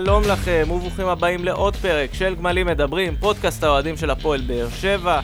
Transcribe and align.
שלום 0.00 0.22
לכם, 0.24 0.64
וברוכים 0.70 1.06
הבאים 1.06 1.44
לעוד 1.44 1.76
פרק 1.76 2.14
של 2.14 2.34
גמלים 2.34 2.66
מדברים, 2.66 3.16
פודקאסט 3.16 3.64
האוהדים 3.64 3.96
של 3.96 4.10
הפועל 4.10 4.40
באר 4.40 4.68
שבע. 4.70 5.20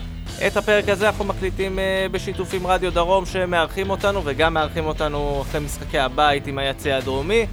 את 0.47 0.57
הפרק 0.57 0.89
הזה 0.89 1.07
אנחנו 1.07 1.25
מקליטים 1.25 1.79
uh, 1.79 2.11
בשיתוף 2.11 2.53
עם 2.53 2.67
רדיו 2.67 2.93
דרום 2.93 3.25
שמארחים 3.25 3.89
אותנו, 3.89 4.21
וגם 4.25 4.53
מארחים 4.53 4.85
אותנו 4.85 5.41
אחרי 5.41 5.61
משחקי 5.61 5.99
הבית 5.99 6.47
עם 6.47 6.57
היציא 6.57 6.93
הדרומי. 6.93 7.45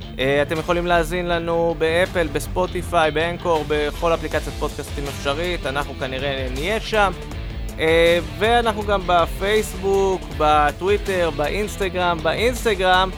Uh, 0.00 0.18
אתם 0.42 0.58
יכולים 0.58 0.86
להאזין 0.86 1.26
לנו 1.26 1.74
באפל, 1.78 2.26
בספוטיפיי, 2.32 3.10
באנקור, 3.10 3.64
בכל 3.68 4.14
אפליקציית 4.14 4.56
פודקאסטים 4.58 5.04
אפשרית, 5.04 5.66
אנחנו 5.66 5.94
כנראה 5.94 6.48
נהיה 6.54 6.80
שם. 6.80 7.12
Uh, 7.68 7.80
ואנחנו 8.38 8.82
גם 8.82 9.00
בפייסבוק, 9.06 10.22
בטוויטר, 10.38 11.30
באינסטגרם. 11.36 12.18
באינסטגרם 12.22 13.10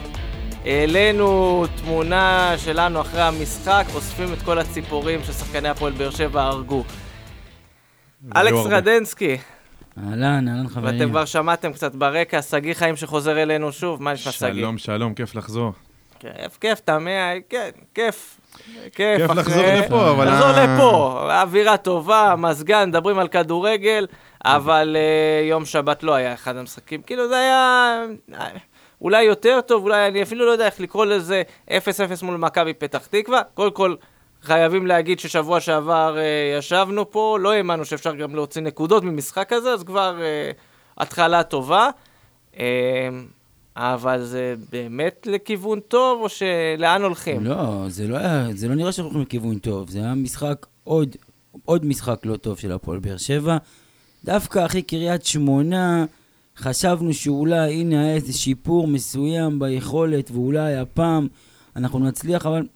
העלינו 0.67 1.63
תמונה 1.81 2.53
שלנו 2.57 3.01
אחרי 3.01 3.21
המשחק, 3.21 3.85
אוספים 3.95 4.33
את 4.33 4.41
כל 4.41 4.59
הציפורים 4.59 5.23
ששחקני 5.23 5.69
הפועל 5.69 5.93
באר 5.93 6.09
שבע 6.09 6.43
הרגו. 6.43 6.83
אלכס 8.35 8.65
רדנסקי. 8.69 9.37
אהלן, 9.97 10.47
אהלן 10.47 10.67
חברים. 10.67 10.99
ואתם 10.99 11.09
כבר 11.09 11.25
שמעתם 11.25 11.73
קצת 11.73 11.95
ברקע, 11.95 12.41
שגיא 12.41 12.73
חיים 12.73 12.95
שחוזר 12.95 13.41
אלינו 13.41 13.71
שוב, 13.71 14.03
מה 14.03 14.13
נשמע 14.13 14.31
שגיא? 14.31 14.53
שלום, 14.53 14.77
שלום, 14.77 15.13
כיף 15.13 15.35
לחזור. 15.35 15.73
כיף, 16.19 16.57
כיף, 16.61 16.79
תמה, 16.79 17.09
כן, 17.49 17.69
כיף. 17.93 18.39
כיף, 18.95 19.31
לחזור 19.35 19.63
לפה, 19.65 20.11
אבל... 20.11 20.27
לחזור 20.27 20.51
לפה, 20.51 21.27
אווירה 21.41 21.77
טובה, 21.77 22.35
מזגן, 22.37 22.89
מדברים 22.89 23.19
על 23.19 23.27
כדורגל, 23.27 24.07
אבל 24.45 24.95
uh, 24.95 25.49
יום 25.49 25.65
שבת 25.65 26.03
לא 26.03 26.13
היה 26.15 26.33
אחד 26.33 26.57
המשחקים, 26.57 27.01
כאילו 27.01 27.27
זה 27.27 27.35
היה... 27.37 28.01
אולי 29.01 29.23
יותר 29.23 29.59
טוב, 29.61 29.83
אולי 29.83 30.07
אני 30.07 30.23
אפילו 30.23 30.45
לא 30.45 30.51
יודע 30.51 30.65
איך 30.65 30.79
לקרוא 30.79 31.05
לזה 31.05 31.41
0-0 31.69 31.71
מול 32.21 32.37
מכבי 32.37 32.73
פתח 32.73 33.05
תקווה. 33.05 33.41
קודם 33.53 33.71
כל, 33.71 33.95
חייבים 34.41 34.87
להגיד 34.87 35.19
ששבוע 35.19 35.59
שעבר 35.59 36.15
uh, 36.17 36.59
ישבנו 36.59 37.11
פה, 37.11 37.37
לא 37.41 37.53
האמנו 37.53 37.85
שאפשר 37.85 38.15
גם 38.15 38.35
להוציא 38.35 38.61
נקודות 38.61 39.03
ממשחק 39.03 39.53
הזה, 39.53 39.73
אז 39.73 39.83
כבר 39.83 40.17
uh, 40.17 41.01
התחלה 41.01 41.43
טובה. 41.43 41.89
Uh, 42.53 42.57
אבל 43.75 44.23
זה 44.23 44.55
באמת 44.71 45.27
לכיוון 45.31 45.79
טוב, 45.79 46.21
או 46.21 46.29
שלאן 46.29 47.03
הולכים? 47.03 47.45
לא, 47.45 47.83
זה 47.87 48.07
לא, 48.07 48.17
היה, 48.17 48.47
זה 48.53 48.67
לא 48.67 48.75
נראה 48.75 48.91
שאנחנו 48.91 49.11
הולכים 49.11 49.27
לכיוון 49.27 49.59
טוב. 49.59 49.89
זה 49.89 49.99
היה 49.99 50.13
משחק, 50.13 50.65
עוד, 50.83 51.15
עוד 51.65 51.85
משחק 51.85 52.25
לא 52.25 52.37
טוב 52.37 52.59
של 52.59 52.71
הפועל 52.71 52.99
באר 52.99 53.17
שבע. 53.17 53.57
דווקא 54.25 54.65
אחרי 54.65 54.81
קריית 54.81 55.25
שמונה, 55.25 56.05
חשבנו 56.57 57.13
שאולי 57.13 57.73
הנה 57.73 58.01
היה 58.01 58.15
איזה 58.15 58.33
שיפור 58.33 58.87
מסוים 58.87 59.59
ביכולת, 59.59 60.31
ואולי 60.31 60.75
הפעם 60.75 61.27
אנחנו 61.75 61.99
נצליח, 61.99 62.45
אבל 62.45 62.67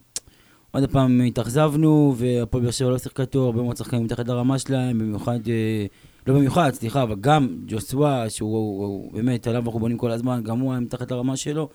עוד 0.71 0.91
פעם 0.91 1.21
התאכזבנו, 1.21 2.15
והפועל 2.17 2.63
באר 2.63 2.71
שבע 2.71 2.89
לא 2.89 2.97
שיחקה 2.97 3.25
טוב, 3.25 3.45
הרבה 3.45 3.61
מאוד 3.61 3.77
שחקנים 3.77 4.03
מתחת 4.03 4.27
לרמה 4.27 4.59
שלהם, 4.59 4.99
במיוחד, 4.99 5.39
אה, 5.47 5.85
לא 6.27 6.33
במיוחד, 6.33 6.73
סליחה, 6.73 7.03
אבל 7.03 7.15
גם 7.21 7.47
ג'וסווה, 7.67 8.29
שהוא 8.29 8.57
הוא, 8.57 8.85
הוא, 8.85 9.13
באמת, 9.13 9.47
עליו 9.47 9.65
אנחנו 9.65 9.79
בונים 9.79 9.97
כל 9.97 10.11
הזמן, 10.11 10.41
גם 10.43 10.59
הוא 10.59 10.71
היה 10.71 10.79
מתחת 10.79 11.11
לרמה 11.11 11.37
שלו, 11.37 11.69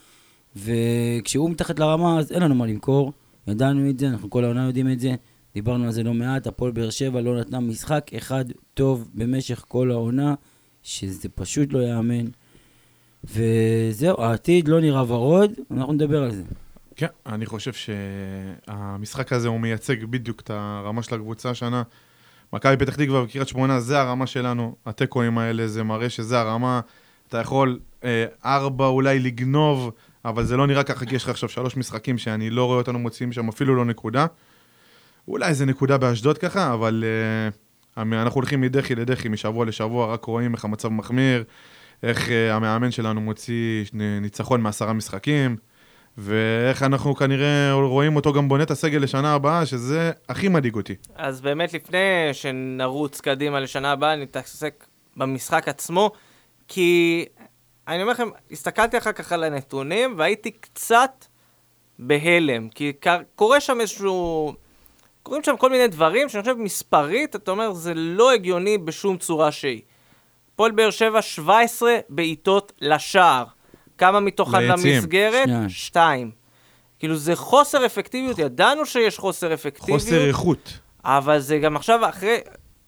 וכשהוא 0.56 1.50
מתחת 1.50 1.78
לרמה, 1.78 2.18
אז 2.18 2.32
אין 2.32 2.42
לנו 2.42 2.54
מה 2.54 2.66
למכור, 2.66 3.12
ידענו 3.46 3.90
את 3.90 3.98
זה, 3.98 4.08
אנחנו 4.08 4.30
כל 4.30 4.44
העונה 4.44 4.66
יודעים 4.66 4.92
את 4.92 5.00
זה, 5.00 5.14
דיברנו 5.54 5.84
על 5.84 5.92
זה 5.92 6.02
לא 6.02 6.14
מעט, 6.14 6.46
הפועל 6.46 6.72
באר 6.72 6.90
שבע 6.90 7.20
לא 7.20 7.40
נתנה 7.40 7.60
משחק 7.60 8.10
אחד 8.16 8.44
טוב 8.74 9.08
במשך 9.14 9.64
כל 9.68 9.90
העונה. 9.90 10.34
שזה 10.86 11.28
פשוט 11.28 11.72
לא 11.72 11.78
ייאמן. 11.78 12.24
וזהו, 13.24 14.22
העתיד 14.22 14.68
לא 14.68 14.80
נראה 14.80 15.12
ורוד, 15.12 15.52
אנחנו 15.70 15.92
נדבר 15.92 16.22
על 16.22 16.30
זה. 16.30 16.42
כן, 16.96 17.06
אני 17.26 17.46
חושב 17.46 17.72
שהמשחק 17.72 19.32
הזה 19.32 19.48
הוא 19.48 19.60
מייצג 19.60 20.04
בדיוק 20.04 20.40
את 20.40 20.50
הרמה 20.50 21.02
של 21.02 21.14
הקבוצה 21.14 21.50
השנה. 21.50 21.82
מכבי 22.52 22.76
פתח 22.76 22.96
תקווה 22.96 23.22
וקריית 23.22 23.48
שמונה, 23.48 23.80
זה 23.80 24.00
הרמה 24.00 24.26
שלנו. 24.26 24.76
התיקואים 24.86 25.38
האלה, 25.38 25.68
זה 25.68 25.82
מראה 25.82 26.10
שזה 26.10 26.40
הרמה. 26.40 26.80
אתה 27.28 27.38
יכול 27.38 27.78
אה, 28.04 28.24
ארבע 28.44 28.86
אולי 28.86 29.18
לגנוב, 29.18 29.90
אבל 30.24 30.44
זה 30.44 30.56
לא 30.56 30.66
נראה 30.66 30.82
ככה, 30.82 31.06
כי 31.06 31.16
יש 31.16 31.24
לך 31.24 31.28
עכשיו 31.28 31.48
שלוש 31.48 31.76
משחקים 31.76 32.18
שאני 32.18 32.50
לא 32.50 32.64
רואה 32.64 32.78
אותנו 32.78 32.98
מוציאים 32.98 33.32
שם 33.32 33.48
אפילו 33.48 33.74
לא 33.74 33.84
נקודה. 33.84 34.26
אולי 35.28 35.54
זה 35.54 35.66
נקודה 35.66 35.98
באשדוד 35.98 36.38
ככה, 36.38 36.74
אבל... 36.74 37.04
אה, 37.06 37.65
אנחנו 37.96 38.40
הולכים 38.40 38.60
מדחי 38.60 38.94
לדחי, 38.94 39.28
משבוע 39.28 39.64
לשבוע, 39.64 40.06
רק 40.12 40.24
רואים 40.24 40.54
איך 40.54 40.64
המצב 40.64 40.88
מחמיר, 40.88 41.44
איך 42.02 42.28
uh, 42.28 42.30
המאמן 42.52 42.90
שלנו 42.90 43.20
מוציא 43.20 43.84
ניצחון 43.92 44.60
מעשרה 44.60 44.92
משחקים, 44.92 45.56
ואיך 46.18 46.82
אנחנו 46.82 47.14
כנראה 47.14 47.72
רואים 47.72 48.16
אותו 48.16 48.32
גם 48.32 48.48
בונה 48.48 48.62
את 48.62 48.70
הסגל 48.70 48.98
לשנה 48.98 49.34
הבאה, 49.34 49.66
שזה 49.66 50.12
הכי 50.28 50.48
מדאיג 50.48 50.74
אותי. 50.74 50.94
אז 51.14 51.40
באמת 51.40 51.72
לפני 51.72 52.28
שנרוץ 52.32 53.20
קדימה 53.20 53.60
לשנה 53.60 53.92
הבאה, 53.92 54.16
נתעסק 54.16 54.84
במשחק 55.16 55.68
עצמו, 55.68 56.10
כי 56.68 57.24
אני 57.88 58.02
אומר 58.02 58.12
לכם, 58.12 58.28
הסתכלתי 58.50 58.98
אחר 58.98 59.12
כך 59.12 59.32
על 59.32 59.44
הנתונים, 59.44 60.14
והייתי 60.16 60.50
קצת 60.50 61.24
בהלם, 61.98 62.68
כי 62.68 62.92
קורה 63.34 63.60
שם 63.60 63.80
איזשהו... 63.80 64.54
קורים 65.26 65.42
שם 65.42 65.56
כל 65.56 65.70
מיני 65.70 65.88
דברים 65.88 66.28
שאני 66.28 66.42
חושב 66.42 66.54
מספרית, 66.58 67.36
אתה 67.36 67.50
אומר, 67.50 67.72
זה 67.72 67.92
לא 67.94 68.32
הגיוני 68.32 68.78
בשום 68.78 69.16
צורה 69.16 69.52
שהיא. 69.52 69.80
פועל 70.56 70.70
באר 70.70 70.90
שבע, 70.90 71.22
17 71.22 71.96
בעיטות 72.08 72.72
לשער. 72.80 73.44
כמה 73.98 74.20
מתוכן 74.20 74.62
למסגרת? 74.62 75.48
שתיים. 75.68 76.30
כאילו 76.98 77.16
זה 77.16 77.36
חוסר 77.36 77.86
אפקטיביות, 77.86 78.38
ידענו 78.38 78.86
שיש 78.86 79.18
חוסר 79.18 79.54
אפקטיביות. 79.54 80.00
חוסר 80.00 80.28
איכות. 80.28 80.78
אבל 81.04 81.38
זה 81.38 81.58
גם 81.58 81.76
עכשיו, 81.76 82.08
אחרי, 82.08 82.38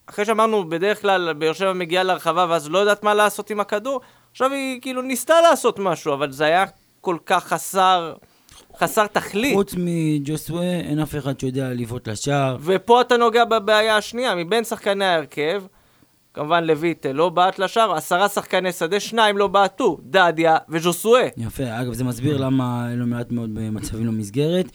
אחרי 0.07 0.25
שאמרנו, 0.25 0.69
בדרך 0.69 1.03
כלל 1.03 1.33
באר 1.33 1.53
שבע 1.53 1.73
מגיעה 1.73 2.03
להרחבה 2.03 2.47
ואז 2.49 2.71
לא 2.71 2.79
יודעת 2.79 3.03
מה 3.03 3.15
לעשות 3.15 3.51
עם 3.51 3.61
הכדור, 3.61 4.01
עכשיו 4.31 4.53
היא 4.53 4.81
כאילו 4.81 5.03
ניסתה 5.03 5.41
לעשות 5.41 5.79
משהו, 5.79 6.15
אבל 6.15 6.33
זה 6.33 6.45
היה 6.45 6.65
כל 7.01 7.17
כך 7.27 7.45
חסר... 7.45 8.15
חסר 8.79 9.07
תכלית. 9.07 9.55
חוץ 9.55 9.75
מג'וסווה, 9.79 10.73
אין 10.73 10.99
אף 10.99 11.17
אחד 11.17 11.41
שיודע 11.41 11.69
לבעוט 11.75 12.09
לשער. 12.09 12.57
ופה 12.61 13.01
אתה 13.01 13.17
נוגע 13.17 13.45
בבעיה 13.45 13.97
השנייה, 13.97 14.35
מבין 14.35 14.65
שחקני 14.65 15.05
ההרכב, 15.05 15.63
כמובן 16.35 16.65
לויטה 16.65 17.13
לא 17.13 17.29
בעט 17.29 17.59
לשער, 17.59 17.93
עשרה 17.93 18.29
שחקני 18.29 18.73
שדה, 18.73 19.01
שניים 19.01 19.39
לא 19.39 19.47
בעטו, 19.47 19.99
דדיה 20.03 20.57
וז'וסואה. 20.69 21.29
יפה, 21.37 21.81
אגב, 21.81 21.93
זה 21.93 22.05
מסביר 22.05 22.37
למה 22.37 22.91
אין 22.91 22.99
לו 22.99 23.07
מעט 23.07 23.33
מאוד 23.33 23.51
מצבים 23.51 24.07
למסגרת. 24.07 24.67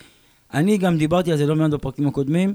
אני 0.53 0.77
גם 0.77 0.97
דיברתי 0.97 1.31
על 1.31 1.37
זה 1.37 1.45
לא 1.45 1.55
מעט 1.55 1.71
בפרקים 1.71 2.07
הקודמים. 2.07 2.53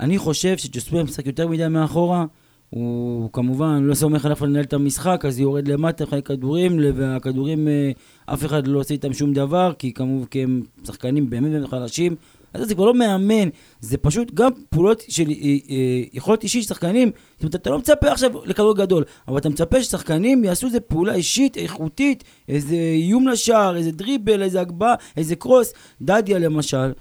אני 0.00 0.18
חושב 0.18 0.56
שג'וסואה 0.56 1.02
משחק 1.02 1.26
יותר 1.26 1.48
מדי 1.48 1.68
מאחורה. 1.68 2.24
הוא 2.70 3.32
כמובן 3.32 3.82
לא 3.82 3.94
סומך 3.94 4.24
עליו 4.24 4.36
לנהל 4.42 4.64
את 4.64 4.72
המשחק, 4.72 5.24
אז 5.24 5.40
יורד 5.40 5.68
למטה, 5.68 6.06
חלק 6.06 6.26
כדורים, 6.26 6.78
והכדורים, 6.94 7.68
אה, 7.68 7.90
אף 8.26 8.44
אחד 8.44 8.66
לא 8.66 8.78
עושה 8.80 8.94
איתם 8.94 9.12
שום 9.12 9.32
דבר, 9.32 9.72
כי 9.78 9.92
כמובן, 9.92 10.26
כי 10.26 10.42
הם 10.42 10.62
שחקנים 10.84 11.30
באמת 11.30 11.68
חלשים. 11.68 12.16
אז 12.54 12.68
זה 12.68 12.74
כבר 12.74 12.84
לא 12.84 12.94
מאמן, 12.94 13.48
זה 13.80 13.96
פשוט 13.96 14.34
גם 14.34 14.50
פעולות 14.70 15.02
של 15.08 15.28
אה, 15.28 15.34
אה, 15.70 16.02
יכולת 16.12 16.42
אישית 16.42 16.62
של 16.62 16.68
שחקנים. 16.68 17.10
זאת 17.34 17.42
אומרת, 17.42 17.54
אתה 17.54 17.70
לא 17.70 17.78
מצפה 17.78 18.08
עכשיו 18.08 18.30
לכדור 18.44 18.76
גדול, 18.76 19.04
אבל 19.28 19.38
אתה 19.38 19.48
מצפה 19.48 19.82
ששחקנים 19.82 20.44
יעשו 20.44 20.66
איזה 20.66 20.80
פעולה 20.80 21.14
אישית, 21.14 21.56
איכותית, 21.56 22.24
איזה 22.48 22.76
איום 22.76 23.28
לשער, 23.28 23.76
איזה 23.76 23.92
דריבל, 23.92 24.42
איזה 24.42 24.60
הגבהה, 24.60 24.94
איזה 25.16 25.36
קרוס. 25.36 25.72
דדיה 26.02 26.38
למשל, 26.38 26.92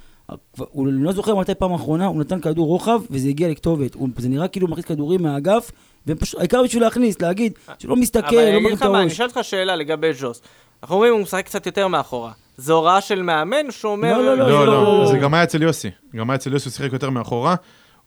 הוא 0.57 0.87
לא 0.87 1.11
זוכר 1.11 1.35
מתי 1.35 1.55
פעם 1.55 1.73
אחרונה, 1.73 2.05
הוא 2.05 2.21
נתן 2.21 2.41
כדור 2.41 2.67
רוחב 2.67 3.01
וזה 3.09 3.29
הגיע 3.29 3.49
לכתובת. 3.49 3.93
הוא, 3.93 4.09
זה 4.17 4.29
נראה 4.29 4.47
כאילו 4.47 4.67
הוא 4.67 4.71
מכניס 4.71 4.85
כדורים 4.85 5.23
מהאגף, 5.23 5.71
והעיקר 6.05 6.63
בשביל 6.63 6.83
להכניס, 6.83 7.21
להגיד 7.21 7.53
שלא 7.79 7.95
מסתכל, 7.95 8.35
לא 8.35 8.59
מרים 8.59 8.75
את 8.77 8.81
הראש. 8.81 9.01
אני 9.01 9.07
אשאל 9.07 9.25
אותך 9.25 9.39
שאלה 9.41 9.75
לגבי 9.75 10.13
ז'וס. 10.13 10.41
אנחנו 10.83 10.95
אומרים 10.95 11.13
הוא 11.13 11.21
משחק 11.21 11.45
קצת 11.45 11.65
יותר 11.65 11.87
מאחורה. 11.87 12.31
זו 12.57 12.73
הוראה 12.73 13.01
של 13.01 13.21
מאמן 13.21 13.71
שהוא 13.71 13.91
אומר... 13.91 14.17
לא, 14.17 14.25
לא, 14.25 14.37
לא, 14.37 14.65
לא, 14.65 14.83
לא, 14.83 15.07
זה 15.11 15.17
גם 15.17 15.33
היה 15.33 15.43
אצל 15.43 15.61
יוסי. 15.61 15.89
גם 16.15 16.29
היה 16.29 16.35
אצל 16.35 16.53
יוסי, 16.53 16.69
הוא 16.69 16.73
שיחק 16.73 16.93
יותר 16.93 17.09
מאחורה. 17.09 17.55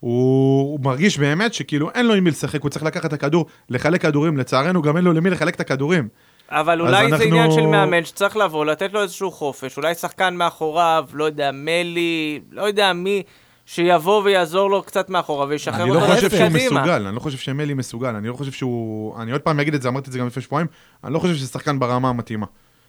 הוא, 0.00 0.72
הוא 0.72 0.80
מרגיש 0.80 1.18
באמת 1.18 1.54
שכאילו 1.54 1.90
אין 1.90 2.06
לו 2.06 2.14
עם 2.14 2.24
מי 2.24 2.30
לשחק, 2.30 2.62
הוא 2.62 2.70
צריך 2.70 2.84
לקחת 2.84 3.04
את 3.04 3.12
הכדור, 3.12 3.46
לחלק 3.70 4.02
כדורים, 4.02 4.36
לצערנו 4.36 4.82
גם 4.82 4.96
אין 4.96 5.04
לו 5.04 5.12
למי 5.12 5.30
לחלק 5.30 5.54
את 5.54 5.60
הכדורים. 5.60 6.08
אבל 6.50 6.80
אולי 6.80 7.04
אנחנו... 7.04 7.18
זה 7.18 7.24
עניין 7.24 7.50
של 7.50 7.66
מאמן 7.66 8.04
שצריך 8.04 8.36
לבוא, 8.36 8.64
לתת 8.64 8.92
לו 8.92 9.02
איזשהו 9.02 9.30
חופש, 9.30 9.76
אולי 9.76 9.94
שחקן 9.94 10.34
מאחוריו, 10.34 11.04
לא 11.12 11.24
יודע, 11.24 11.50
מלי, 11.52 12.40
לא 12.50 12.62
יודע 12.62 12.92
מי, 12.92 13.22
שיבוא 13.66 14.22
ויעזור 14.24 14.70
לו 14.70 14.82
קצת 14.82 15.10
מאחורה 15.10 15.46
וישחרר 15.48 15.86
אותו 15.86 16.00
קדימה. 16.00 16.04
אני 16.04 16.10
לא 16.10 16.28
חושב 16.28 16.36
שהוא 16.36 16.48
מסוגל, 16.48 17.06
אני 17.06 17.14
לא 17.14 17.20
חושב 17.20 17.38
שמלי 17.38 17.74
מסוגל, 17.74 18.14
אני 18.14 18.28
לא 18.28 18.34
חושב 18.34 18.52
שהוא... 18.52 19.22
אני 19.22 19.32
עוד 19.32 19.40
פעם 19.40 19.60
אגיד 19.60 19.74
את 19.74 19.82
זה, 19.82 19.88
אמרתי 19.88 20.08
את 20.08 20.12
זה 20.12 20.18
גם 20.18 20.26
לפני 20.26 20.42
שבועיים, 20.42 20.66
אני 21.04 21.14
לא 21.14 21.18
חושב 21.18 21.34
שזה 21.34 21.46
שחקן 21.48 21.78
ברמה 21.78 22.08
המתאימה. 22.08 22.46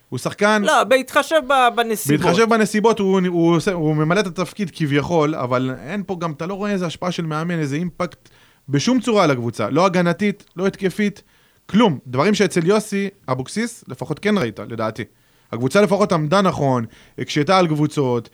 הוא 0.10 0.20
שחקן... 0.20 0.62
לא, 0.66 0.84
בהתחשב 0.84 1.42
בנסיבות. 1.76 2.26
בהתחשב 2.26 2.50
בנסיבות, 2.50 3.00
הוא, 3.00 3.20
הוא, 3.28 3.56
הוא, 3.56 3.60
הוא 3.74 3.96
ממלא 3.96 4.20
את 4.20 4.28
התפקיד 4.28 4.72
כביכול, 4.76 5.36
אבל 5.36 5.72
אין 5.86 6.04
פה 6.06 6.16
גם, 6.20 6.32
אתה 6.32 6.46
לא 6.46 6.54
רואה 6.54 6.72
איזה 6.72 6.86
השפעה 6.86 7.12
של 7.12 7.26
מאמן, 7.26 7.60
איזה 7.60 7.76
אימפקט 7.76 8.30
בשום 8.70 9.00
צורה 9.00 9.24
על 9.24 9.32
הקבוצה. 9.32 9.70
לא 9.70 9.86
הגנתית, 9.86 10.44
לא 10.56 10.68
התקפית. 10.68 11.24
כלום. 11.70 12.00
דברים 12.08 12.34
שאצל 12.34 12.68
יוסי 12.68 13.10
אבוקסיס, 13.30 13.84
לפחות 13.88 14.20
כן 14.20 14.38
ראית, 14.38 14.60
לדעתי. 14.60 15.04
הקבוצה 15.52 15.82
לפחות 15.82 16.12
עמדה 16.12 16.42
נכון, 16.42 16.86
הקשתה 17.18 17.58
על 17.58 17.68
קבוצות, 17.68 18.30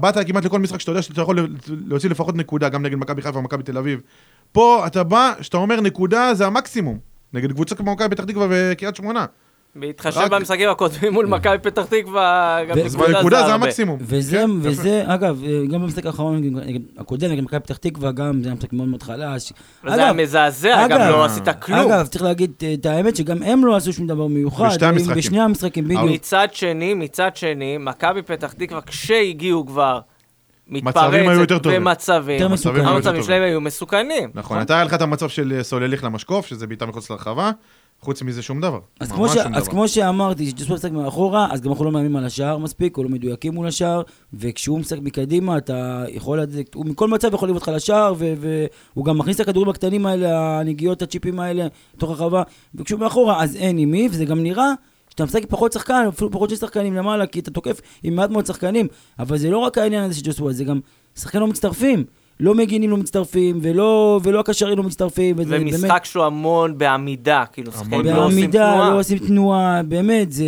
באת 0.00 0.26
כמעט 0.26 0.44
לכל 0.44 0.58
משחק 0.58 0.80
שאתה 0.80 0.90
יודע 0.90 1.02
שאתה 1.02 1.20
יכול 1.20 1.48
להוציא 1.68 2.10
לפחות 2.10 2.36
נקודה, 2.36 2.68
גם 2.68 2.82
נגד 2.82 2.96
מכבי 2.96 3.22
חיפה 3.22 3.38
ומכבי 3.38 3.62
תל 3.62 3.78
אביב. 3.78 4.00
פה 4.52 4.86
אתה 4.86 5.02
בא, 5.02 5.32
שאתה 5.40 5.56
אומר 5.56 5.80
נקודה 5.80 6.34
זה 6.34 6.46
המקסימום, 6.46 6.98
נגד 7.32 7.52
קבוצה 7.52 7.74
כמו 7.74 7.92
מכבי 7.92 8.08
פתח 8.16 8.24
תקווה 8.24 8.46
וקריית 8.50 8.96
שמונה. 8.96 9.26
בהתחשב 9.76 10.26
במשחקים 10.30 10.68
הקודמים 10.68 11.12
מול 11.12 11.26
מכבי 11.26 11.58
פתח 11.62 11.84
תקווה, 11.84 12.58
גם 12.68 12.78
נקודה 13.18 13.46
זה. 13.46 13.54
המקסימום. 13.54 13.98
וזה, 14.00 14.36
כן, 14.36 14.50
וזה, 14.60 15.02
אגב, 15.06 15.42
גם 15.72 15.82
במשחק 15.82 16.06
האחרון, 16.06 16.42
הקודם, 16.98 17.30
נגד 17.30 17.42
מכבי 17.42 17.60
פתח 17.60 17.76
תקווה, 17.76 18.12
גם 18.12 18.42
זה 18.42 18.48
היה 18.48 18.54
משחק 18.54 18.72
מאוד 18.72 18.88
מאוד 18.88 19.02
חלש. 19.02 19.52
וזה 19.84 19.94
היה 20.02 20.12
מזעזע, 20.12 20.88
גם 20.88 21.00
אגב, 21.00 21.10
לא 21.10 21.24
עשית 21.24 21.48
כלום. 21.62 21.78
אגב, 21.78 22.06
צריך 22.06 22.24
להגיד 22.24 22.52
את 22.80 22.86
האמת 22.86 23.16
שגם 23.16 23.42
הם 23.42 23.64
לא 23.64 23.76
עשו 23.76 23.92
שום 23.92 24.06
דבר 24.06 24.26
מיוחד. 24.26 24.66
בשתי 24.68 24.84
הם- 24.84 24.94
המשחקים. 24.94 25.14
בשני 25.16 25.40
המשחקים, 25.40 25.84
בדיוק. 25.84 26.02
מצד 26.04 26.48
שני, 26.52 26.94
מצד 26.94 27.36
שני, 27.36 27.76
מכבי 27.80 28.22
פתח 28.22 28.52
תקווה, 28.52 28.80
כשהגיעו 28.80 29.66
כבר, 29.66 30.00
מצבים 30.68 31.28
היו 31.28 31.40
יותר 31.40 31.58
טובים. 31.58 31.86
ומצבים, 31.86 32.34
יותר 32.40 32.48
מסוכנים. 32.48 32.86
היו 32.86 32.96
יותר 32.96 33.08
המצבים. 33.08 33.22
שלהם 33.22 33.42
היו 33.42 33.60
מסוכנים. 33.60 34.30
נכון, 34.34 34.60
אתה 34.60 34.74
היה 34.74 34.84
לך 34.84 34.94
את 34.94 35.02
המצב 35.02 35.28
של 35.28 35.58
סולליך 35.62 36.04
למשקוף, 36.04 36.46
שזה 36.46 36.66
בעיטה 36.66 36.86
מחוץ 36.86 37.10
לרחבה, 37.10 37.50
חוץ 38.04 38.22
מזה 38.22 38.42
שום 38.42 38.60
דבר. 38.60 38.78
אז, 39.00 39.12
כמו, 39.12 39.28
ש... 39.28 39.32
שום 39.34 39.54
אז 39.54 39.62
דבר. 39.62 39.72
כמו 39.72 39.88
שאמרתי, 39.88 40.46
שג'וספו 40.50 40.74
משחק 40.74 40.90
מאחורה, 40.92 41.48
אז 41.50 41.60
גם 41.60 41.70
אנחנו 41.70 41.84
לא 41.84 41.92
מאיימים 41.92 42.16
על 42.16 42.24
השער 42.24 42.58
מספיק, 42.58 42.96
או 42.98 43.02
לא 43.02 43.08
מדויקים 43.08 43.54
מול 43.54 43.66
השער, 43.66 44.02
וכשהוא 44.34 44.78
משחק 44.80 44.98
מקדימה, 45.02 45.58
אתה 45.58 46.04
יכול, 46.08 46.40
לד- 46.40 46.54
הוא 46.74 46.86
מכל 46.86 47.08
מצב 47.08 47.34
יכול 47.34 47.48
לבעוט 47.48 47.62
לך 47.62 47.68
לשער, 47.68 48.14
ו- 48.18 48.34
והוא 48.94 49.04
גם 49.04 49.18
מכניס 49.18 49.36
את 49.36 49.40
הכדורים 49.40 49.68
הקטנים 49.70 50.06
האלה, 50.06 50.60
הנגיעות, 50.60 51.02
הצ'יפים 51.02 51.40
האלה, 51.40 51.66
לתוך 51.96 52.10
הרחבה, 52.10 52.42
וכשהוא 52.74 53.00
מאחורה, 53.00 53.42
אז 53.42 53.56
אין 53.56 53.78
עם 53.78 53.90
מי, 53.90 54.08
וזה 54.10 54.24
גם 54.24 54.42
נראה 54.42 54.72
שאתה 55.10 55.24
משחק 55.24 55.42
פחות 55.48 55.72
שחקן, 55.72 56.04
אפילו 56.08 56.30
פחות 56.30 56.50
של 56.50 56.56
שחקנים 56.56 56.94
למעלה, 56.94 57.26
כי 57.26 57.40
אתה 57.40 57.50
תוקף 57.50 57.80
עם 58.02 58.14
מעט 58.14 58.30
מאוד 58.30 58.46
שחקנים, 58.46 58.86
אבל 59.18 59.38
זה 59.38 59.50
לא 59.50 59.58
רק 59.58 59.78
העניין 59.78 60.04
הזה 60.04 60.14
של 60.14 60.22
ג'וספו, 60.24 60.52
זה 60.52 60.64
גם 60.64 60.80
שחקנים 61.16 61.40
לא 61.42 61.48
מצטרפים. 61.48 62.04
לא 62.40 62.54
מגינים 62.54 62.90
לא 62.90 62.96
מצטרפים, 62.96 63.58
ולא, 63.62 64.20
ולא 64.22 64.40
הקשרים 64.40 64.78
לא 64.78 64.82
מצטרפים, 64.84 65.36
וזה 65.38 65.50
באמת... 65.58 65.72
ומשחק 65.74 66.04
שהוא 66.04 66.24
המון 66.24 66.78
בעמידה, 66.78 67.44
כאילו, 67.52 67.72
שחקנים 67.72 68.06
לא 68.06 68.24
עושים 68.26 68.36
בעמידה, 68.40 68.72
תנועה. 68.74 68.90
לא 68.90 68.98
עושים 68.98 69.18
תנועה, 69.18 69.82
באמת, 69.82 70.32
זה... 70.32 70.44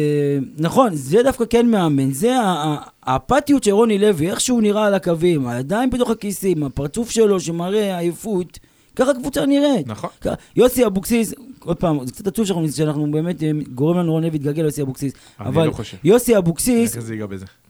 נכון, 0.58 0.90
זה 0.94 1.22
דווקא 1.22 1.44
כן 1.50 1.66
מאמן, 1.70 2.10
זה 2.12 2.36
ה- 2.40 2.42
ה- 2.44 2.76
האפתיות 3.02 3.64
של 3.64 3.70
רוני 3.70 3.98
לוי, 3.98 4.30
איך 4.30 4.40
שהוא 4.40 4.62
נראה 4.62 4.86
על 4.86 4.94
הקווים, 4.94 5.46
הידיים 5.46 5.90
בתוך 5.90 6.10
הכיסים, 6.10 6.62
הפרצוף 6.62 7.10
שלו 7.10 7.40
שמראה 7.40 7.98
עייפות, 7.98 8.58
ככה 8.96 9.14
קבוצה 9.14 9.46
נראית. 9.46 9.86
נכון. 9.88 10.10
ככה- 10.20 10.34
יוסי 10.56 10.86
אבוקסיס, 10.86 11.34
עוד 11.66 11.76
פעם, 11.76 12.06
זה 12.06 12.12
קצת 12.12 12.26
עצוב 12.26 12.46
שאנחנו, 12.46 12.72
שאנחנו 12.72 13.10
באמת, 13.10 13.42
אה, 13.42 13.50
גורם 13.74 13.98
לנו 13.98 14.12
רוני 14.12 14.26
לוי 14.26 14.38
להתגלגל 14.38 14.62
ליוסי 14.62 14.82
אבוקסיס, 14.82 15.12
אני 15.40 15.48
אבל 15.48 15.66
לא 15.66 15.72
חושב. 15.72 15.96
יוסי 16.04 16.38
אבוקסיס? 16.38 16.96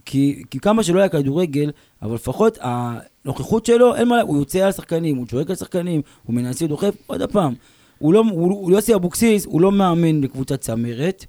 כי, 0.05 0.43
כי 0.51 0.61
כמה 0.61 0.83
שלא 0.83 0.99
היה 0.99 1.09
כדורגל, 1.09 1.71
אבל 2.03 2.15
לפחות 2.15 2.59
הנוכחות 2.61 3.67
שלו, 3.67 3.95
אין 3.95 4.09
מה, 4.09 4.21
הוא 4.21 4.39
יוצא 4.39 4.59
על 4.59 4.73
שחקנים, 4.73 5.17
הוא 5.17 5.27
צועק 5.27 5.51
על 5.51 5.57
שחקנים, 5.57 6.03
הוא 6.25 6.35
מנסה, 6.35 6.65
הוא 6.65 6.69
דוחף, 6.69 6.95
עוד 7.07 7.33
פעם. 7.33 7.55
הוא 7.99 8.15
לא, 8.15 8.25
הוא, 8.31 8.73
יוסי 8.73 8.95
אבוקסיס, 8.95 9.47
הוא 9.47 9.61
לא 9.61 9.73
מאמן 9.73 10.21
בקבוצת 10.21 10.61
צמרת, 10.61 11.25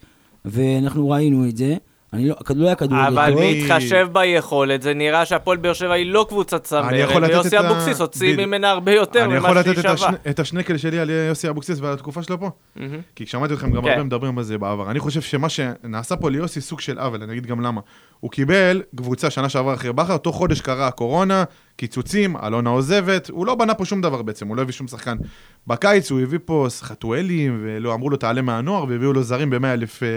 ואנחנו 0.45 1.09
ראינו 1.09 1.49
את 1.49 1.57
זה. 1.57 1.75
אני 2.13 2.29
לא, 2.29 2.35
לא 2.55 2.65
היה 2.65 2.75
כדורגל 2.75 3.05
אבל. 3.07 3.33
בהתחשב 3.35 4.07
ביכולת, 4.11 4.81
זה 4.81 4.93
נראה 4.93 5.25
שהפועל 5.25 5.57
באר 5.57 5.73
שבע 5.73 5.93
היא 5.93 6.11
לא 6.11 6.25
קבוצת 6.29 6.73
אני 6.73 6.97
יכול 6.97 7.15
צמרת, 7.15 7.23
לתת 7.23 7.33
ויוסי 7.33 7.59
אבוקסיס 7.59 8.01
הוציא. 8.01 8.37
ממנה 8.37 8.69
הרבה 8.69 8.91
יותר 8.91 9.25
אני 9.25 9.35
יכול 9.35 9.51
ממה 9.51 9.59
לתת 9.59 9.73
שהיא 9.73 9.81
שווה. 9.81 9.93
השני, 9.93 10.17
את 10.29 10.39
השנקל 10.39 10.77
שלי 10.77 10.99
על 10.99 11.09
יוסי 11.09 11.49
אבוקסיס 11.49 11.79
ועל 11.79 11.93
התקופה 11.93 12.23
שלו 12.23 12.39
פה? 12.39 12.49
כי 13.15 13.25
שמעתי 13.25 13.53
אתכם 13.53 13.71
גם 13.71 13.81
כן. 13.83 13.89
הרבה 13.89 14.03
מדברים 14.03 14.37
על 14.37 14.43
זה 14.43 14.57
בעבר. 14.57 14.91
אני 14.91 14.99
חושב 14.99 15.21
שמה 15.21 15.49
שנעשה 15.49 16.15
פה 16.15 16.29
ליוסי 16.29 16.61
סוג 16.61 16.79
של 16.79 16.99
עוול, 16.99 17.23
אני 17.23 17.31
אגיד 17.31 17.45
גם 17.45 17.61
למה. 17.61 17.81
הוא 18.19 18.31
קיבל 18.31 18.81
קבוצה 18.95 19.29
שנה 19.29 19.49
שעברה 19.49 19.73
אחרי 19.73 19.93
בכר, 19.93 20.17
תוך 20.17 20.35
חודש 20.35 20.61
קרה 20.61 20.87
הקורונה, 20.87 21.43
קיצוצים, 21.75 22.37
אלונה 22.37 22.69
עוזבת, 22.69 23.29
הוא 23.29 23.45
לא 23.45 23.55
בנה 23.55 23.73
פה 23.73 23.85
שום 23.85 24.01
דבר 24.01 24.21
בעצם, 24.21 24.47
הוא 24.47 24.57
לא 24.57 24.61
הביא 24.61 24.73
שום 24.73 24.87
שחקן. 24.87 25.17
בקיץ 25.67 26.11
הוא 26.11 26.21
הביא 26.21 26.39
פה 26.45 26.67
חתואלים, 26.81 27.59
ולא 27.63 27.93
אמרו 27.93 28.09
לו 28.09 28.17
תעלה 28.17 28.41
מהנוער, 28.41 28.83
והביאו 28.83 29.13
לו 29.13 29.23
זרים 29.23 29.49
ב-100 29.49 29.65
אלף 29.65 30.03
אה, 30.03 30.07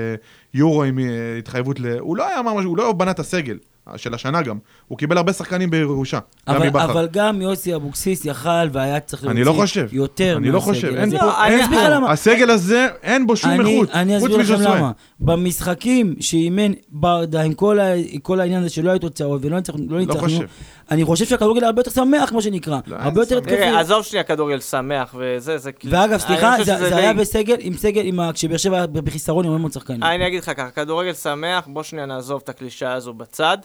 יורו 0.55 0.83
עם 0.85 0.99
אה, 0.99 1.05
התחייבות 1.39 1.81
ל... 1.81 1.87
הוא 1.99 2.17
לא 2.17 2.27
היה 2.29 2.43
ממש, 2.43 2.65
הוא 2.65 2.77
לא 2.77 2.93
בנה 2.93 3.11
את 3.11 3.19
הסגל, 3.19 3.59
אה, 3.89 3.99
של 3.99 4.15
השנה 4.15 4.43
גם. 4.43 4.59
הוא 4.89 4.99
קיבל 4.99 5.17
הרבה 5.17 5.33
שחקנים 5.33 5.71
בירושה, 5.71 6.19
גם 6.49 6.55
אבל, 6.57 6.69
מבכר. 6.69 6.85
אבל 6.93 7.09
גם 7.13 7.43
יוסי 7.43 7.75
אבוקסיס 7.75 8.25
יכל 8.25 8.49
והיה 8.73 9.01
צריך 9.01 9.25
אני 9.25 9.41
לא 9.41 9.45
להוציא 9.45 9.63
חושב. 9.63 9.87
יותר 9.93 10.37
אני 10.37 10.51
לא 10.51 10.61
חושב. 10.61 10.95
הזה. 10.97 11.19
פה- 11.19 11.25
לא, 11.27 11.45
אין 11.45 11.53
אני 11.55 11.63
אסביר 11.65 11.95
למה. 11.95 12.11
הסגל 12.13 12.51
הזה, 12.51 12.87
אין 13.03 13.27
בו 13.27 13.37
שום 13.37 13.51
אני, 13.51 13.75
איכות. 13.75 13.91
אני 13.91 14.17
אסביר 14.19 14.37
לכם. 14.37 14.63
למה. 14.63 14.91
במשחקים 15.21 16.15
שאימן 16.21 16.73
ברדה, 16.89 17.43
עם 17.43 17.55
כל, 17.55 17.79
כל 18.23 18.41
העניין 18.41 18.61
הזה 18.61 18.71
שלא 18.71 18.91
היו 18.91 18.99
תוצאות 18.99 19.41
ולא 19.45 19.57
ניצחנו, 19.57 19.85
לא 20.07 20.15
חושב. 20.15 20.47
אני 20.91 21.05
חושב 21.05 21.25
שהכדורגל 21.25 21.65
הרבה 21.65 21.81
יותר 21.81 21.91
שמח, 21.91 22.33
מה 22.33 22.43
שנקרא. 22.43 22.79
לא, 22.87 22.97
הרבה 22.99 23.21
יותר. 23.21 23.39
התקפי. 23.39 23.57
תראה, 23.57 23.81
עזוב 23.81 24.05
שנייה 24.05 24.25
כדורגל 24.25 24.61
שמח 24.61 25.15
וזה, 25.19 25.59
זה 25.59 25.73
כאילו... 25.73 25.99
ואגב, 25.99 26.19
סליחה, 26.19 26.55
זה, 26.59 26.65
שזה 26.65 26.89
זה 26.89 26.97
היה 26.97 27.13
בסגל, 27.13 27.57
עם 27.59 27.77
סגל, 27.77 28.03
עם 28.05 28.21
ה... 28.21 28.33
כשבאר 28.33 28.57
שבע 28.57 28.77
היה 28.77 28.87
בחיסרון 28.87 29.45
עם 29.47 29.61
מאוד 29.61 29.73
שחקנים. 29.73 30.03
אני 30.03 30.27
אגיד 30.27 30.43
לך 30.43 30.51
ככה, 30.57 30.71
כדורגל 30.71 31.13
שמח, 31.13 31.67
בוא 31.67 31.83
שנייה 31.83 32.07
נעזוב 32.07 32.41
את 32.45 32.49
הקלישאה 32.49 32.93
הזו 32.93 33.13
בצד. 33.13 33.59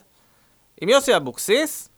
עם 0.80 0.88
יוסי 0.88 1.16
אבוקסיס, 1.16 1.88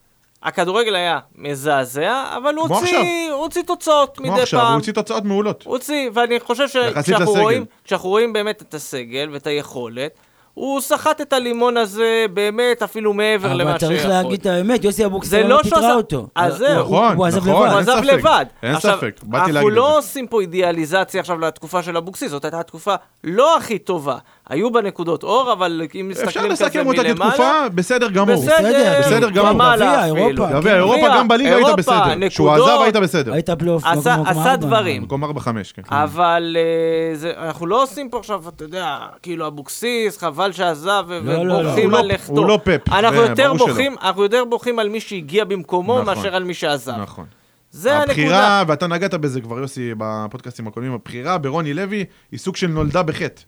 הכדורגל 0.43 0.95
היה 0.95 1.19
מזעזע, 1.35 2.25
אבל 2.37 2.55
הוא 2.55 2.69
הוציא. 2.69 2.99
הוא 3.33 3.43
הוציא 3.43 3.63
תוצאות 3.63 4.17
כמו 4.17 4.33
מדי 4.33 4.43
עכשיו, 4.43 4.61
הוא 4.61 4.67
פעם. 4.69 4.79
הוציא 4.79 4.93
תוצאות 4.93 5.25
מעולות. 5.25 5.63
הוא 5.63 5.75
הוציא, 5.75 6.11
ואני 6.15 6.41
חושב 6.41 6.69
שכשאנחנו. 6.69 7.33
רואים, 7.33 7.65
רואים 7.93 8.33
באמת 8.33 8.63
את 8.63 8.75
הסגל 8.75 9.29
ואת 9.33 9.47
היכולת, 9.47 10.19
הוא 10.59 10.81
סחט 10.81 11.21
את 11.21 11.33
הלימון 11.33 11.77
הזה 11.77 12.27
באמת 12.35 12.83
אפילו 12.83 13.13
מעבר 13.13 13.53
למה 13.55 13.71
אבל 13.71 13.79
שיכול. 13.79 13.97
צריך 13.97 14.09
להגיד 14.09 14.41
את 14.41 14.47
האמת, 14.47 14.85
יוסי 14.85 15.05
אבוקסיס 15.05 15.31
זה 15.31 15.43
לא 15.43 15.49
לא 15.49 15.61
פיטרה 15.63 15.95
אותו. 15.95 16.27
אז 16.35 16.61
הוא- 16.61 16.69
זהו. 16.69 16.77
הוא- 16.87 16.97
נכון, 17.05 17.17
הוא 17.17 17.27
עזב 17.27 17.39
נכון. 17.49 17.51
לבד. 17.51 17.71
הוא 17.71 17.79
אין 17.79 17.89
עזב 17.89 17.93
ספק, 17.99 18.05
לבד. 18.13 18.45
אין 18.63 18.75
עכשיו, 18.75 18.97
ספק, 18.99 19.21
באתי 19.23 19.41
אנחנו 19.41 19.53
להגיד 19.55 19.71
את 19.71 19.77
לא 19.77 19.89
זה. 19.91 19.97
עושים 19.97 20.27
פה 20.27 20.41
אידיאליזציה 20.41 21.21
עכשיו 21.21 21.39
לתקופה 21.41 21.83
של 21.83 21.97
אבוקסיס, 21.97 22.31
זאת 22.31 22.45
הייתה 22.45 22.63
תקופה 22.63 22.95
לא 23.25 23.57
הכי 23.57 23.79
טובה. 23.79 24.17
היו 24.49 24.71
בה 24.71 24.81
נקודות 24.83 25.23
אור, 25.23 25.53
אבל 25.53 25.83
אם 25.95 26.11
אפשר 26.11 26.25
מסתכלים 26.25 26.53
כזה 26.53 26.65
לסכם 26.65 26.87
אותה 26.87 27.03
מלמעלה... 27.03 27.31
כתקופה, 27.31 27.69
בסדר 27.75 28.11
גמור. 28.11 28.43
בסדר, 28.43 28.99
בסדר 29.01 29.31
גמור. 29.31 29.75
גביע. 29.77 30.05
אירופה. 30.05 30.47
גביע, 30.53 30.77
אירופה 30.77 30.99
גביע, 30.99 31.17
גם 31.19 31.29
בליגה 31.29 31.51
היית 31.51 31.59
אירופה, 31.67 31.77
בסדר. 31.77 32.29
כשהוא. 32.29 32.51
עזב 32.51 32.79
היית 32.83 32.97
בסדר. 32.97 33.33
היית 33.33 33.51
פלייאוף 33.51 33.85
עשה- 33.87 34.17
מקום 34.17 34.27
עשה 34.29 34.41
ארבע. 34.41 34.57
דברים. 34.57 35.03
מקום 35.03 35.25
4-5, 35.25 35.29
כן. 35.75 35.83
אבל 35.91 36.57
אה, 36.59 37.17
זה, 37.17 37.33
אנחנו 37.37 37.67
לא 37.67 37.83
עושים 37.83 38.11
פה 38.11 38.19
עכשיו, 38.19 38.43
אתה 38.49 38.65
יודע, 38.65 38.99
כאילו 39.23 39.47
אבוקסיס, 39.47 40.19
חבל 40.19 40.53
שעזב, 40.53 41.05
לא, 41.09 41.35
לא, 41.35 41.45
לא. 41.45 41.55
ובוכים 41.55 41.95
על 41.95 42.07
לכתו. 42.07 42.33
הוא 42.33 42.47
לא 42.47 42.59
פפ, 42.65 42.89
יותר. 43.13 43.53
בוכים, 43.59 43.95
אנחנו 44.03 44.23
יותר 44.23 44.45
בוכים 44.45 44.79
על 44.79 44.89
מי 44.89 45.01
שהגיע 45.01 45.45
במקומו, 45.45 46.03
נכון. 46.03 46.17
מאשר 46.17 46.35
על 46.37 46.45
מי 46.45 46.55
שעזב. 46.55 46.93
נכון. 47.03 47.25
זה 47.71 47.93
הנקודה. 47.97 48.11
הבחירה, 48.13 48.63
ואתה 48.69 48.87
נגעת 48.87 49.15
בזה 49.15 49.41
כבר, 49.41 49.59
יוסי, 49.59 49.91
בפודקאסטים 49.99 50.67
הקודמים, 50.67 50.93
הבחירה 50.93 51.39
ברוני 51.39 51.75
לוי 51.75 52.05
היא 52.33 52.39
סוג 52.39 52.57
של 52.57 52.67
נולדה 52.67 53.03
בחטא. 53.03 53.43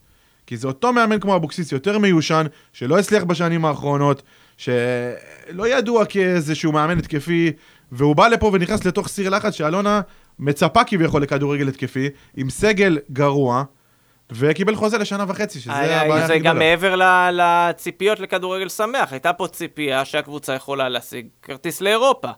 כי 0.50 0.56
זה 0.56 0.68
אותו 0.68 0.92
מאמן 0.92 1.20
כמו 1.20 1.36
אבוקסיס, 1.36 1.72
יותר 1.72 1.98
מיושן, 1.98 2.46
שלא 2.72 2.98
הצליח 2.98 3.24
בשנים 3.24 3.64
האחרונות, 3.64 4.22
שלא 4.56 5.68
ידוע 5.68 6.04
כאיזשהו 6.04 6.72
מאמן 6.72 6.98
התקפי, 6.98 7.52
והוא 7.92 8.16
בא 8.16 8.28
לפה 8.28 8.50
ונכנס 8.52 8.84
לתוך 8.84 9.08
סיר 9.08 9.30
לחץ 9.30 9.54
שאלונה 9.54 10.00
מצפה 10.38 10.84
כביכול 10.84 11.22
לכדורגל 11.22 11.68
התקפי, 11.68 12.08
עם 12.36 12.50
סגל 12.50 12.98
גרוע, 13.12 13.64
וקיבל 14.32 14.74
חוזה 14.74 14.98
לשנה 14.98 15.24
וחצי, 15.28 15.60
שזה 15.60 15.78
היה- 15.78 16.02
הבעיה 16.02 16.22
אה, 16.22 16.26
זה 16.26 16.32
הכי 16.32 16.42
גם 16.42 16.56
גדולה. 16.56 16.70
מעבר 16.70 16.94
לציפיות 17.32 18.20
לכדורגל 18.20 18.68
שמח. 18.68 19.12
הייתה 19.12 19.32
פה 19.32 19.46
ציפייה 19.48 20.04
שהקבוצה 20.04 20.54
יכולה 20.54 20.88
להשיג 20.88 21.26
כרטיס 21.42 21.80
לאירופה. 21.80 22.28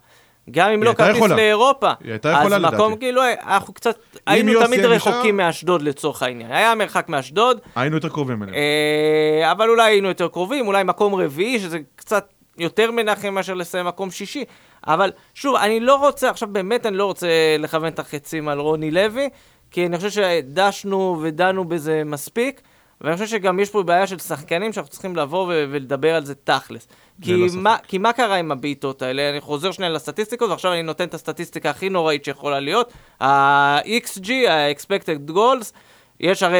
גם 0.51 0.71
אם 0.71 0.83
לא 0.83 0.93
כרטיס. 0.93 1.23
לאירופה. 1.31 1.91
היא 2.05 2.11
הייתה 2.11 2.29
יכולה, 2.29 2.57
אז 2.57 2.63
מקום 2.75 2.87
לדעתי. 2.93 3.01
כאילו, 3.01 3.23
אנחנו 3.47 3.75
קצת, 3.75 3.99
היינו 4.27 4.67
תמיד 4.67 4.81
רחוקים 4.85 5.17
נשאר- 5.37 5.47
מאשדוד 5.47 5.83
לצורך 5.83 6.23
העניין. 6.23 6.53
היה 6.53 6.75
מרחק 6.75 7.09
מאשדוד, 7.09 7.61
היינו 7.77 7.97
יותר 7.97 8.09
קרובים 8.09 8.43
אליהם. 8.43 8.55
אה, 8.57 9.53
אבל 9.53 9.69
אולי 9.69 9.91
היינו 9.93 10.09
יותר 10.09 10.29
קרובים, 10.29 10.67
אולי 10.67 10.85
מקום 10.85 11.15
רביעי, 11.15 11.59
שזה 11.61 11.79
קצת 11.97 12.27
יותר 12.59 12.91
מנחם 12.91 13.35
מאשר 13.35 13.55
לסיים 13.55 13.87
מקום 13.87 14.11
שישי. 14.11 14.45
אבל 14.87 15.11
שוב, 15.35 15.57
אני 15.57 15.81
לא 15.81 15.95
רוצה, 15.97 16.31
עכשיו 16.31 16.49
באמת 16.53 16.87
אני 16.87 16.97
לא 16.97 17.05
רוצה 17.05 17.27
לכוון 17.59 17.89
את 17.89 17.99
החצים 17.99 18.49
על 18.49 18.59
רוני 18.59 18.91
לוי, 18.91 19.29
כי 19.71 19.87
אני 19.87 19.97
חושב 19.97 20.11
שדשנו 20.11 21.19
ודנו 21.23 21.65
בזה 21.65 22.03
מספיק, 22.07 22.61
ואני 23.03 23.15
חושב 23.15 23.27
שגם 23.27 23.61
יש 23.61 23.71
פה 23.71 23.83
בעיה 23.83 24.07
של 24.07 24.19
שחקנים 24.19 24.73
שאנחנו 24.73 24.91
צריכים 24.91 25.17
לבוא 25.17 25.45
ו- 25.45 25.65
ולדבר 25.71 26.15
על 26.15 26.25
זה 26.25 26.35
תכלס. 26.35 26.89
כי, 27.23 27.49
ספק. 27.49 27.59
מה, 27.59 27.77
כי 27.89 27.99
מה 27.99 28.13
קרה 28.13 28.37
עם 28.37 28.53
הבעיטות 28.53 29.03
האלה? 29.03 29.31
אני 29.31 29.41
חוזר 29.41 29.71
שנייה 29.71 29.91
לסטטיסטיקות, 29.91 30.51
ועכשיו 30.51 30.73
אני 30.73 30.83
נותן 30.83 31.05
את 31.05 31.15
הסטטיסטיקה 31.15 31.71
הכי 31.71 31.89
נוראית 31.89 32.25
שיכולה 32.25 32.61
להיות. 32.61 32.93
ה-XG, 33.21 34.31
ה-expected 34.49 35.31
goals, 35.31 35.73
יש 36.21 36.43
הרי, 36.43 36.59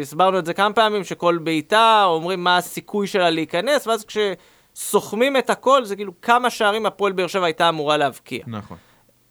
הסברנו 0.00 0.38
את 0.38 0.46
זה 0.46 0.54
כמה 0.54 0.74
פעמים, 0.74 1.04
שכל 1.04 1.38
בעיטה, 1.38 2.04
אומרים 2.04 2.44
מה 2.44 2.56
הסיכוי 2.56 3.06
שלה 3.06 3.30
להיכנס, 3.30 3.86
ואז 3.86 4.04
כשסוכמים 4.04 5.36
את 5.36 5.50
הכל, 5.50 5.84
זה 5.84 5.96
כאילו 5.96 6.12
כמה 6.22 6.50
שערים 6.50 6.86
הפועל 6.86 7.12
באר 7.12 7.26
שבע 7.26 7.44
הייתה 7.44 7.68
אמורה 7.68 7.96
להבקיע. 7.96 8.44
נכון. 8.46 8.76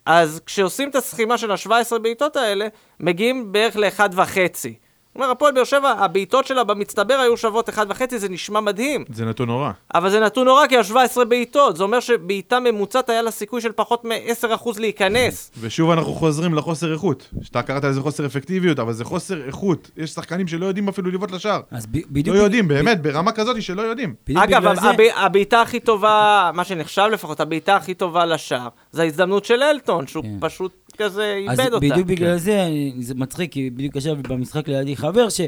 אז 0.06 0.42
כשעושים 0.46 0.90
את 0.90 0.96
הסכימה 0.96 1.38
של 1.38 1.52
ה-17 1.52 1.98
בעיטות 2.02 2.36
האלה, 2.36 2.68
מגיעים 3.00 3.52
בערך 3.52 3.76
לאחד 3.76 4.10
וחצי. 4.14 4.76
אומר, 5.18 5.32
הפועל 5.32 5.54
באר 5.54 5.64
שבע, 5.64 5.90
הבעיטות 5.92 6.48
שלה 6.48 6.64
במצטבר 6.64 7.14
היו 7.14 7.38
שוות 7.38 7.70
1.5, 7.70 7.74
זה 8.18 8.30
נשמע 8.30 8.60
מדהים. 8.60 9.06
זה 9.14 9.26
נתון 9.26 9.48
נורא. 9.48 9.72
אבל 9.96 10.10
זה 10.10 10.20
נתון 10.20 10.46
נורא, 10.48 10.68
כי 10.68 10.76
היו 10.76 10.84
17 10.84 11.26
בעיטות. 11.26 11.78
זה 11.78 11.84
אומר 11.84 12.00
שבעיטה 12.00 12.60
ממוצעת 12.60 13.10
היה 13.10 13.22
לה 13.22 13.32
סיכוי 13.32 13.62
של 13.62 13.72
פחות 13.72 14.06
מ-10% 14.06 14.70
להיכנס. 14.80 15.52
ושוב 15.60 15.90
אנחנו 15.92 16.14
חוזרים 16.14 16.54
לחוסר 16.54 16.94
איכות. 16.94 17.30
שאתה 17.42 17.62
קראת 17.62 17.84
לזה 17.84 18.02
חוסר 18.02 18.26
אפקטיביות, 18.26 18.80
אבל 18.80 18.94
זה 18.94 19.06
חוסר 19.06 19.46
איכות. 19.48 19.92
יש 19.98 20.10
שחקנים 20.10 20.48
שלא 20.48 20.66
יודעים 20.66 20.88
אפילו 20.88 21.12
לבעוט 21.12 21.32
לשער. 21.32 21.62
אז 21.72 21.86
ב- 21.86 21.96
לא 21.96 22.02
בדיוק... 22.12 22.36
יודעים, 22.38 22.68
באמת, 22.68 23.02
ברמה 23.02 23.32
כזאת 23.32 23.62
שלא 23.62 23.82
יודעים. 23.82 24.14
בדיוק 24.28 24.44
אגב, 24.44 24.62
בגלל 24.62 24.76
זה- 24.76 24.90
הב- 24.90 24.98
הבעיטה 25.16 25.62
הכי 25.62 25.80
טובה, 25.80 26.52
מה 26.54 26.64
שנחשב 26.64 27.08
לפחות, 27.12 27.40
הבעיטה 27.40 27.76
הכי 27.76 27.94
טובה 27.94 28.26
לשער, 28.26 28.68
זה 28.92 29.02
ההזדמנות 29.02 29.46
של 29.46 29.64
אלטון, 29.64 30.08
שהוא 30.08 30.24
כן. 30.24 30.38
פשוט 30.40 30.87
כזה 30.98 31.36
אז 31.50 31.60
איבד 31.60 31.74
אותה. 31.74 31.86
בדיוק 31.90 32.08
בגלל 32.08 32.38
זה, 32.38 32.64
אני- 32.66 32.94
זה 33.00 33.16
מצחיק, 33.16 33.52
כי 33.52 33.70
בדיוק 33.70 33.96
ישב 33.96 34.16
במשחק 34.28 34.68
לידי 34.68 34.96
חבר, 34.96 35.30
ש... 35.30 35.42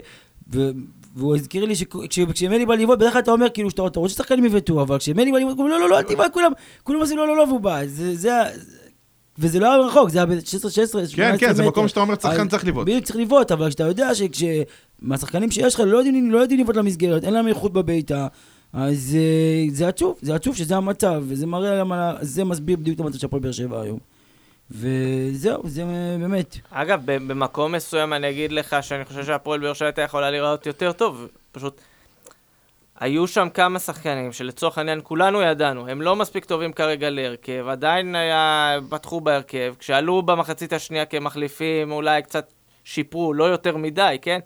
ו... 0.53 0.69
והוא 1.15 1.35
הזכיר 1.35 1.65
לי 1.65 1.73
שכשמני 2.09 2.65
בא 2.65 2.75
לבעוט, 2.75 2.99
בדרך 2.99 3.13
כלל 3.13 3.21
אתה 3.21 3.31
אומר, 3.31 3.47
כאילו, 3.53 3.69
שאתה 3.69 3.87
אתה 3.87 3.99
רוצה 3.99 4.13
ששחקנים 4.13 4.45
יבעטו, 4.45 4.81
אבל 4.81 4.97
כשמני 4.97 5.31
בא 5.31 5.37
לבעוט, 5.37 5.57
הוא 5.57 5.65
אומר, 5.65 5.77
לא, 5.77 5.83
לא, 5.83 5.89
לא, 5.89 5.97
אל 5.97 6.03
תבעט, 6.03 6.33
כולם, 6.33 6.51
כולם 6.83 6.99
עושים 6.99 7.17
לא, 7.17 7.27
לא, 7.27 7.37
לא, 7.37 7.41
והוא 7.43 7.59
בא. 7.59 7.81
זה, 7.85 8.15
זה, 8.15 8.31
וזה 9.39 9.59
לא 9.59 9.73
היה 9.73 9.77
רחוק, 9.87 10.09
זה 10.09 10.17
היה 10.19 10.25
ב-16, 10.25 10.41
16, 10.41 10.69
18 11.07 11.15
כן, 11.15 11.37
כן, 11.37 11.53
זה 11.53 11.61
מטר. 11.61 11.71
מקום 11.71 11.87
שאתה 11.87 11.99
אומר, 11.99 12.15
שחקן 12.15 12.41
אז- 12.41 12.47
צריך 12.47 12.65
לבעוט. 12.65 12.87
בדיוק 12.87 13.03
צריך 13.03 13.19
לבעוט, 13.19 13.51
אבל 13.51 13.67
כשאתה 13.69 13.83
יודע 13.83 14.09
שמהשחקנים 15.01 15.51
שיש 15.51 15.73
לך 15.75 15.79
לא 15.85 15.97
יודעים, 15.97 16.31
לא 16.31 16.37
יודעים 16.39 16.59
לבעוט 16.59 16.75
למסגרת, 16.75 17.23
אין 17.23 17.33
להם 17.33 17.47
איכות 17.47 17.73
בבעיטה, 17.73 18.27
אז 18.73 19.15
אה, 19.19 19.65
זה 19.73 19.87
עצוב, 19.87 20.17
זה 20.21 20.35
עצוב 20.35 20.55
שזה 20.55 20.75
המצב, 20.75 21.23
וזה 21.27 21.47
מראה 21.47 21.75
למה, 21.79 22.13
זה 22.21 22.43
מסביר 22.43 22.77
בדיוק 22.77 22.95
את 22.95 23.05
המצב 23.05 23.17
של 23.19 23.25
הפועל 23.25 23.41
באר 23.41 23.51
שבע 23.51 23.81
היום. 23.81 23.99
וזהו, 24.71 25.61
זה 25.65 25.83
באמת. 26.19 26.57
אגב, 26.71 27.01
במקום 27.05 27.71
מסוים 27.71 28.13
אני 28.13 28.29
אגיד 28.29 28.51
לך 28.51 28.75
שאני 28.81 29.05
חושב 29.05 29.25
שהפועל 29.25 29.59
באר 29.59 29.73
שבע 29.73 29.87
הייתה 29.87 30.01
יכולה 30.01 30.31
להיראות 30.31 30.65
יותר 30.65 30.91
טוב, 30.91 31.27
פשוט... 31.51 31.81
היו 32.99 33.27
שם 33.27 33.47
כמה 33.53 33.79
שחקנים 33.79 34.31
שלצורך 34.31 34.77
העניין 34.77 34.99
כולנו 35.03 35.41
ידענו, 35.41 35.87
הם 35.87 36.01
לא 36.01 36.15
מספיק 36.15 36.45
טובים 36.45 36.73
כרגע 36.73 37.09
להרכב, 37.09 37.65
עדיין 37.69 38.15
היה, 38.15 38.77
פתחו 38.89 39.21
בהרכב, 39.21 39.73
כשעלו 39.79 40.21
במחצית 40.21 40.73
השנייה 40.73 41.05
כמחליפים 41.05 41.91
אולי 41.91 42.21
קצת 42.21 42.53
שיפרו, 42.83 43.33
לא 43.33 43.43
יותר 43.43 43.77
מדי, 43.77 44.17
כן? 44.21 44.39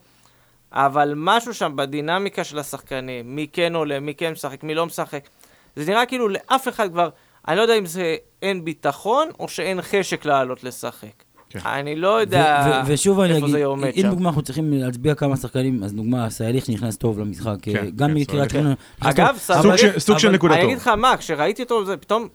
אבל 0.72 1.13
משהו 1.15 1.53
שם 1.53 1.75
בדינמיקה 1.75 2.44
של 2.44 2.60
השחקנים, 2.60 3.36
מי 3.36 3.48
כן 3.53 3.75
עולה, 3.75 4.00
מי 4.00 4.13
כן 4.13 4.32
משחק, 4.32 4.63
מי 4.63 4.75
לא 4.75 4.86
משחק, 4.86 5.30
זה 5.75 5.92
נראה 5.92 6.06
כאילו 6.06 6.30
לאף 6.30 6.68
אחד 6.68 6.92
כבר, 6.92 7.10
אני 7.47 7.57
לא 7.57 7.62
יודע 7.62 7.77
אם 7.77 7.85
זה 7.85 8.15
אין 8.41 8.65
ביטחון 8.65 9.27
או 9.39 9.47
שאין 9.47 9.81
חשק 9.81 10.25
לעלות 10.25 10.63
לשחק. 10.63 11.07
כן. 11.50 11.59
אני 11.65 11.95
לא 11.95 12.21
יודע 12.21 12.65
ו- 12.67 12.88
ו- 12.88 12.93
ושוב 12.93 13.19
אני 13.19 13.33
איפה 13.33 13.45
אגיד, 13.45 13.55
זה 13.57 13.65
עומד 13.65 13.91
אם 13.95 14.01
שם. 14.01 14.09
דוגמה 14.09 14.29
אנחנו 14.29 14.41
צריכים 14.41 14.73
להצביע 14.73 15.15
כמה 15.15 15.38
שחקנים, 15.38 15.83
אז 15.83 15.93
דוגמה, 15.93 16.29
סייליך 16.29 16.65
שנכנס 16.65 16.97
טוב 16.97 17.19
למשחק, 17.19 17.55
כן, 17.62 17.75
אה, 17.75 17.81
גם 17.95 18.07
כן, 18.09 18.13
מקריית. 18.13 18.50
שמונה. 18.51 18.73
נכנס 19.01 19.13
אגב, 19.19 19.62
סוג 19.62 19.75
של- 19.75 20.00
סוג 20.00 20.17
של 20.17 20.31
נקודה 20.31 20.53
אני 20.53 20.62
טוב. 20.62 20.69
אגיד 20.69 20.81
לך 20.81 20.88
מה, 20.88 21.17
כשראיתי 21.17 21.63
אותו, 21.63 21.85
זה 21.85 21.97
פתאום, 21.97 22.27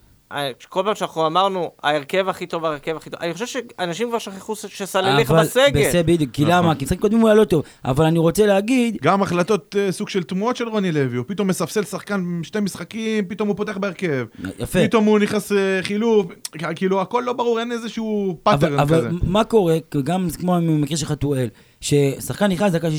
כל 0.68 0.82
פעם 0.84 0.94
שאנחנו 0.94 1.26
אמרנו, 1.26 1.70
ההרכב 1.82 2.28
הכי 2.28 2.46
טוב, 2.46 2.64
ההרכב 2.64 2.96
הכי 2.96 3.10
טוב, 3.10 3.20
אני 3.20 3.32
חושב 3.32 3.46
שאנשים 3.46 4.08
כבר 4.08 4.18
שכחו 4.18 4.56
שסלליך 4.56 5.30
בסגל. 5.30 5.88
בסדר, 5.88 6.02
בדיוק, 6.02 6.30
כי 6.32 6.42
נכון. 6.42 6.54
למה? 6.54 6.74
כי 6.74 6.84
משחקים 6.84 7.00
קודמים 7.00 7.20
הוא 7.20 7.28
היה 7.28 7.34
לא 7.34 7.44
טוב. 7.44 7.62
אבל 7.84 8.04
אני 8.04 8.18
רוצה 8.18 8.46
להגיד, 8.46 8.96
גם 9.02 9.22
החלטות 9.22 9.76
אה, 9.78 9.92
סוג 9.92 10.08
של 10.08 10.22
תמוהות 10.22 10.56
של 10.56 10.68
רוני 10.68 10.92
לוי, 10.92 11.16
הוא 11.16 11.24
פתאום 11.28 11.48
מספסל 11.48 11.84
שחקן 11.84 12.40
שתי 12.42 12.60
משחקים, 12.60 13.24
פתאום 13.24 13.48
הוא 13.48 13.56
פותח 13.56 13.76
בהרכב. 13.76 14.26
יפה. 14.58 14.78
פתאום 14.86 15.04
הוא 15.04 15.18
נכנס 15.18 15.52
אה, 15.52 15.78
חילוף, 15.82 16.26
כאילו 16.76 17.00
הכל 17.00 17.22
לא 17.26 17.32
ברור, 17.32 17.60
אין 17.60 17.72
איזשהו 17.72 18.38
pattern 18.42 18.72
כזה. 18.72 18.82
אבל 18.82 19.08
מה 19.22 19.44
קורה, 19.44 19.76
גם 20.04 20.28
כמו 20.38 20.52
במקרה 20.54 20.96
של 20.96 21.06
חתואל, 21.06 21.48
ששחקן 21.80 22.46
נכנס 22.46 22.72
דקה 22.72 22.88
60-70 22.88 22.90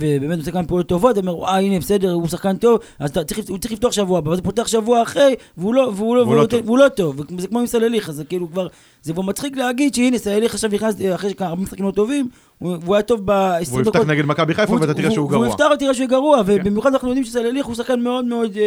ובאמת 0.00 0.38
עושה 0.38 0.50
כמה 0.50 0.64
פעולות 0.64 0.86
טובות, 0.88 1.18
אומר, 1.18 1.44
אה 1.44 1.58
הנה 1.60 1.78
בסדר, 1.78 2.12
הוא 2.12 2.28
שחקן 2.28 2.56
טוב, 2.56 2.78
אז 2.98 3.12
צריך, 3.12 3.40
הוא 3.48 3.58
צריך 3.58 3.72
לפתוח 3.72 3.92
שבוע 3.92 4.18
הבא, 4.18 4.28
ואז 4.30 4.38
הוא 4.38 4.44
פותח 4.44 4.66
שבוע 4.66 5.02
אחרי, 5.02 5.34
והוא 5.56 5.74
לא, 5.74 5.90
והוא 5.94 6.16
לא, 6.16 6.22
והוא 6.22 6.34
לא 6.34 6.38
והוא 6.40 6.46
טוב. 6.46 6.60
והוא 6.66 6.78
לא 6.78 6.88
טוב, 6.88 7.20
וזה 7.36 7.48
כמו 7.48 7.60
עם 7.60 7.66
סלליך, 7.66 8.08
אז 8.08 8.14
זה 8.14 8.24
כאילו 8.24 8.50
כבר, 8.50 8.66
זה 9.02 9.12
כבר 9.12 9.22
מצחיק 9.22 9.56
להגיד 9.56 9.94
שהנה 9.94 10.18
סלליך 10.18 10.54
עכשיו 10.54 10.70
נכנס 10.72 10.94
אחרי 11.14 11.34
כמה 11.34 11.54
משחקים 11.54 11.84
לא 11.86 11.90
טובים, 11.90 12.28
הוא 12.58 12.76
והוא 12.80 12.94
היה 12.94 13.02
טוב 13.02 13.20
ב-20 13.24 13.32
והוא 13.70 13.82
דקות. 13.82 13.94
יפתח 13.94 14.08
נגד 14.10 14.24
מכבי 14.24 14.54
חיפה 14.54 14.72
והוא- 14.72 14.80
ואתה 14.80 14.94
תראה 14.94 15.04
והוא- 15.06 15.14
שהוא 15.14 15.26
והוא 15.30 15.32
גרוע. 15.42 15.48
יפתח 15.48 15.66
ותראה 15.74 15.94
שהוא 15.94 16.08
גרוע, 16.08 16.42
ובמיוחד 16.46 16.92
אנחנו 16.92 17.08
יודעים 17.08 17.24
שסלליך 17.24 17.66
הוא 17.66 17.74
שחקן 17.74 18.00
מאוד 18.00 18.24
מאוד 18.24 18.56
אה, 18.56 18.62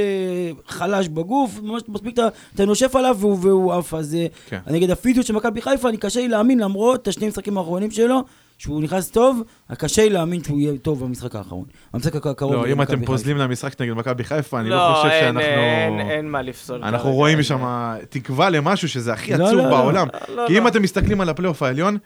חלש 0.67 1.07
בגוף, 1.07 1.59
ממש 1.63 1.81
מספיק 1.87 2.13
אתה- 2.53 2.65
נושף 2.65 2.95
עליו 2.95 3.15
והוא- 3.19 3.37
והוא 3.41 3.73
עף, 3.73 3.93
אז 3.93 4.15
אה, 4.15 4.25
כן. 4.49 4.59
נגד 4.67 4.89
הפיזיות 4.91 5.25
של 5.25 5.33
מכבי 5.33 5.61
חיפה, 5.61 5.89
אני 5.89 5.97
קשה 5.97 6.19
לי 6.19 6.27
להאמין, 6.27 6.59
למרות 6.59 7.07
השני 7.07 7.27
משחקים 7.27 7.57
האחרונים 7.57 7.91
שלו, 7.91 8.19
שהוא 8.63 8.81
נכנס 8.83 9.09
טוב, 9.11 9.41
קשה 9.77 10.03
לי 10.03 10.09
להאמין 10.09 10.43
שהוא 10.43 10.59
יהיה 10.59 10.77
טוב 10.77 11.03
במשחק 11.05 11.35
האחרון. 11.35 11.65
המשחק 11.93 12.15
הק- 12.15 12.27
הקרוב. 12.27 12.53
לא, 12.53 12.67
אם 12.67 12.81
אתם. 12.81 13.05
פוזלים 13.05 13.37
למשחק 13.37 13.81
נגד 13.81 13.93
מכבי 13.93 14.23
חיפה, 14.23 14.59
אני 14.59 14.69
לא 14.69 14.75
לא, 14.75 14.95
חושב 14.95 15.09
שאנחנו... 15.09 15.39
אין, 15.41 15.99
אין 16.09 16.29
מה 16.29 16.41
לפסול. 16.41 16.83
אנחנו 16.83 17.11
רואים. 17.11 17.43
שם 17.43 17.65
תקווה 18.09 18.49
למשהו 18.49 18.89
שזה 18.89 19.13
הכי 19.13 19.31
לא, 19.37 19.45
עצוב 19.47 19.57
לא, 19.57 19.63
לא. 19.63 19.69
בעולם. 19.69 20.07
לא, 20.35 20.43
כי 20.47 20.57
אם 20.57 20.63
לא. 20.63 20.67
אתם 20.67 20.81
מסתכלים 20.81 21.21
על 21.21 21.29
הפלייאוף 21.29 21.63
העליון, 21.63 21.97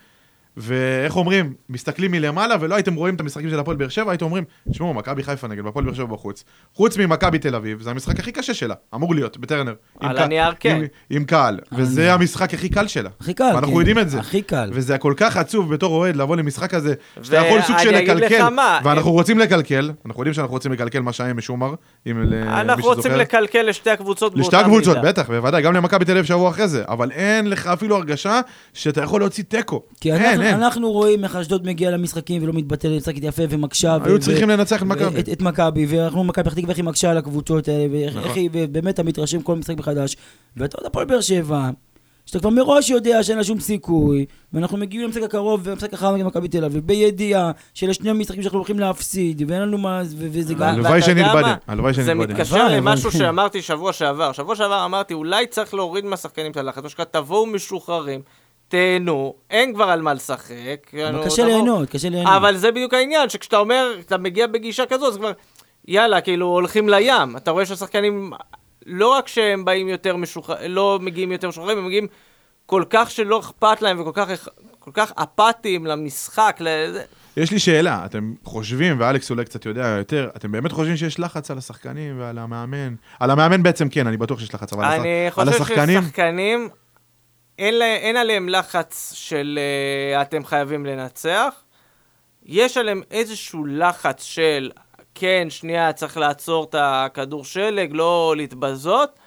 ואיך 0.58 1.16
אומרים, 1.16 1.54
מסתכלים 1.70 2.12
מלמעלה 2.12 2.56
ולא 2.60 2.76
הייתם 2.76 2.96
רואים 2.96 3.16
את 3.16 3.20
המשחקים 3.20 3.50
של 3.50 3.60
הפועל 3.60 3.78
באר 3.78 3.90
שבע, 3.90 4.12
הייתם 4.12 4.26
אומרים, 4.26 4.44
תשמעו, 4.72 4.94
מכבי 4.94 5.24
חיפה 5.24 5.48
נגד 5.48 5.66
הפועל 5.68 5.86
באר 5.86 5.94
שבע 5.94 6.06
בחוץ. 6.06 6.44
חוץ 6.74 6.98
ממכבי 6.98 7.40
תל 7.40 7.56
אביב, 7.56 7.82
זה 7.82 7.92
המשחק 7.92 8.20
הכי 8.20 8.32
קשה 8.32 8.54
שלה, 8.54 8.76
אמור 8.96 9.16
להיות, 9.16 9.38
בטרנר. 9.38 9.74
על 10.00 10.18
הנייר, 10.18 10.54
כן. 10.60 10.76
עם- 10.76 10.86
עם 11.10 11.24
קהל, 11.24 11.60
וזה 11.72 12.02
הנייר. 12.02 12.14
המשחק 12.14 12.54
הכי 12.54 12.70
קל 12.70 12.88
שלה. 12.88 13.10
הכי 13.22 13.34
קל. 13.34 13.52
ואנחנו 13.56 13.74
כן. 13.74 13.80
יודעים 13.80 14.00
את 14.00 14.10
זה. 14.10 14.20
הכי 14.20 14.42
קל. 14.42 14.70
וזה 14.74 14.98
כל 14.98 15.14
כך 15.18 15.38
עצוב 15.38 15.74
בתור 15.74 15.96
אוהד 15.96 16.16
לבוא 16.16 16.36
למשחק 16.36 16.74
הזה, 16.74 16.94
שאתה 17.22 17.38
יכול 17.38 17.62
סוג 17.62 17.78
של 17.78 17.88
ואני 17.88 18.00
אגיד 18.00 18.10
לקלקל, 18.10 18.36
לך 18.36 18.42
מה, 18.42 18.80
ואנחנו 18.84 19.10
הם- 19.10 19.16
רוצים 19.16 19.40
לקלקל, 19.40 19.92
אנחנו 20.06 20.22
יודעים 20.22 20.34
שאנחנו 20.34 20.54
רוצים 20.54 20.72
לקלקל 20.72 21.00
מה 21.00 21.14
שהיה 21.14 21.30
עם 21.30 21.38
משומר, 21.38 21.74
אנחנו 22.08 22.84
רוצים. 22.84 23.12
לקלקל 23.12 23.62
לשתי 23.62 23.90
הקבוצות 23.90 24.32
לשתי 24.36 24.42
באותה 24.42 24.60
הקבוצות, 24.60 24.98
מידה. 24.98 25.10
בטח, 25.10 25.28
בוודאי, 25.30 25.62
גם 25.62 25.74
למכבי 25.74 26.06
תל 26.06 26.12
אביב 26.12 26.26
שבוע 26.26 26.50
אחרי 26.50 26.68
זה, 26.68 26.84
אבל 26.88 27.12
אין 27.12 27.50
לך 27.50 27.68
אפילו 27.68 27.96
הרגשה 27.96 28.40
שאתה 28.74 29.02
יכול 29.04 29.22
להוציא 29.22 29.44
תיקו. 29.48 29.82
כי 30.02 30.14
אין, 30.14 30.22
אנחנו, 30.26 30.42
אין. 30.44 30.47
אנחנו 30.54 30.92
רואים 30.92 31.24
איך 31.24 31.36
אשדוד 31.36 31.68
מגיע 31.68 31.92
למשחקים 31.92 32.44
ולא 32.44 32.54
מתבטל, 32.54 32.98
משחקת 32.98 33.24
יפה 33.24 33.44
ומקשה. 33.50 33.98
היו 34.04 34.20
צריכים 34.20 34.50
לנצח 34.50 34.82
את 34.82 34.88
מכבי. 34.88 35.20
את, 35.20 35.42
מכבי, 35.42 35.86
ואנחנו 35.90 36.24
מכבי 36.24 36.44
פתח 36.44 36.54
תקווה 36.54 36.70
איך 36.70 36.78
היא 36.78 36.86
מקשה 36.86 37.12
על 37.12 37.18
הקבוצות 37.18 37.68
האלה, 37.68 37.88
ואיך 37.92 38.16
נכון. 38.16 38.32
היא, 38.36 38.50
ובאמת 38.54 38.94
אתה 38.94 39.04
מתרשם 39.04 39.42
כל 39.42 39.56
משחק 39.56 39.78
מחדש. 39.78 40.16
ואתה 40.58 40.78
עוד 40.78 40.86
הפועל 40.86 41.06
באר 41.06 41.22
שבע, 41.22 41.70
שאתה 42.26 42.40
כבר 42.40 42.50
מראש 42.50 42.90
יודע 42.90 43.24
שאין 43.24 43.38
לה 43.38 43.44
שום 43.44 43.60
סיכוי, 43.60 44.26
ואנחנו 44.54 44.78
מגיעים 44.78 45.06
למשחק 45.06 45.24
הקרוב 45.24 45.62
והמשחק 45.64 45.94
האחרון 45.94 46.16
נגד 46.16 46.26
מכבי 46.26 46.48
תל 46.48 46.66
אביב, 46.66 46.88
בידיעה 46.88 47.52
של 47.74 47.90
השני 47.90 48.10
המשחקים 48.10 48.42
שאנחנו 48.42 48.60
הולכים 48.60 48.80
להפסיד, 48.80 49.44
ואין 49.48 49.62
לנו 49.62 49.78
מה, 49.78 50.02
וזה 50.18 50.54
גם... 50.54 50.76
הלוואי 50.76 51.02
שנתבדה, 51.02 51.42
מה? 51.42 51.56
הלוואי 51.68 51.94
זה 51.94 52.06
שנתבדה. 52.06 52.34
מתקשר 52.34 52.56
הלוואי, 52.56 52.78
למשהו 52.78 53.12
שאמרתי 53.12 53.62
שבוע 53.62 53.94
שעבר. 53.94 54.32
שבוע 54.32 54.56
שעבר 54.56 54.86
אמרתי, 54.86 55.14
אולי 55.14 55.48
צריך 55.48 55.74
להוריד 55.74 56.06
מהשחקנים 56.06 56.52
את 56.52 56.58
הלחץ, 56.58 56.84
או 56.84 56.90
שכאלה, 56.90 57.06
תבואו 57.12 57.46
משוחררים, 57.46 58.22
תהנו, 58.68 59.34
אין 59.50 59.74
כבר 59.74 59.84
על 59.84 60.02
מה 60.02 60.14
לשחק. 60.14 60.88
אבל 60.94 61.00
יענו, 61.00 61.24
קשה. 61.26 61.46
ליהנות, 61.46 61.90
קשה 61.90 62.10
ליהנות. 62.10 62.34
אבל 62.38 62.58
זה 62.58 62.72
בדיוק 62.72 62.94
העניין, 62.94 63.30
שכשאתה 63.30 63.58
אומר, 63.58 63.88
אתה 64.00 64.18
מגיע 64.18 64.48
בגישה 64.48 64.84
כזאת, 64.90 65.14
זה 65.14 65.20
כבר, 65.20 65.32
יאללה, 65.88 66.22
כאילו, 66.22 66.46
הולכים 66.46 66.90
לים. 66.90 67.38
אתה 67.38 67.52
רואה 67.52 67.66
שהשחקנים, 67.66 68.32
לא 68.86 69.08
רק 69.08 69.28
שהם 69.28 69.66
באים 69.66 69.88
יותר 69.90 70.16
משוחררים, 70.16 70.72
לא 70.72 71.00
מגיעים 71.02 71.32
יותר 71.32 71.48
משוחררים, 71.50 71.78
הם 71.78 71.86
מגיעים 71.86 72.08
כל 72.66 72.84
כך 72.90 73.12
שלא 73.12 73.40
אכפת 73.40 73.82
להם 73.82 74.00
וכל 74.02 74.12
כך, 74.14 74.48
כל 74.80 74.92
כך 74.94 75.12
אפאתיים 75.24 75.86
למשחק, 75.86 76.58
לזה. 76.60 77.04
יש 77.38 77.52
לי 77.52 77.60
שאלה, 77.60 78.06
אתם 78.06 78.34
חושבים, 78.44 79.00
ואלכס 79.00 79.32
אולי 79.32 79.46
קצת 79.46 79.66
יודע 79.66 79.96
יותר, 79.98 80.30
אתם 80.36 80.52
באמת 80.52 80.72
חושבים 80.72 80.98
שיש 80.98 81.20
לחץ 81.20 81.52
על 81.52 81.58
השחקנים 81.58 82.20
ועל 82.20 82.38
המאמן? 82.38 82.96
על 83.20 83.32
המאמן 83.32 83.64
בעצם 83.64 83.90
כן, 83.90 84.08
אני 84.08 84.18
בטוח 84.18 84.40
שיש 84.40 84.54
לחץ, 84.54 84.74
אבל 84.74 84.86
על 84.86 85.00
אני 85.00 85.28
הש- 85.28 85.40
על 85.40 85.46
חושב 85.52 85.62
השחקנים, 85.64 86.02
ששחקנים, 86.02 86.70
אין, 87.58 87.74
לה, 87.74 87.86
אין 87.86 88.18
עליהם 88.18 88.50
לחץ 88.50 89.14
של 89.14 89.60
uh, 90.18 90.22
אתם 90.22 90.46
חייבים 90.46 90.86
לנצח. 90.86 91.54
יש 92.46 92.78
עליהם 92.78 93.02
איזשהו 93.12 93.66
לחץ 93.66 94.24
של, 94.24 94.72
כן, 95.16 95.48
שנייה, 95.50 95.94
צריך 95.94 96.18
לעצור 96.18 96.64
את 96.64 96.76
הכדור 96.78 97.46
שלג, 97.46 97.90
לא 97.94 98.34
להתבזות, 98.38 99.20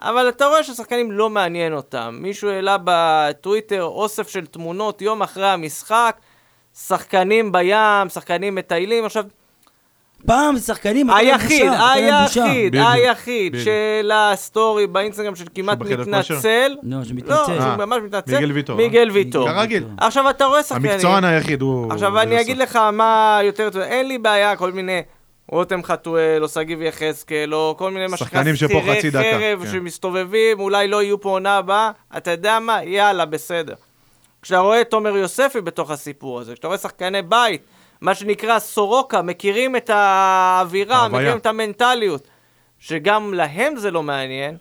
אבל 0.00 0.28
אתה 0.28 0.46
רואה 0.46 0.64
שהשחקנים 0.64 1.12
לא 1.12 1.30
מעניין 1.30 1.72
אותם. 1.72 2.18
מישהו 2.22 2.50
העלה 2.50 2.76
בטוויטר 2.84 3.84
אוסף 3.84 4.28
של 4.28 4.46
תמונות 4.46 5.02
יום 5.02 5.22
אחרי 5.22 5.48
המשחק, 5.48 6.16
שחקנים 6.74 7.52
בים, 7.52 8.08
שחקנים 8.08 8.54
מטיילים. 8.54 9.04
עכשיו, 9.04 9.24
פעם 10.26 10.58
שחקנים... 10.58 11.10
היחיד. 11.10 11.70
היחיד, 11.94 12.76
היחיד, 12.76 13.56
באינסטגרם 14.92 15.36
של 15.36 15.44
כמעט 15.54 15.78
שהוא 15.78 15.86
בחדר 15.86 16.04
כושר? 16.04 16.34
מתנצל. 16.34 16.76
לא, 16.82 17.04
שמתנצל. 17.04 17.34
לא, 17.34 17.44
שהוא 17.46 17.58
אה, 17.58 17.76
ממש 17.76 17.98
מתנצל. 18.04 18.34
מיגל 18.34 18.52
ויטור, 18.52 18.78
אה? 18.78 18.84
מיגל 18.84 19.10
ויטור. 19.10 19.48
כרגיל. 19.48 19.84
עכשיו 19.98 20.30
אתה 20.30 20.44
רואה 20.44 20.62
שחקנים. 20.62 20.90
המקצוען 20.90 21.24
היחיד 21.24 21.62
הוא... 21.62 21.92
עכשיו 21.92 22.20
אני 22.20 22.40
אגיד. 22.40 22.56
לך 22.58 22.76
מה 22.76 23.40
יותר 23.42 23.70
טוב, 23.70 23.80
אין 23.80 24.08
לי 24.08 24.18
בעיה, 24.18 24.56
כל 24.56 24.72
מיני 24.72 25.02
רותם 25.48 25.82
חתואל, 25.82 26.42
או 26.42 26.48
שגיב 26.48 26.82
יחזקאל, 26.82 27.54
או 27.54 27.74
כל 27.78 27.90
מיני 27.90 28.06
מה 28.06 28.16
שחקנים 28.16 28.56
שפה 28.56 28.68
שכירי 28.68 28.98
חצי 28.98 29.10
דקה, 29.10 29.22
חרב 29.22 29.64
כן. 29.64 29.72
שמסתובבים, 29.72 30.60
אולי 30.60 30.88
לא 30.88 31.02
יהיו 31.02 31.20
פה 31.20 31.28
עונה 31.30 31.56
הבאה, 31.56 31.90
אתה 32.16 32.30
יודע 32.30 32.58
מה? 32.58 32.84
יאללה, 32.84 33.24
בסדר. 33.24 33.74
כשאתה 34.42 34.60
רואה 34.60 34.80
את 34.80 34.90
תומר 34.90 35.16
יוספי 35.16 35.60
בתוך 35.60 35.90
הסיפור 35.90 36.40
הזה, 36.40 36.52
כשאתה 36.52 36.66
רואה 36.66 36.78
שחקני 36.78 37.22
בית 37.22 37.62
מה 38.00 38.14
שנקרא 38.14 38.58
סורוקה, 38.58 39.22
מכירים 39.22 39.76
את 39.76 39.90
האווירה, 39.90 40.96
ההוויה. 40.96 41.20
מכירים 41.20 41.38
את 41.38 41.46
המנטליות, 41.46 42.28
שגם 42.78 43.34
להם 43.34 43.76
זה 43.76 43.90
לא 43.90 44.02
מעניין. 44.02 44.56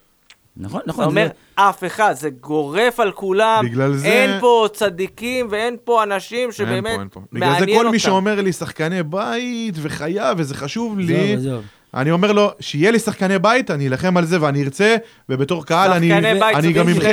נכון, 0.58 0.80
אתה 0.82 0.89
נכון. 0.89 1.04
אומר, 1.06 1.27
זה- 1.27 1.34
אף 1.70 1.84
אחד, 1.84 2.13
זה 2.13 2.30
גורף 2.30 3.00
על 3.00 3.12
כולם. 3.12 3.65
בגלל 3.65 3.94
זה- 3.94 4.08
אין 4.08 4.39
פה 4.39 4.68
צדיקים 4.74 5.48
ואין 5.50 5.75
פה 5.84 6.04
אנשים 6.04 6.39
אין 6.44 6.51
שבאמת 6.51 6.96
פה, 6.96 7.00
אין 7.00 7.08
פה. 7.12 7.22
בגלל 7.34 7.50
מעניין 7.50 7.65
זה 7.65 7.72
אותם. 7.72 7.84
כל 7.86 7.92
מי 7.92 8.00
שאומר 8.00 8.42
לי 8.42 8.54
שחקני 8.54 9.04
בית 9.04 9.75
וחייב 9.82 10.38
וזה 10.39 10.56
חשוב 10.56 11.00
לי, 11.00 11.34
עזוב, 11.34 11.38
עזוב. 11.48 11.63
אני 11.94 12.12
אומר 12.12 12.32
לו, 12.32 12.51
שיהיה 12.60 12.92
לי 12.92 13.00
שחקני 13.00 13.39
בית, 13.39 13.72
אני 13.72 13.88
אלחם 13.88 14.18
על 14.18 14.25
זה 14.25 14.42
ואני 14.42 14.63
ארצה, 14.63 14.96
ובתור 15.30 15.65
קהל 15.65 15.92
אני, 15.92 16.10
בית 16.39 16.56
אני 16.56 16.68
זה 16.68 16.74
גם 16.74 16.89
אמחה. 16.89 17.10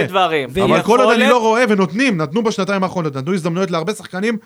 אבל 0.64 0.83
כל 0.83 1.00
עוד 1.00 1.14
אני 1.14 1.29
לא 1.29 1.41
רואה, 1.41 1.64
ונותנים, 1.69 2.17
נתנו 2.17 2.43
בשנתיים 2.43 2.83
האחרונות, 2.83 3.17
נתנו 3.17 3.35
הזדמנויות 3.35 3.71
להרבה 3.71 3.93
שחקנים, 3.95 4.38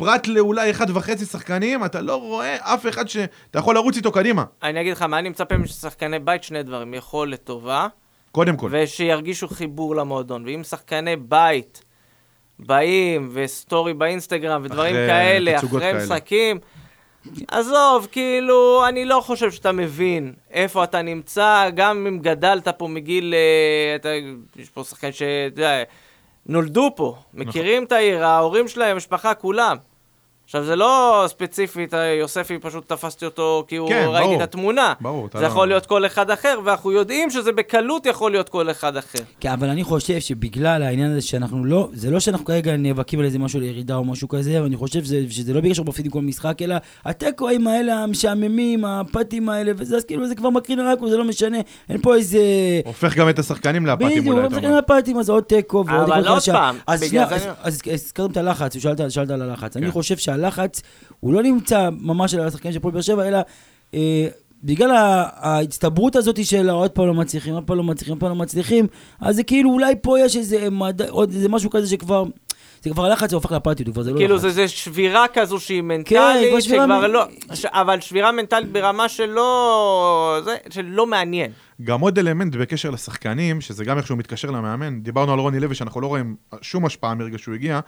פרט 0.00 0.26
לאולי 0.26 0.70
אחד 0.70 0.90
וחצי 0.90 1.24
שחקנים, 1.24 1.84
אתה 1.84 2.00
לא 2.00 2.16
רואה 2.16 2.56
אף 2.74 2.86
אחד 2.88 3.08
שאתה 3.08 3.58
יכול 3.58 3.74
לרוץ 3.74 3.96
איתו 3.96 4.12
קדימה, 4.12 4.44
אני 4.62 4.80
אגיד 4.80 4.92
לך, 4.92 5.02
מה 5.02 5.18
אני 5.18 5.28
מצפה 5.28 5.56
משחקני 5.56 6.18
בית? 6.18 6.42
שני 6.42 6.62
דברים. 6.62 6.94
יכולת 6.94 7.44
טובה, 7.44 7.86
קודם 8.32 8.56
כל. 8.56 8.68
ושירגישו 8.72 9.48
חיבור 9.48 9.96
למועדון. 9.96 10.44
ואם 10.46 10.62
שחקני 10.64 11.16
בית 11.16 11.84
באים, 12.58 13.30
וסטורי 13.32 13.94
באינסטגרם, 13.94 14.62
ודברים 14.64 14.94
אחרי 14.94 15.06
כאלה, 15.06 15.56
אחרי 15.56 15.80
כאלה. 15.80 16.04
משחקים, 16.04 16.58
עזוב, 17.48 18.08
כאילו, 18.12 18.88
אני 18.88 19.04
לא 19.04 19.20
חושב 19.20 19.50
שאתה 19.50 19.72
מבין 19.72 20.32
איפה 20.50 20.84
אתה 20.84 21.02
נמצא, 21.02 21.68
גם 21.74 22.06
אם 22.06 22.18
גדלת 22.18 22.68
פה 22.68 22.88
מגיל... 22.88 23.34
אה, 23.34 23.96
אתה, 23.96 24.08
יש 24.56 24.70
פה 24.70 24.84
שאתה 25.10 25.60
יודע, 25.60 25.82
נולדו 26.46 26.90
פה, 26.96 27.16
נכון. 27.34 27.48
מכירים 27.48 27.84
את 27.84 27.92
העיר, 27.92 28.24
ההורים 28.24 28.68
שלהם, 28.68 28.96
משפחה, 28.96 29.34
כולם. 29.34 29.76
עכשיו, 30.50 30.64
זה 30.64 30.76
לא 30.76 31.24
ספציפית, 31.28 31.94
אה, 31.94 32.04
יוספי, 32.20 32.58
פשוט 32.58 32.88
תפסתי 32.88 33.24
אותו 33.24 33.64
כי 33.68 33.76
הוא 33.76 33.88
כן, 33.88 34.04
ראיתי 34.08 34.24
ברור. 34.24 34.36
את 34.36 34.42
התמונה. 34.42 34.92
ברור, 35.00 35.28
זה 35.34 35.40
לא- 35.40 35.46
יכול 35.46 35.68
להיות 35.68 35.86
כל 35.86 36.06
אחד 36.06 36.30
אחר, 36.30 36.58
ואנחנו 36.64 36.92
יודעים 36.92 37.30
שזה 37.30 37.52
בקלות 37.52 38.06
יכול 38.06 38.30
להיות 38.30 38.48
כל 38.48 38.70
אחד 38.70 38.96
אחר. 38.96 39.18
כן, 39.40 39.50
אבל 39.50 39.68
אני 39.68 39.84
חושב 39.84 40.20
שבגלל 40.20 40.82
העניין 40.82 41.10
הזה 41.10 41.20
שאנחנו 41.20 41.64
לא, 41.64 41.88
זה 41.92 42.10
לא 42.10 42.20
שאנחנו 42.20 42.44
כרגע 42.44 42.76
נאבקים 42.76 43.18
על 43.18 43.24
איזה 43.24 43.38
משהו 43.38 43.60
לירידה 43.60 43.96
או 43.96 44.04
משהו 44.04 44.28
כזה, 44.28 44.58
אבל 44.58 44.66
אני 44.66 44.76
חושב 44.76 45.04
שזה, 45.04 45.20
שזה 45.30 45.52
לא 45.54 45.60
בגלל 45.60 45.74
שאנחנו 45.74 45.90
מפסידים 45.90 46.12
כל 46.12 46.20
משחק, 46.22 46.62
אלא 46.62 46.74
התיקואים 47.04 47.66
האלה, 47.66 47.94
המשעממים, 48.02 48.84
הפתים 48.84 49.48
האלה, 49.48 49.72
וזה, 49.76 49.96
אז 49.96 50.04
כאילו 50.04 50.26
זה 50.28 50.34
כבר 50.34 50.50
מקרין 50.50 50.80
רק, 50.80 50.98
זה 51.10 51.16
לא 51.16 51.24
משנה, 51.24 51.58
אין 51.88 52.00
פה 52.02 52.14
איזה... 52.14 52.40
הופך 52.84 53.16
גם 53.16 53.28
את 53.28 53.38
השחקנים 53.38 53.86
בדיוק, 54.20 54.26
אולי, 54.36 54.46
אתה 54.46 54.48
משחק 54.56 54.64
אומר. 54.64 54.78
הפתים, 54.78 55.18
אז 55.18 55.30
עוד 55.30 55.42
תיקו 55.44 55.84
ועוד 55.86 56.00
אבל 56.10 56.16
תיקו 56.20 56.28
עוד 56.28 56.38
חדשה. 56.38 56.52
פעם, 56.52 56.76
אז 56.86 57.00
בגלל 57.00 57.08
שנייה, 57.10 57.26
זה 57.28 57.34
אז- 57.34 57.42
אני- 57.46 57.52
אז 57.62 57.80
הזכרתם 57.92 58.32
את 58.32 58.36
הלחץ, 58.36 58.76
שאלת 58.78 59.10
שאלת 59.10 59.30
על 59.30 59.42
הלחץ. 59.42 59.76
אני. 59.76 59.90
חושב 59.90 60.16
שהלחץ, 60.40 60.82
הוא 61.20 61.32
לא 61.32 61.42
נמצא 61.42 61.88
ממש 62.00 62.34
על 62.34 62.46
השחקנים 62.46 62.72
של 62.72 62.78
הפועל 62.78 62.94
באר 62.94 63.02
שבע, 63.02 63.28
אלא... 63.28 63.38
אה, 63.94 64.28
בגלל 64.64 64.90
ה- 64.90 65.28
ההצטברות 65.34 66.16
הזאת 66.16 66.44
של 66.44 66.70
עוד 66.70 66.90
פעם 66.90 67.06
לא 67.06 67.14
מצליחים, 67.14 67.54
עוד 67.54 67.64
פעם 67.64 67.76
לא 67.76 67.84
מצליחים, 67.84 68.12
עוד 68.14 68.20
פעם 68.20 68.28
לא 68.28 68.34
מצליחים, 68.36 68.86
אז 69.20 69.36
זה 69.36 69.42
כאילו 69.42 69.70
אולי 69.70 69.94
פה 70.02 70.20
יש 70.20 70.36
איזה 70.36 70.70
מדע, 70.70 71.08
עוד 71.08 71.32
איזה 71.34 71.48
משהו 71.48 71.70
כזה 71.70 71.86
שכבר, 71.88 72.24
זה 72.82 72.90
כבר 72.90 73.04
הלחץ, 73.04 73.30
זה 73.30 73.36
הופך 73.36 73.52
לאפתיות, 73.52 73.86
הוא 73.86 73.92
כבר 73.94 74.02
זה 74.02 74.10
לא 74.12 74.16
כאילו 74.16 74.34
לחץ. 74.34 74.42
זה, 74.42 74.50
זה 74.50 74.68
שבירה 74.68 75.24
כזו 75.32 75.60
שהיא 75.60 75.80
כבר 75.80 75.88
מנטלית, 75.96 76.62
שבירה 76.62 76.84
שכבר 76.84 76.86
מ- 76.86 77.12
לא... 77.12 77.24
ש... 77.54 77.64
אבל 77.64 78.00
שבירה 78.00 78.32
מנטלית 78.32 78.72
ברמה 78.72 79.08
שלא... 79.08 80.40
זה, 80.44 80.56
שלא 80.70 81.06
מעניין. 81.06 81.50
גם 81.84 82.00
עוד 82.00 82.18
אלמנט 82.18 82.56
בקשר 82.56 82.90
לשחקנים, 82.90 83.60
שזה 83.60 83.84
גם 83.84 83.98
איכשהו 83.98 84.16
מתקשר 84.16 84.50
למאמן, 84.50 85.00
דיברנו 85.00 85.32
על 85.32 85.38
רוני 85.38 85.60
לוי 85.60 85.74
שאנחנו 85.74 86.00
לא 86.00 86.06
רואים 86.06 86.36
שום 86.62 86.86
השפעה 86.86 87.14
מרגע 87.14 87.38
שהוא 87.38 87.54
הגיע, 87.54 87.80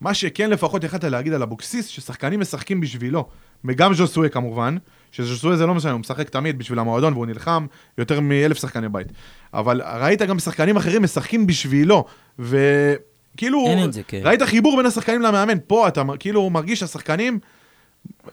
מה 0.00 0.14
שכן 0.14 0.50
לפחות 0.50 0.84
יכלת 0.84 1.04
להגיד 1.04 1.32
על 1.32 1.42
אבוקסיס, 1.42 1.86
ששחקנים 1.86 2.40
משחקים 2.40 2.80
בשבילו, 2.80 3.28
וגם 3.64 3.94
ז'וסוי 3.94 4.30
כמובן, 4.30 4.76
שז'וסוי 5.12 5.56
זה 5.56 5.66
לא 5.66 5.74
משנה, 5.74 5.92
הוא 5.92 6.00
משחק 6.00 6.28
תמיד 6.28 6.58
בשביל 6.58 6.78
המועדון 6.78 7.12
והוא 7.12 7.26
נלחם 7.26 7.66
יותר 7.98 8.20
מאלף 8.20 8.58
שחקני 8.58 8.88
בית. 8.88 9.06
אבל 9.54 9.82
ראית 10.00 10.22
גם 10.22 10.38
שחקנים 10.38 10.76
אחרים 10.76 11.02
משחקים 11.02 11.46
בשבילו, 11.46 12.04
וכאילו, 12.38 13.64
כן. 14.08 14.20
ראית 14.24 14.42
חיבור 14.42 14.76
בין 14.76 14.86
השחקנים 14.86 15.22
למאמן, 15.22 15.58
פה 15.66 15.88
אתה 15.88 16.02
כאילו 16.18 16.50
מרגיש 16.50 16.80
שהשחקנים, 16.80 17.38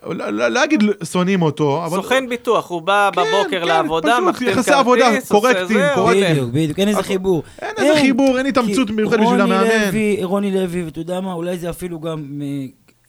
לא, 0.04 0.30
לא, 0.30 0.48
לא 0.48 0.64
אגיד 0.64 0.80
שונאים 1.04 1.42
אותו, 1.42 1.86
אבל... 1.86 1.98
סוכן 2.02 2.30
ביטוח, 2.30 2.70
הוא 2.70 2.82
בא 2.82 3.10
כן, 3.16 3.22
בבוקר 3.22 3.60
כן, 3.62 3.68
לעבודה, 3.68 4.18
מחתים 4.30 4.48
יחסי 4.48 4.56
כרטיס, 4.64 4.80
עבודה, 4.80 5.16
עושה 5.16 5.28
קורקטים, 5.34 5.68
זה, 5.78 5.90
קורקטים. 5.96 6.24
הולך. 6.24 6.32
בדיוק, 6.32 6.50
בדיוק, 6.50 6.80
אין 6.80 6.88
איזה 6.88 7.00
אבל- 7.00 7.08
חיבור. 7.08 7.44
אין 7.62 7.72
איזה 7.78 8.00
חיבור, 8.02 8.38
אין 8.38 8.46
התאמצות 8.46 8.90
מיוחדת 8.90 9.20
בשביל 9.20 9.42
המאמן. 9.42 9.70
רוני 10.24 10.52
לוי, 10.52 10.84
ואתה 10.84 11.00
יודע 11.00 11.22
מה, 11.22 11.34
אולי 11.34 11.58
זה 11.58 11.70
אפילו 11.70 12.00
גם, 12.00 12.42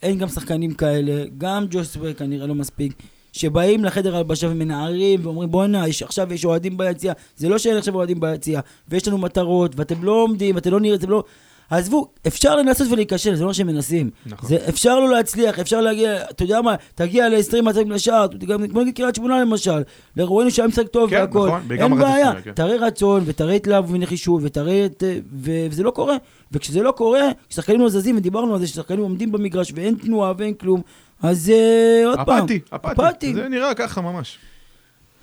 אין 0.03 0.17
גם 0.17 0.27
שחקנים 0.27 0.73
כאלה, 0.73 1.23
גם 1.37 1.65
ג'וסווה 1.69 2.13
כנראה 2.13 2.47
לא 2.47 2.55
מספיק, 2.55 2.93
שבאים 3.33 3.85
לחדר 3.85 4.15
הלבשה 4.17 4.47
ומנערים 4.47 5.19
ואומרים 5.23 5.51
בואנה, 5.51 5.87
יש- 5.87 6.03
עכשיו 6.03 6.33
יש 6.33 6.45
אוהדים 6.45 6.77
ביציע, 6.77 7.13
זה 7.37 7.49
לא 7.49 7.57
שאין 7.57 7.77
עכשיו 7.77 7.95
אוהדים 7.95 8.19
ביציע, 8.19 8.59
ויש 8.89 9.07
לנו 9.07 9.17
מטרות, 9.17 9.71
ואתם 9.75 10.03
לא 10.03 10.11
עומדים, 10.11 10.55
ואתם 10.55 10.71
לא 10.71 10.79
נראים, 10.79 10.99
אתם 10.99 11.09
לא... 11.09 11.23
עזבו, 11.69 12.07
אפשר 12.27 12.55
לנסות 12.55 12.87
ולהיכשל, 12.91 13.35
זה 13.35 13.45
לא 13.45 13.53
שהם 13.53 13.67
מנסים. 13.67 14.09
נכון. 14.25 14.49
זה, 14.49 14.57
אפשר 14.69 14.99
לא 14.99 15.11
להצליח, 15.11 15.59
אפשר 15.59 15.81
להגיע, 15.81 16.21
אתה 16.29 16.43
יודע 16.43 16.61
מה, 16.61 16.75
תגיע 16.95 17.29
ל-20 17.29 17.61
מצבים 17.61 17.91
לשער, 17.91 18.27
גם 18.47 18.67
כמו 18.67 18.81
נגיד 18.81 18.95
קריית 18.95 19.15
שמונה 19.15 19.41
למשל, 19.41 19.81
ראינו 20.17 20.51
שהיה 20.51 20.67
משחק 20.67 20.87
טוב 20.87 21.09
כן, 21.09 21.15
והכל, 21.15 21.47
נכון, 21.47 21.61
אין 21.71 21.97
בעיה, 21.97 22.41
כן. 22.41 22.51
תראה 22.51 22.87
רצון 22.87 23.23
ותראה 23.25 23.53
התלהב 23.53 23.91
ונחישות 23.91 24.41
ותראה 24.43 24.85
את... 24.85 25.03
ו- 25.33 25.67
וזה 25.69 25.83
לא 25.83 25.91
קורה. 25.91 26.15
וכשזה 26.51 26.81
לא 26.83 26.91
קורה, 26.91 27.21
כששחקנים 27.49 27.81
לא 27.81 27.89
זזים, 27.89 28.17
ודיברנו 28.17 28.53
על 28.53 28.59
זה 28.59 28.67
ששחקנים 28.67 28.99
עומדים 28.99 29.31
במגרש 29.31 29.71
ואין 29.75 29.95
תנועה 29.95 30.33
ואין 30.37 30.53
כלום, 30.53 30.81
אז 31.23 31.49
אה, 31.49 32.07
עוד 32.07 32.19
פעם. 32.25 32.37
אפאתי, 32.37 32.59
אפאתי. 32.71 33.33
זה 33.33 33.49
נראה 33.49 33.73
ככה 33.73 34.01
ממש. 34.01 34.37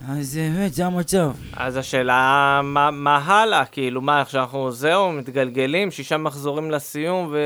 אז 0.08 0.38
אה, 0.38 0.50
באמת, 0.50 0.74
זה 0.74 0.86
המצב. 0.86 1.32
אז 1.52 1.76
השאלה, 1.76 2.60
מה, 2.64 2.90
מה 2.90 3.16
הלאה? 3.16 3.64
כאילו, 3.64 4.00
מה, 4.00 4.20
עכשיו 4.20 4.42
אנחנו, 4.42 4.72
זהו, 4.72 5.12
מתגלגלים, 5.12 5.90
שישה 5.90 6.16
מחזורים 6.16 6.70
לסיום, 6.70 7.28
ו... 7.32 7.38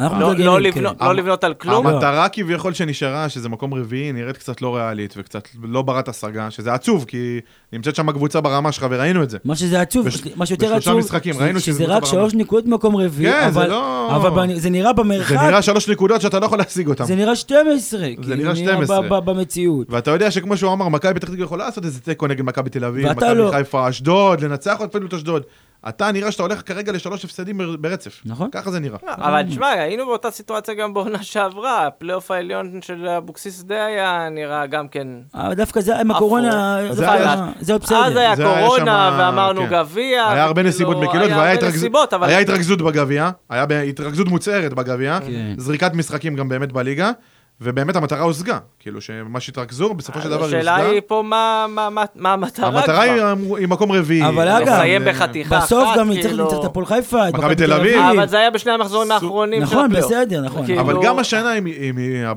אנחנו 0.00 0.20
לא, 0.20 0.34
לא, 0.34 0.56
כן. 0.56 0.62
לבנות, 0.62 0.96
לא 1.00 1.14
לבנות 1.14 1.44
על 1.44 1.54
כלום? 1.54 1.86
המטרה 1.86 2.28
כביכול 2.28 2.72
שנשארה, 2.74 3.28
שזה 3.28 3.48
מקום 3.48 3.74
רביעי, 3.74 4.12
נראית 4.12 4.36
קצת 4.36 4.62
לא 4.62 4.76
ריאלית 4.76 5.14
וקצת 5.16 5.48
לא 5.62 5.82
ברת 5.82 6.08
השגה, 6.08 6.50
שזה 6.50 6.72
עצוב, 6.74 7.04
כי 7.08 7.40
נמצאת 7.72 7.94
שם 7.96 8.12
קבוצה 8.12 8.40
ברמה 8.40 8.72
שלך 8.72 8.86
וראינו 8.90 9.22
את 9.22 9.30
זה. 9.30 9.38
מה 9.44 9.56
שזה 9.56 9.80
עצוב, 9.80 10.06
בש- 10.06 10.22
מה 10.36 10.46
שיותר 10.46 10.66
בשלושה 10.66 10.90
עצוב, 10.90 10.98
משחקים, 10.98 11.32
שזה- 11.34 11.44
ראינו 11.44 11.60
שזה 11.60 11.72
שזה 11.84 11.84
רק. 11.96 12.04
שלוש 12.04 12.34
נקודות 12.34 12.64
במקום 12.64 12.96
רביעי, 12.96 13.32
כן, 13.32 13.50
זה 13.50 13.60
אבל- 13.60 13.68
לא- 13.70 14.16
אבל 14.16 14.30
בנ- 14.30 14.58
זה 14.58 14.70
נראה 14.70 14.92
במרחק, 14.92 15.36
זה 15.36 15.46
נראה 15.46 15.62
שלוש 15.62 15.88
נקודות 15.88 16.20
שאתה 16.20 16.38
לא 16.40 16.46
יכול 16.46 16.58
להשיג 16.58 16.88
אותן. 16.88 17.04
זה 17.04 17.14
נראה 17.16 17.36
12, 17.36 18.00
זה 18.22 18.36
נראה 18.36 18.56
12. 18.56 19.00
ב- 19.02 19.14
ב- 19.14 19.30
במציאות. 19.30 19.86
ואתה 19.90 20.10
יודע 20.10 20.30
שכמו 20.30 20.56
שהוא 20.56 20.72
אמר, 20.72 20.88
מכבי 20.88 21.14
פתח 21.14 21.28
תקווה 21.28 21.44
יכולה 21.44 21.64
לעשות 21.64 21.84
איזה 21.84 22.00
תיקו 22.00 22.26
נגד 22.26 22.42
מכבי 22.44 22.70
תל 22.70 22.84
אביב, 22.84 23.08
מכבי 23.10 23.34
לא. 23.34 23.50
חיפה, 23.52 23.88
אשדוד, 23.88 24.40
לנצח 24.40 24.76
עוד 24.78 24.88
פעם 24.88 25.06
את 25.06 25.14
אשדוד. 25.14 25.42
אתה 25.88 26.12
נראה 26.12 26.32
שאתה 26.32 26.42
הולך 26.42 26.62
כרגע 26.66 26.92
לשלוש 26.92 27.24
הפסדים 27.24 27.58
בר- 27.58 27.76
ברצף. 27.76 28.20
נכון. 28.24 28.48
ככה 28.52 28.70
זה 28.70 28.80
נראה. 28.80 28.98
לא, 29.06 29.12
אבל 29.16 29.42
תשמע, 29.48 29.66
היינו 29.68 30.06
באותה 30.06 30.30
סיטואציה 30.30 30.74
גם 30.74 30.94
בעונה 30.94 31.22
שעברה, 31.22 31.86
הפלייאוף 31.86 32.30
העליון 32.30 32.78
של 32.82 33.08
אבוקסיס 33.08 33.62
די 33.62 33.74
היה 33.74 34.28
נראה 34.30 34.66
גם 34.66 34.88
כן... 34.88 35.08
אבל 35.34 35.54
דווקא 35.54 35.80
זה 35.80 35.96
עם 36.00 36.10
הקורונה. 36.10 36.78
זה 36.88 36.92
זה 36.94 37.12
היה- 37.12 37.46
בסדר. 37.78 37.96
אז 38.04 38.16
היה 38.16 38.36
זה 38.36 38.46
היה 38.46 38.66
קורונה, 38.66 39.16
ואמרנו 39.18 39.60
כן. 39.60 39.68
גביע. 39.70 40.28
היה 40.30 40.44
הרבה 40.44 40.62
נסיבות 40.62 40.96
מקילות, 40.96 41.30
היה 41.30 41.56
והיה 42.20 42.38
התרכזות 42.38 42.82
בגביע, 42.82 43.30
היה 43.50 43.80
התרכזות 43.80 44.28
מוצהרת 44.28 44.74
בגביע, 44.74 45.18
כן. 45.20 45.54
זריקת 45.58 45.94
משחקים 45.94 46.34
גם 46.36 46.48
באמת 46.48 46.72
בליגה, 46.72 47.10
ובאמת 47.60 47.96
המטרה 47.96 48.20
הושגה. 48.20 48.58
כאילו 48.78 49.00
שמה 49.00 49.40
שהתרכזו, 49.40 49.94
בסופו 49.94 50.20
של 50.20 50.28
דבר 50.30 50.44
היא 50.44 50.56
השאלה 50.56 50.76
הושגה. 50.76 50.90
היא 50.90 51.00
פה 51.06 51.22
מה- 51.24 51.66
מה 51.68 51.90
מה- 51.90 52.04
מה 52.14 52.32
המטרה 52.32 52.70
כבר. 52.70 52.78
המטרה 52.78 53.02
היא 53.02 53.22
היא 53.58 53.68
מקום 53.68 53.92
רביעי. 53.92 54.28
אבל 54.28 54.48
אגב, 54.48 54.66
לסיים 54.68 55.02
בחתיכה 55.06 55.58
בסוף 55.60 55.88
אחת, 55.88 55.98
גם 55.98 56.10
נצטרך 56.10 56.26
כאילו- 56.26 56.44
לנצח 56.44 56.58
את 56.60 56.64
הפועל 56.64 56.86
חיפה, 56.86 57.28
את 57.28 57.34
מכבי 57.34 57.54
תל 57.54 57.72
אביב. 57.72 57.98
אבל 58.16 58.28
זה 58.28 58.38
היה 58.38 58.50
בשני 58.50 58.72
המחזורים 58.72 59.10
האחרונים 59.10 59.60
של 59.66 59.72
נכון, 59.72 59.84
הפלייאוף. 59.84 60.12
בסדר, 60.12 60.40
נכון. 60.40 60.64
כאילו- 60.66 60.80
אבל 60.80 60.94
גם 61.04 61.18
השנה 61.18 61.52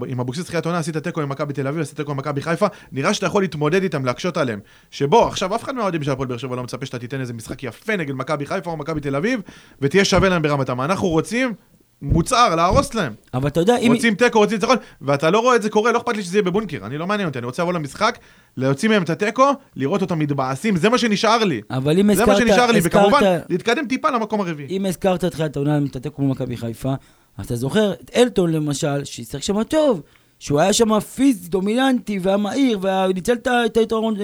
עם 0.07 0.19
אבוקסיס 0.19 0.45
תחילת 0.45 0.65
עונה 0.65 0.77
עשית 0.77 0.97
תיקו 0.97 1.21
עם 1.21 1.29
מכבי 1.29 1.53
תל 1.53 1.67
אביב, 1.67 1.81
עשית 1.81 1.95
תיקו 1.97 2.11
עם 2.11 2.17
מכבי 2.17 2.41
חיפה, 2.41 2.65
נראה 2.91 3.13
שאתה 3.13 3.25
יכול 3.25 3.41
להתמודד 3.43 3.83
איתם, 3.83 4.05
להקשות 4.05 4.37
עליהם. 4.37 4.59
שבו, 4.91 5.27
עכשיו 5.27 5.55
אף 5.55 5.63
אחד 5.63 5.75
מהאוהדים 5.75 6.03
של 6.03 6.11
הפועל 6.11 6.27
באר 6.27 6.37
שבע 6.37 6.55
לא 6.55 6.63
מצפה 6.63 6.85
שאתה 6.85 6.99
תיתן 6.99 7.19
איזה 7.21 7.33
משחק 7.33 7.63
יפה 7.63 7.95
נגד 7.97 8.13
מכבי 8.15 8.45
חיפה 8.45 8.69
או 8.71 8.77
מכבי 8.77 8.99
תל 9.01 9.15
אביב, 9.15 9.41
ותהיה 9.81 10.05
שווה 10.05 10.29
להם 10.29 10.41
ברמתם. 10.41 10.81
אנחנו 10.81 11.07
רוצים 11.07 11.53
מוצהר, 12.01 12.55
להרוס 12.55 12.93
להם. 12.93 13.13
אבל 13.33 13.47
אתה 13.47 13.59
יודע, 13.59 13.77
אם... 13.77 13.91
רוצים 13.93 14.15
תיקו, 14.15 14.39
רוצים 14.39 14.55
ניצחון, 14.55 14.77
ואתה 15.01 15.29
לא 15.29 15.39
רואה 15.39 15.55
את 15.55 15.61
זה 15.61 15.69
קורה, 15.69 15.91
לא 15.91 15.97
אכפת 15.97 16.15
לי 16.15 16.23
שזה 16.23 16.37
יהיה 16.37 16.43
בבונקר, 16.43 16.85
אני 16.85 16.97
לא 16.97 17.07
מעניין 17.07 17.27
אותי, 17.27 17.39
אני 17.39 17.45
רוצה 17.45 17.61
לבוא 17.61 17.73
למשחק, 17.73 18.17
להוציא 18.57 18.89
מהם 18.89 19.03
את 19.03 19.09
התיקו, 19.09 19.51
לראות 19.75 20.01
אותם 20.01 20.19
מתבאסים, 20.19 20.75
זה 20.75 20.89
מה 20.89 20.97
שנשאר 20.97 21.43
לי. 21.43 21.61
אבל 21.69 21.99
אם 21.99 22.13
זה 22.13 22.25
מה 22.25 22.33
הזכרת, 22.33 22.47
שנשאר 22.47 22.71
לי, 22.71 22.79
וכמובן, 22.83 23.17
הזכרת, 23.17 23.45
להתקדם 23.49 23.87
טיפה 23.87 24.09
למקום 24.09 24.41
הרביעי. 24.41 24.77
אם 24.77 24.85
הזכרת 24.85 25.25
את 25.25 25.31
תחילת 25.31 25.55
העונה 25.55 25.77
עם 25.77 25.85
התיקו 25.95 26.21
מול 26.21 26.31
מכבי 26.31 26.57
חיפה, 26.57 26.93
אתה 27.41 27.55
זוכר 27.55 27.93
את 27.93 28.11
אלטון 28.15 28.51
למשל, 28.51 29.03
שהשחק 29.03 29.43
שם 29.43 29.63
טוב, 29.63 30.01
שהוא 30.39 30.59
היה 30.59 30.73
שם 30.73 30.99
פיזי, 30.99 31.49
דומיננטי, 31.49 32.19
והיה 32.21 32.37
מהיר, 32.37 32.79
וניצל 32.81 33.33
את 33.65 33.77
היתרון, 33.77 34.15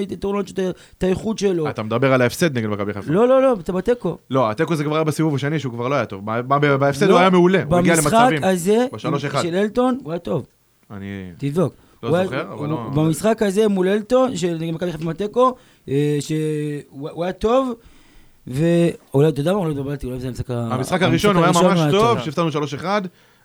את 0.97 1.03
האיכות 1.03 1.39
שלו. 1.39 1.69
אתה 1.69 1.83
מדבר 1.83 2.13
על 2.13 2.21
ההפסד 2.21 2.57
נגד 2.57 2.67
מכבי 2.69 2.93
חיפה. 2.93 3.11
לא, 3.11 3.27
לא, 3.27 3.41
לא, 3.41 3.53
אתה 3.59 3.71
בתיקו. 3.71 4.17
לא, 4.29 4.51
התיקו 4.51 4.75
זה 4.75 4.83
כבר 4.83 4.95
היה 4.95 5.03
בסיבוב 5.03 5.35
השני, 5.35 5.59
שהוא 5.59 5.73
כבר 5.73 5.87
לא 5.87 5.95
היה 5.95 6.05
טוב. 6.05 6.21
בהפסד 6.79 7.05
לא, 7.07 7.11
הוא 7.13 7.19
היה 7.19 7.29
מעולה, 7.29 7.63
הוא 7.69 7.77
הגיע 7.77 7.95
במשחק 7.95 8.13
למצבים. 8.13 8.43
הזה, 8.43 8.85
בשלוש 8.93 9.25
אחד. 9.25 9.41
של 9.41 9.55
אלטון, 9.55 9.97
הוא 10.03 10.11
היה 10.11 10.19
טוב. 10.19 10.45
אני... 10.91 11.05
תבדוק. 11.37 11.73
לא 12.03 12.23
זוכר, 12.23 12.53
אבל 12.53 12.69
לא- 12.69 12.89
במשחק 12.95 13.41
הזה 13.41 13.67
מול 13.67 13.87
אלטו, 13.87 14.25
של 14.35 14.57
נגד 14.59 14.73
מכבי 14.73 14.91
חיפה 14.91 15.05
בתיקו, 15.05 15.55
אה, 15.89 16.17
שהוא 16.19 17.09
הוא 17.09 17.23
היה 17.23 17.33
טוב, 17.33 17.73
ואולי, 18.47 19.29
אתה 19.29 19.39
יודע 19.41 19.53
מה? 19.53 19.59
אולי 19.59 19.71
התבלבלתי, 19.71 20.07
אולי 20.07 20.19
זה 20.19 20.27
המשחק 20.27 20.49
ה- 20.49 20.67
המשחק 20.71 21.01
הראשון 21.01 21.35
הוא 21.35 21.43
היה 21.45 21.51
הראשון 21.55 21.77
ממש 21.77 21.91
טוב. 21.93 22.19
שהפתענו 22.19 22.49
3-1, 22.49 22.85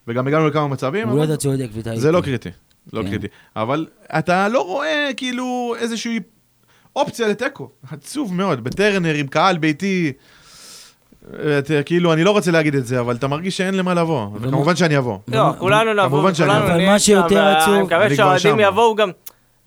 וגם 0.09 0.27
הגענו 0.27 0.49
לכמה 0.49 0.69
מצבים, 0.69 1.09
אולי 1.11 1.23
אבל 1.25 1.33
אתה 1.33 1.41
צודק 1.41 1.67
וטעיתי. 1.75 2.01
זה 2.01 2.13
לא 2.13 2.21
קריטי. 2.21 2.49
לא 2.93 3.03
כן. 3.03 3.09
קריטי. 3.09 3.27
אבל 3.57 3.87
אתה 4.19 4.49
לא 4.49 4.61
רואה 4.65 5.11
כאילו 5.17 5.75
איזושהי 5.79 6.21
אופציה 6.97 7.29
לתיקו. 7.29 7.69
עצוב 7.93 8.35
מאוד, 8.35 8.65
בטרנר 8.65 9.15
עם 9.15 9.27
קהל 9.27 9.59
ביתי. 9.59 10.13
אתה, 11.59 11.83
כאילו, 11.85 12.13
אני 12.13 12.25
לא 12.25 12.31
רוצה 12.31 12.51
להגיד 12.51 12.75
את 12.75 12.87
זה, 12.87 13.01
אבל 13.01 13.17
אתה 13.17 13.29
מרגיש 13.29 13.57
שאין 13.57 13.75
למה 13.75 13.95
לבוא. 13.95 14.27
וכמובן 14.41 14.77
שאני 14.77 14.99
אבוא. 14.99 15.19
לא, 15.29 15.53
כולנו 15.59 15.93
נבוא, 15.93 16.05
כמובן 16.09 16.35
שאני 16.35 16.57
אבוא. 16.59 16.67
אבל 16.67 16.87
מה 16.87 16.99
שיותר 16.99 17.45
עצוב- 17.47 17.83
מקווה 17.83 18.07
אני 18.07 18.17
כבר 18.17 18.39
שהאוהדים. 18.39 18.61
יבואו 18.73 18.95
גם, 18.95 19.11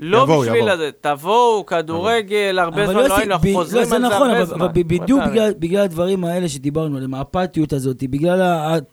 לא 0.01 0.17
יבואו, 0.23 0.41
בשביל 0.41 0.55
יבואו. 0.55 0.71
הזה, 0.73 0.89
תבואו, 1.01 1.65
כדורגל, 1.65 2.59
הרבה 2.61 2.83
אבל 2.83 2.85
זמן 2.85 2.95
לא 2.95 3.01
יוסי, 3.01 3.13
היינו, 3.15 3.33
אנחנו 3.33 3.49
ב- 3.49 3.53
חוזרים 3.53 3.83
לא, 3.83 3.89
זה 3.89 3.95
על 3.95 4.01
זה 4.01 4.07
נכון, 4.07 4.27
הרבה 4.29 4.37
אבל- 4.41 4.45
זמן. 4.45 4.61
אבל 4.61 4.67
ב- 4.67 4.87
בדיוק 4.87 5.19
הרבה 5.21 5.31
בגלל- 5.31 5.53
בגלל 5.59 5.81
הדברים 5.81 6.23
האלה 6.23 6.49
שדיברנו 6.49 6.95
עליהם, 6.97 7.13
האפתיות 7.13 7.73
הזאת, 7.73 8.03
בגלל 8.03 8.41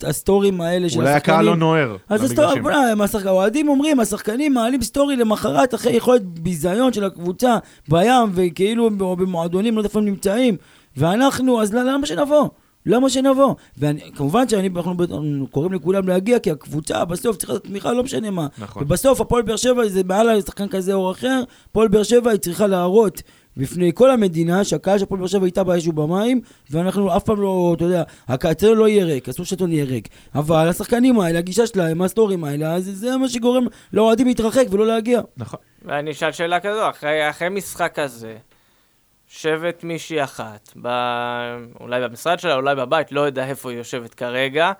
הסטורים 0.07 0.61
האלה 0.61 0.89
של 0.89 0.99
אולי 0.99 1.11
הקהל 1.13 1.35
לא 1.45 1.51
השחקנים. 1.51 1.61
נוער. 1.61 1.97
אז 2.09 2.31
למגרשים. 2.39 2.63
בוא'נה, 2.63 2.91
הם 2.93 3.01
השחק- 3.01 3.27
האוהדים 3.27 3.69
אומרים, 3.69 4.01
השחקנים 4.01 4.55
מעלים 4.55 4.83
story 4.83 5.17
למחרת 5.17 5.75
אחרי 5.75 5.93
יכולת 5.93 6.23
ביזיון 6.25 6.93
של 6.93 7.05
הקבוצה 7.05 7.57
בים, 7.89 8.13
וכאילו 8.35 8.87
הם 8.87 8.99
במועדונים, 8.99 9.75
לא 9.75 9.81
יודע 9.81 9.89
איפה 9.89 9.99
הם 9.99 10.05
נמצאים, 10.05 10.57
ואנחנו, 10.97 11.63
אז 11.63 11.75
למה 11.75 12.07
שנבוא? 12.07 12.49
למה 12.89 13.11
שנבוא? 13.11 13.55
וכמובן 13.79 14.49
שאנחנו 14.49 15.47
קוראים 15.51 15.73
לכולם 15.73 16.09
להגיע, 16.09 16.39
כי 16.39 16.51
הקבוצה 16.51 17.05
בסוף 17.05 17.37
צריכה 17.37 17.53
לתת 17.53 17.65
תמיכה, 17.65 17.93
לא 17.93 18.03
משנה 18.03 18.31
מה. 18.31 18.47
נכון. 18.59 18.83
ובסוף 18.83 19.21
הפועל 19.21 19.43
באר 19.43 19.57
שבע 19.57 19.89
זה 19.89 20.03
מעל 20.05 20.41
שחקן 20.41 20.69
כזה 20.69 20.93
או 20.93 21.11
אחר, 21.11 21.43
הפועל 21.71 21.89
באר 21.89 22.03
שבע 22.03 22.31
היא 22.31 22.39
צריכה 22.39 22.67
להראות 22.67 23.23
בפני 23.57 23.91
כל 23.95 24.11
המדינה 24.11 24.65
שהקהל 24.65 24.99
של 24.99 25.05
הפועל 25.05 25.21
באר 25.21 25.29
שבע 25.29 25.47
איתה 25.47 25.65
באש 25.65 25.89
ובמים, 25.89 26.41
ואנחנו 26.71 27.17
אף 27.17 27.25
פעם 27.25 27.41
לא, 27.41 27.73
אתה 27.77 27.85
יודע, 27.85 28.03
הקהל 28.29 28.75
לא 28.75 28.89
יהיה 28.89 29.05
ריק, 29.05 29.29
אסור 29.29 29.45
שאתון 29.45 29.73
יהיה 29.73 29.85
ריק. 29.85 30.09
אבל 30.35 30.69
השחקנים 30.69 31.21
האלה, 31.21 31.39
הגישה 31.39 31.67
שלהם, 31.67 32.03
הסטורים 32.03 32.45
האלה, 32.45 32.75
אז 32.75 32.85
זה 32.85 33.17
מה 33.17 33.29
שגורם 33.29 33.67
לאוהדים 33.93 34.27
להתרחק 34.27 34.65
ולא 34.71 34.87
להגיע. 34.87 35.21
נכון. 35.37 35.61
ואני 35.85 36.11
אשאל 36.11 36.33
שאלה 36.33 36.61
כזו, 36.61 36.91
אחרי, 36.91 37.31
אחרי 37.31 37.49
משחק 37.49 37.93
כזה, 37.95 38.37
יושבת 39.33 39.85
מישהי 39.85 40.25
אחת, 40.25 40.73
ב... 40.83 40.89
אולי 41.81 42.01
במשרד 42.03 42.39
שלה, 42.39 42.55
אולי 42.55 42.75
בבית, 42.75 43.13
לא 43.13 43.21
יודע 43.21 43.45
איפה 43.47 43.71
היא 43.71 43.79
יושבת 43.79 44.15
כרגע, 44.15 44.73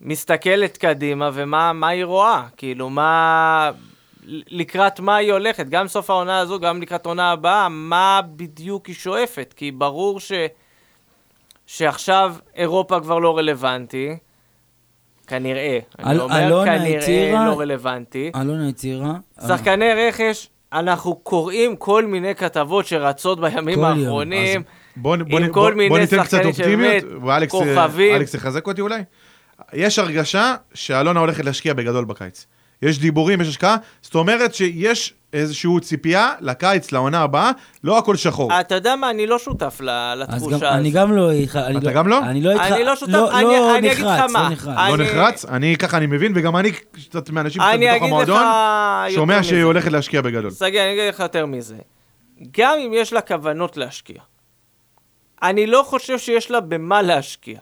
מסתכלת 0.00 0.76
קדימה, 0.76 1.30
ומה 1.34 1.72
מה 1.72 1.88
היא 1.88 2.04
רואה? 2.04 2.42
כאילו, 2.56 2.90
מה... 2.90 3.70
לקראת 4.26 5.00
מה 5.00 5.16
היא 5.16 5.32
הולכת? 5.32 5.68
גם 5.68 5.88
סוף 5.88 6.10
העונה 6.10 6.38
הזו, 6.38 6.60
גם 6.60 6.82
לקראת 6.82 7.06
העונה 7.06 7.30
הבאה, 7.30 7.68
מה 7.68 8.20
בדיוק 8.36 8.86
היא 8.86 8.94
שואפת? 8.94 9.54
כי 9.56 9.70
ברור 9.70 10.20
ש... 10.20 10.32
שעכשיו 11.66 12.34
אירופה 12.54 13.00
כבר 13.00 13.18
לא 13.18 13.38
רלוונטי, 13.38 14.16
כנראה. 15.26 15.78
אני 15.98 16.14
אל- 16.14 16.20
אומר 16.20 16.64
כנראה 16.64 16.98
הצהירה- 16.98 17.46
לא 17.46 17.60
רלוונטי. 17.60 18.32
אלונה 18.36 18.68
הצהירה. 18.68 19.12
שחקני 19.48 19.94
רכש, 19.94 20.48
אנחנו 20.74 21.14
קוראים 21.14 21.76
כל 21.76 22.06
מיני 22.06 22.34
כתבות 22.34 22.86
שרצות 22.86 23.40
בימים. 23.40 23.84
האחרונים, 23.84 24.62
בוא, 24.96 25.16
בוא, 25.16 25.38
עם 25.38 25.46
בוא, 25.46 25.54
כל 25.54 25.70
בוא 25.70 25.70
מיני 25.70 25.98
ניתן 25.98 26.22
קצת 26.22 26.30
שחקנים 26.30 26.46
אופטימיות, 26.48 27.00
שבאמת 27.00 27.22
ואלכס 27.24 27.52
כוכבים. 27.52 28.16
אלכס 28.16 28.34
יחזק 28.34 28.66
אותי 28.66 28.80
אולי. 28.80 29.02
יש 29.72 29.98
הרגשה 29.98 30.54
שאלונה 30.74 31.20
הולכת 31.20 31.44
להשקיע 31.44 31.74
בגדול 31.74 32.04
בקיץ. 32.04 32.46
יש 32.84 32.98
דיבורים, 32.98 33.40
יש 33.40 33.48
השקעה, 33.48 33.76
זאת 34.02 34.14
אומרת 34.14 34.54
שיש 34.54 35.14
איזושהי 35.32 35.70
ציפייה 35.82 36.32
לקיץ, 36.40 36.92
לעונה 36.92 37.20
הבאה, 37.20 37.50
לא 37.84 37.98
הכל 37.98 38.16
שחור. 38.16 38.60
אתה 38.60 38.74
יודע 38.74 38.96
מה, 38.96 39.10
אני 39.10 39.26
לא 39.26 39.38
שותף 39.38 39.80
לתחושה 40.16 40.58
גם, 40.58 40.72
אני 40.76 40.88
הזאת. 40.88 41.00
גם 41.00 41.12
לא 41.16 41.30
איתך. 41.30 41.58
אתה 41.78 41.92
גם 41.92 42.08
לא? 42.08 42.18
אני 42.18 42.40
לא 42.40 42.50
איתך. 42.50 42.62
אני 42.62 42.84
לא 42.84 42.96
שותף, 42.96 43.12
לא, 43.12 43.32
אני- 43.38 43.44
לא 43.44 43.76
אני 43.78 43.92
אגיד 43.92 43.98
לך 43.98 44.04
נחרץ, 44.10 44.30
מה. 44.32 44.42
לא 44.42 44.48
נחרץ. 44.48 44.76
אני- 44.78 44.90
לא 44.98 45.04
נחרץ, 45.04 45.44
אני 45.44 45.76
ככה 45.76 45.96
אני 45.96 46.06
מבין, 46.06 46.32
וגם 46.36 46.56
אני 46.56 46.72
קצת 46.72 47.30
מהאנשים 47.30 47.62
קצת 47.62 47.70
אני 47.74 47.86
בתוך 47.90 48.02
המועדון, 48.02 48.42
שומע. 49.14 49.42
שהיא 49.42 49.62
הולכת 49.62 49.92
להשקיע 49.92 50.22
בגדול. 50.22 50.50
שגיא, 50.50 50.80
אני 50.80 50.92
אגיד 50.92 51.14
לך 51.14 51.20
יותר 51.20 51.46
מזה. 51.46 51.76
גם 52.58 52.74
אם 52.86 52.92
יש 52.94 53.12
לה 53.12 53.20
כוונות 53.20 53.76
להשקיע, 53.76 54.20
אני 55.42 55.66
לא 55.66 55.82
חושב 55.86 56.18
שיש 56.18 56.50
לה 56.50 56.60
במה 56.60 57.02
להשקיע. 57.02 57.58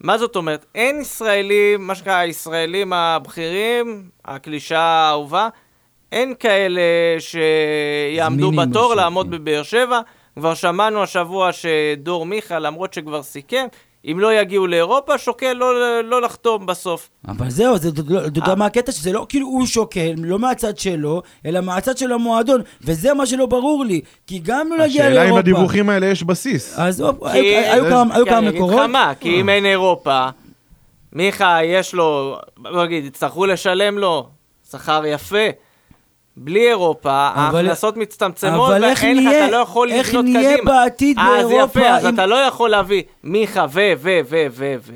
מה 0.00 0.18
זאת 0.18 0.36
אומרת? 0.36 0.66
אין 0.74 1.00
ישראלים, 1.00 1.86
מה 1.86 1.94
שנקרא, 1.94 2.12
הישראלים 2.12 2.92
הבכירים, 2.92 4.08
הקלישה 4.24 4.80
האהובה, 4.80 5.48
אין 6.12 6.34
כאלה 6.38 6.82
שיעמדו 7.18 8.50
בתור 8.52 8.94
לעמוד. 8.94 9.30
בבאר 9.30 9.62
שבע. 9.62 10.00
כבר 10.38 10.54
שמענו 10.54 11.02
השבוע 11.02 11.50
שדור 11.52 12.26
מיכה, 12.26 12.58
למרות 12.58 12.94
שכבר 12.94 13.22
סיכם, 13.22 13.66
אם 14.10 14.20
לא 14.20 14.34
יגיעו 14.40 14.66
לאירופה, 14.66 15.18
שוקל 15.18 15.52
לא, 15.52 15.72
לא 16.04 16.22
לחתום 16.22 16.66
בסוף. 16.66 17.10
אבל 17.28 17.50
זהו, 17.50 17.78
זה- 17.78 17.88
אתה 17.88 18.00
יודע- 18.38 18.50
אה. 18.50 18.54
מה 18.54 18.66
הקטע? 18.66 18.92
שזה 18.92 19.12
לא 19.12 19.26
כאילו 19.28 19.46
הוא 19.46 19.66
שוקל, 19.66 20.12
לא 20.18 20.38
מהצד 20.38 20.78
שלו, 20.78 21.22
אלא 21.46 21.60
מהצד 21.60 21.96
של 21.98 22.12
המועדון, 22.12 22.60
וזה 22.80 23.14
מה 23.14 23.26
שלא 23.26 23.46
ברור 23.46 23.84
לי. 23.84 24.00
כי 24.26 24.38
גם 24.38 24.68
לא 24.70 24.84
נגיע 24.84 24.84
השאלה 25.04 25.08
אם 25.08 25.14
לאירופה... 25.14 25.38
לדיווחים 25.40 25.88
האלה 25.90 26.06
יש 26.06 26.22
בסיס. 26.22 26.78
אז 26.78 27.00
הופ, 27.00 27.16
כי- 27.32 27.38
היו 27.56 27.84
היו 27.84 27.90
כמה 27.90 28.14
היו 28.14 28.24
כי 28.24 28.30
כמה 28.30 28.38
אני 28.38 28.48
אגיד 28.48 28.60
מקורות. 28.60 28.80
לך 28.80 28.90
מה, 28.90 29.12
כי 29.20 29.40
אם 29.40 29.48
אין 29.48 29.66
אירופה, 29.66 30.26
מיכה, 31.12 31.58
יש 31.64 31.94
לו, 31.94 32.36
בוא 32.56 32.84
נגיד, 32.84 33.04
יצטרכו 33.04 33.46
לשלם 33.46 33.98
לו 33.98 34.28
שכר 34.70 35.02
יפה. 35.06 35.38
בלי 36.36 36.68
אירופה, 36.68 37.30
אבל- 37.34 37.56
ההכנסות 37.64 37.96
מצטמצמות, 37.96 38.70
איך 38.82 39.02
ואין 39.02 39.16
לך, 39.16 39.24
נהיה- 39.24 39.44
אתה 39.46 39.52
לא 39.52 39.56
יכול 39.56 39.90
איך 39.90 40.08
לבנות 40.08 40.24
נהיה 40.24 40.52
קדימה. 40.56 40.70
בעתיד 40.72 41.18
אז 41.18 41.46
באירופה 41.46 41.80
יפה, 41.80 41.88
אז 41.88 42.06
אתה 42.06 42.26
לא 42.26 42.34
יכול 42.34 42.70
להביא 42.70 43.02
מיכה 43.24 43.66
ו, 43.72 43.80
ו, 43.98 44.18
ו, 44.28 44.44
ו, 44.50 44.74
ו. 44.80 44.92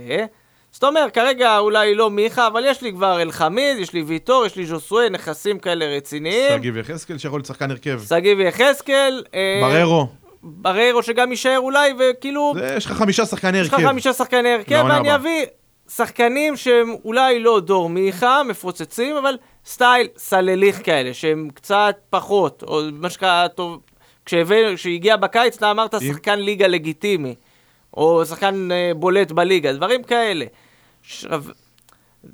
זאת 0.72 0.84
אומרת, 0.84 1.14
כרגע 1.14 1.58
אולי 1.58 1.94
לא 1.94 2.10
מיכה, 2.10 2.46
אבל 2.46 2.64
יש 2.66 2.82
לי 2.82 2.92
כבר 2.92 3.22
אלחמיד, 3.22 3.78
יש 3.78 3.92
לי 3.92 4.02
ויטור, 4.02 4.46
יש 4.46 4.56
לי 4.56 4.66
ז'וסווה, 4.66 5.08
נכסים 5.08 5.58
כאלה 5.58 5.84
רציניים. 5.96 6.58
שגיב 6.58 6.76
יחזקאל 6.76 7.18
שיכול 7.18 7.38
להיות 7.38 7.46
שחקן 7.46 7.70
הרכב. 7.70 8.00
שגיב 8.08 8.40
יחזקאל. 8.40 9.24
אה, 9.34 9.60
בררו. 9.62 10.06
בררו 10.42 11.02
שגם 11.02 11.30
יישאר 11.30 11.58
אולי, 11.58 11.92
וכאילו... 11.98 12.52
זה- 12.58 12.74
יש 12.76 12.86
לך 12.86 12.92
חמישה 12.92 13.26
שחקני 13.26 13.58
יש 13.58 13.68
לך 13.68 13.74
הרכב. 13.74 13.86
חמישה 13.88 14.12
שחקני 14.12 14.48
הרכב, 14.54 14.84
ואני. 14.88 15.14
אביא 15.14 15.46
שחקנים 15.88 16.56
שהם 16.56 16.94
אולי 17.04 17.38
לא 17.40 17.60
דור 17.60 17.88
מיכה, 17.88 18.42
מפוצצים, 18.48 19.16
אבל 19.16 19.34
סטייל 19.66 20.06
סלליך 20.16 20.80
כאלה, 20.84 21.14
שהם 21.14 21.48
קצת 21.54 21.96
פחות, 22.10 22.64
או 22.68 22.80
מה 22.92 23.10
שקרה 23.10 23.46
טוב, 23.48 23.80
כשהגיע 24.24 25.16
בקיץ 25.16 25.56
אתה 25.56 25.70
אמרת 25.70 25.94
שחקן 26.08 26.38
ליגה 26.38 26.66
לגיטימי, 26.66 27.34
או 27.96 28.24
שחקן 28.26 28.68
אה, 28.72 28.90
בולט 28.96 29.32
בליגה, 29.32 29.72
דברים 29.72 30.02
כאלה. 30.02 30.44
עכשיו, 31.00 31.44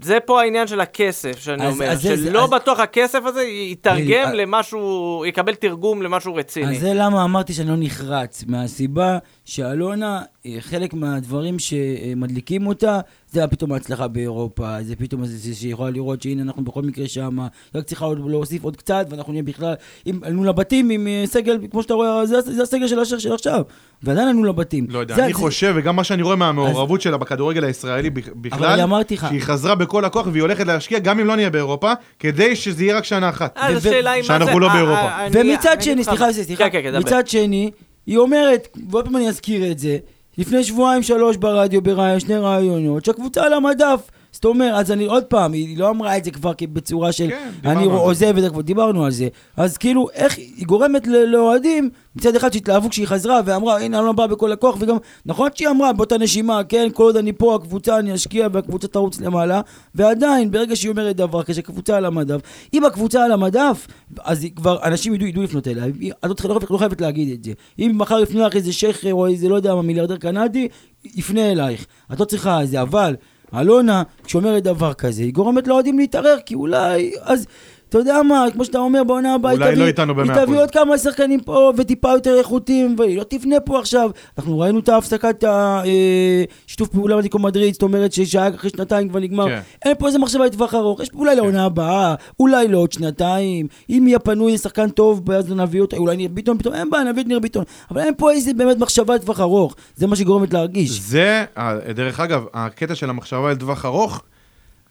זה 0.03 0.21
פה 0.21 0.41
העניין 0.41 0.67
של 0.67 0.81
הכסף, 0.81 1.39
שאני 1.39 1.67
אז- 1.67 1.75
אומר, 1.75 1.91
אז 1.91 2.03
שלא 2.03 2.45
אז- 2.45 2.51
בטוח 2.51 2.81
הכסף 2.81 3.19
הזה 3.25 3.43
יתרגם 3.43 4.29
אה, 4.29 4.35
למשהו, 4.35 4.83
יקבל 5.27 5.55
תרגום 5.55 6.03
למשהו 6.03 6.35
רציני. 6.35 6.77
אז 6.77 6.81
זה 6.81 6.93
למה 6.95 7.25
אמרתי 7.25 7.53
שאני 7.53 7.69
לא 7.69 7.77
נחרץ, 7.79 8.45
מהסיבה 8.47 9.19
שאלונה, 9.45 10.23
אה, 10.47 10.57
חלק 10.61 10.95
מהדברים 10.95 11.57
שמדליקים 11.59 12.67
אותה, 12.67 13.01
זה 13.33 13.47
פתאום 13.47 13.73
ההצלחה 13.73 14.09
באירופה, 14.09 14.77
זה 14.83 14.97
פתאום 14.97 15.25
זה 15.27 15.37
זה 15.37 15.55
שהיא 15.55 15.73
יכולה 15.73 15.91
לראות 15.91 16.23
שהנה 16.23 16.43
אנחנו 16.43 16.65
בכל 16.65 16.83
מקרה 16.83 17.09
שם, 17.09 17.39
רק 17.75 17.85
צריכה 17.85 18.05
עוד 18.05 18.31
להוסיף 18.31 18.65
עוד 18.65 18.77
קצת, 18.77 19.07
ואנחנו 19.11 19.33
נהיה 19.33 19.43
בכלל, 19.43 19.75
אם 20.07 20.19
עלינו 20.23 20.45
לבתים 20.45 20.91
עם 20.91 21.07
אה, 21.07 21.23
סגל, 21.27 21.59
כמו 21.71 21.83
שאתה 21.83 21.95
רואה, 21.95 22.27
זה, 22.27 22.41
זה 22.41 22.63
הסגל 22.63 22.89
של 22.89 23.19
של 23.19 23.33
עכשיו, 23.35 23.63
ועדיין 24.03 24.29
עלינו 24.29 24.45
לבתים. 24.45 24.87
לא 24.91 24.99
יודע, 24.99 25.15
זה- 25.17 25.25
אני 25.25 25.33
זה- 25.33 25.39
חושב, 25.39 25.73
וגם 25.77 25.97
מה 25.97 26.05
שאני 26.05 26.23
רואה 26.23 26.37
מהמעורבות 26.37 27.01
שלה 27.01 27.17
בכדורגל 27.17 27.65
הישראלי 27.65 28.11
בכלל, 28.11 28.81
אמרתי 28.81 29.15
לך, 29.15 29.27
שהיא 29.29 29.41
חזרה 29.41 29.75
בכל 29.75 30.05
הכוח 30.05 30.27
והיא 30.33 30.43
הולכת 30.43 30.67
להשקיע 30.67 30.99
גם 30.99 31.21
אם 31.21 31.27
לא 31.27 31.37
נהיה 31.37 31.51
באירופה, 31.51 31.93
כדי 32.19 32.57
שזה 32.57 32.85
יהיה 32.85 32.97
רק 32.97 33.05
שנה 33.05 33.29
אחת. 33.29 33.53
אז 33.57 33.75
ו- 33.75 33.89
השאלה 33.89 34.11
היא 34.11 34.23
מה 34.23 34.39
זה... 34.39 34.45
שאנחנו 34.45 34.61
לא 34.61 34.69
אה, 34.69 34.73
באירופה. 34.75 35.09
ומצד 35.33 35.77
שני, 35.83 36.05
סליחה, 36.05 36.33
סליחה, 36.33 36.71
כן, 36.71 36.83
כן, 36.83 36.93
כן. 36.93 36.99
מצד 36.99 37.29
שני, 37.29 37.71
היא 38.07 38.19
אומרת, 38.19 38.69
ועוד 38.89 39.05
פעם 39.05 39.17
אני 39.17 39.29
אזכיר 39.29 39.73
את 39.73 39.79
זה, 39.79 39.99
לפני 40.39 40.65
שבועיים 40.65 41.03
שלוש 41.03 41.37
ברדיו, 41.37 41.83
ברעיון, 41.83 42.21
שני 42.21 42.37
רעיונות, 42.37 43.05
שהקבוצה 43.05 43.45
על 43.45 43.53
המדף. 43.53 44.11
זאת 44.35 44.45
אומרת, 44.45 44.75
אז 44.75 44.93
אני 44.93 45.05
עוד 45.05 45.25
פעם, 45.25 45.53
היא 45.53 45.79
לא 45.79 45.91
אמרה 45.91 46.17
את 46.17 46.25
זה 46.25 46.31
כבר 46.31 46.53
בצורה 46.73 47.13
של 47.13 47.31
כן, 47.31 47.51
אני. 47.65 47.85
עוזב 47.85 48.37
את 48.37 48.43
זה, 48.43 48.51
כבר 48.51 48.61
דיברנו 48.61 49.05
על 49.05 49.11
זה. 49.11 49.29
אז 49.57 49.77
כאילו, 49.77 50.09
איך 50.15 50.39
היא 50.39 50.67
גורמת 50.67 51.07
לאוהדים, 51.07 51.91
מצד 52.17 52.37
אחד 52.37 52.53
שהתלהבו 52.53 52.91
כשהיא 52.91 53.07
חזרה 53.07 53.41
ואמרה, 53.45 53.81
הנה, 53.81 53.99
אני 53.99 54.07
לא 54.07 54.13
באה 54.13 54.27
בכל 54.27 54.53
הכוח, 54.53 54.77
וגם, 54.81 54.97
נכון 55.27 55.51
שהיא 55.55 55.69
אמרה 55.69 55.93
באותה 55.93 56.19
נשימה, 56.19 56.65
כן, 56.65 56.89
כל 56.95 57.03
עוד 57.03 57.17
אני 57.17 57.33
פה, 57.33 57.55
הקבוצה, 57.55 57.99
אני 57.99 58.15
אשקיע 58.15 58.49
והקבוצה 58.53 58.89
תרוץ 58.89 59.21
למעלה, 59.21 59.61
ועדיין, 59.95 60.51
ברגע 60.51 60.77
שהיא 60.77 60.91
אומרת 60.91 61.17
דבר 61.17 61.43
כזה, 61.43 61.63
קבוצה 61.63 61.97
על 61.97 62.05
המדף, 62.05 62.41
אם 62.75 62.85
הקבוצה 62.85 63.25
על 63.25 63.33
המדף, 63.33 63.87
אז 64.25 64.47
כבר, 64.57 64.79
אנשים 64.83 65.15
ידעו, 65.15 65.27
ידעו 65.27 65.43
לפנות 65.43 65.69
אליה. 65.69 65.85
את 66.25 66.45
לא 66.45 66.61
לא 66.71 66.79
חייבת 66.79 67.01
להגיד 67.01 67.33
את 67.33 67.45
זה. 67.45 67.53
אם 67.79 67.93
מחר 67.95 68.21
יפנה 68.21 68.47
לך 68.47 68.57
איזה 68.57 68.73
שייח' 68.73 69.05
או 69.13 69.27
איזה, 69.27 69.49
לא 69.49 69.55
יודע 69.55 69.75
מה, 69.75 69.83
מיליארדר 69.83 70.17
קנדי, 70.17 70.69
יפנה 71.05 71.53
אלייך. 71.53 71.87
את 72.13 72.21
לא 72.21 72.25
צריכה 72.25 72.63
את 72.63 72.69
זה, 72.69 72.83
אבל... 72.83 73.15
אלונה, 73.61 74.03
כשאומרת 74.25 74.63
דבר 74.63 74.95
כזה, 74.95 75.23
היא 75.23 75.33
גורמת 75.33 75.69
לאוהדים 75.69 75.99
להתערער, 75.99 76.39
כי 76.47 76.55
אולי, 76.55 77.13
אז... 77.23 77.47
אתה 77.95 78.03
יודע 78.03 78.23
מה, 78.23 78.47
כמו 78.53 78.65
שאתה 78.65 78.79
אומר, 78.79 79.05
בעונה 79.05 79.35
הבאה 79.35 79.51
היא 79.53 79.59
אולי 79.59 79.71
תביא, 79.71 79.83
לא 79.83 79.87
איתנו 79.87 80.13
היא 80.13 80.25
במאה 80.25 80.35
תביא 80.35 80.45
אחוז. 80.45 80.57
עוד 80.57 80.71
כמה 80.71 80.99
שחקנים 80.99 81.41
פה 81.41 81.73
וטיפה 81.77 82.13
יותר 82.13 82.39
איכותיים, 82.39 82.97
והיא 82.99 83.19
לא 83.19 83.25
תבנה 83.25 83.61
פה 83.61 83.79
עכשיו. 83.79 84.11
אנחנו 84.39 84.59
ראינו 84.59 84.79
את 84.79 84.89
ההפסקת 84.89 85.45
השיתוף 85.49 86.89
פעולה 86.89 87.17
בדיקו 87.17 87.39
מדריד, 87.39 87.73
זאת 87.73 87.83
אומרת 87.83 88.13
ששעה 88.13 88.49
אחרי 88.55 88.71
שנתיים 88.71 89.09
כבר 89.09 89.21
נגמר. 89.21 89.49
כן. 89.49 89.61
אין 89.85 89.95
פה 89.99 90.07
איזה 90.07 90.19
מחשבה 90.19 90.47
לטווח 90.47 90.75
ארוך, 90.75 91.01
יש 91.01 91.09
פה 91.11 91.19
אולי 91.19 91.37
לעונה 91.37 91.65
הבאה, 91.65 92.15
אולי 92.41 92.69
לעוד 92.69 92.93
שנתיים, 92.93 93.67
אם 93.91 94.05
יהיה 94.07 94.19
פנוי 94.19 94.55
לשחקן 94.55 94.91
טוב, 94.91 95.31
אז 95.31 95.53
נביא 95.53 95.81
אותו, 95.81 95.97
אולי 95.97 96.17
ניר 96.17 96.29
ביטון 96.33 96.59
פתאום, 96.59 96.75
אין 96.75 96.91
בעיה, 96.91 97.05
נביא 97.05 97.23
את 97.23 97.29
ניר 97.29 97.39
ביטון. 97.39 97.65
אבל 97.91 98.01
אין 98.01 98.15
פה 98.17 98.31
איזה 98.31 98.55
באמת 98.55 98.79
מחשבה 98.79 99.15
לטווח 99.15 99.41
ארוך, 99.41 99.75
זה 99.97 100.07
מה 100.07 100.17
שגורמת 100.17 100.53
להרגיש. 100.55 100.91
זה, 100.91 101.45
אה, 101.59 101.75
דרך 101.95 102.21
אגב, 102.21 102.45
הקטע 102.55 102.95
של 102.95 103.11
המחשבה 103.11 103.53
לטווח 103.53 103.85
ארוך, 103.85 104.23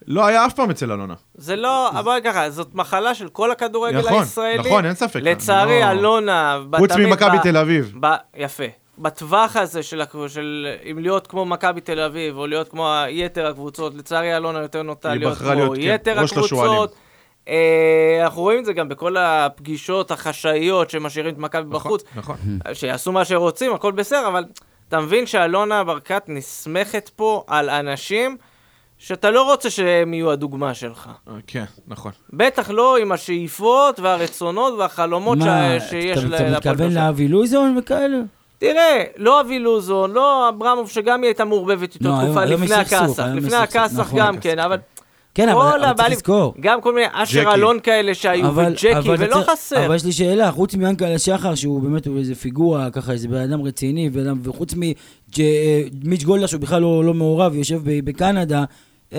לא 0.08 0.26
היה 0.26 0.46
אף 0.46 0.54
פעם 0.54 0.70
אצל 0.70 0.92
אלונה. 0.92 1.14
זה 1.36 1.56
לא, 1.56 1.90
אבל 1.90 2.20
ככה, 2.24 2.50
זאת 2.50 2.76
מחלה 2.76 3.16
של 3.16 3.30
כל 3.30 3.52
הכדורגל 3.52 4.00
נכון, 4.00 4.20
הישראלי. 4.20 4.58
נכון, 4.58 4.86
אין 4.86 4.94
ספק. 4.94 5.20
לצערי, 5.24 5.80
לא- 5.82 5.92
אלונה... 5.92 6.60
חוץ 6.78 6.92
ממכבי 6.92 7.38
תל 7.44 7.58
אביב. 7.58 7.94
ב- 8.00 8.16
יפה. 8.36 8.64
בטווח 8.98 9.56
הזה 9.58 9.84
של, 9.84 10.02
של 10.28 10.68
אם 10.92 11.00
להיות 11.00 11.28
כמו 11.28 11.46
מכבי 11.46 11.82
תל 11.82 12.00
אביב, 12.00 12.38
או 12.38 12.48
להיות 12.48 12.70
כמו 12.70 12.94
יתר 13.10 13.48
הקבוצות, 13.48 13.94
לצערי 13.96 14.38
אלונה 14.38 14.60
יותר 14.60 14.82
נוטה 14.84 15.16
להיות 15.16 15.38
כמו 15.38 15.54
להיות, 15.54 15.76
כן, 15.76 15.82
יתר 15.82 16.22
לשועלים. 16.22 16.46
הקבוצות. 16.64 16.96
אה, 17.48 18.20
אנחנו 18.24 18.42
רואים 18.42 18.60
את 18.60 18.66
זה 18.66 18.74
גם 18.74 18.90
בכל 18.90 19.18
הפגישות 19.18 20.12
החשאיות 20.12 20.90
שמשאירים 20.90 21.34
את 21.34 21.40
מכבי 21.40 21.70
בחוץ. 21.70 22.04
נכון. 22.16 22.36
שיעשו 22.74 23.12
מה 23.12 23.26
שרוצים, 23.26 23.74
הכל 23.74 23.92
בסדר, 23.92 24.28
אבל 24.28 24.44
אתה 24.90 25.00
מבין 25.00 25.26
שאלונה 25.26 25.84
ברקת 25.84 26.24
נסמכת 26.28 27.10
פה 27.16 27.44
על 27.48 27.70
אנשים 27.70 28.38
שאתה 29.06 29.32
לא 29.32 29.52
רוצה 29.52 29.70
שהם 29.70 30.14
יהיו 30.14 30.32
הדוגמה 30.32 30.74
שלך. 30.74 31.10
אה, 31.28 31.34
כן, 31.48 31.64
נכון. 31.88 32.12
בטח 32.34 32.70
לא 32.70 32.98
עם 32.98 33.12
השאיפות 33.12 34.00
והרצונות 34.00 34.74
והחלומות 34.80 35.38
מה, 35.38 35.46
ש... 35.80 35.90
שיש 35.90 36.18
אתה- 36.18 36.28
אתה 36.36 36.44
להפועל 36.50 36.56
מתכוון 36.56 36.78
באר 36.78 36.90
שבע. 36.90 37.06
לאבי 37.08 37.28
לוזון 37.28 37.78
וכאלה? 37.78 38.18
תראה, 38.58 39.04
לא 39.18 39.42
אבי 39.42 39.60
לוזון, 39.60 40.12
לא 40.12 40.50
אברמוב, 40.50 40.90
שגם 40.90 41.22
היא 41.22 41.28
הייתה 41.28 41.46
מעורבבת 41.46 41.94
איתו 41.96 42.10
לא, 42.10 42.16
תקופה 42.26 42.46
לפני 42.46 42.66
יש 42.66 42.72
לפני 43.36 43.56
הקאסח 43.56 44.00
נכון, 44.00 44.20
גם 44.20 44.34
הקאסח, 44.36 44.42
כן, 44.42 44.60
אבל 44.60 44.78
כן, 45.36 45.50
אבל 45.50 45.62
כל 45.72 45.84
אבל 45.84 45.94
צריך 45.98 46.10
לזכור. 46.12 46.54
גם 46.60 46.82
כל 46.82 46.94
מיני 46.94 47.08
אשר 47.12 47.42
ג'קי. 47.44 47.54
אלון 47.54 47.80
כאלה 47.80 48.14
שהיו, 48.14 48.48
אבל- 48.48 48.72
וג'קי, 48.72 48.92
אבל 48.98 49.14
אתה 49.16 49.24
ולא 49.38 49.44
חסר. 49.52 49.86
אבל 49.86 49.96
יש 49.96 50.06
לי 50.06 50.12
שאלה, 50.12 50.52
חוץ 50.52 50.76
מיאנקלה 50.76 51.20
שחר, 51.20 51.56
שהוא 51.56 51.82
באמת 51.82 52.08
הוא 52.08 52.18
איזה 52.18 52.36
פיגורה, 52.36 52.90
ככה 52.92 53.12
איזה 53.12 53.28
בן 53.28 53.52
אדם 53.52 53.62
רציני, 53.62 54.10
וחוץ 54.44 54.74
ממיץ' 56.04 56.24
גולדה, 56.24 56.48
שהוא 56.48 56.62
בכלל 56.62 56.82
לא 56.82 57.04
לא 57.04 57.14
מעורב, 57.14 57.56
יושב 57.56 57.80
בקנדה, 57.86 58.60
אה, 58.60 58.64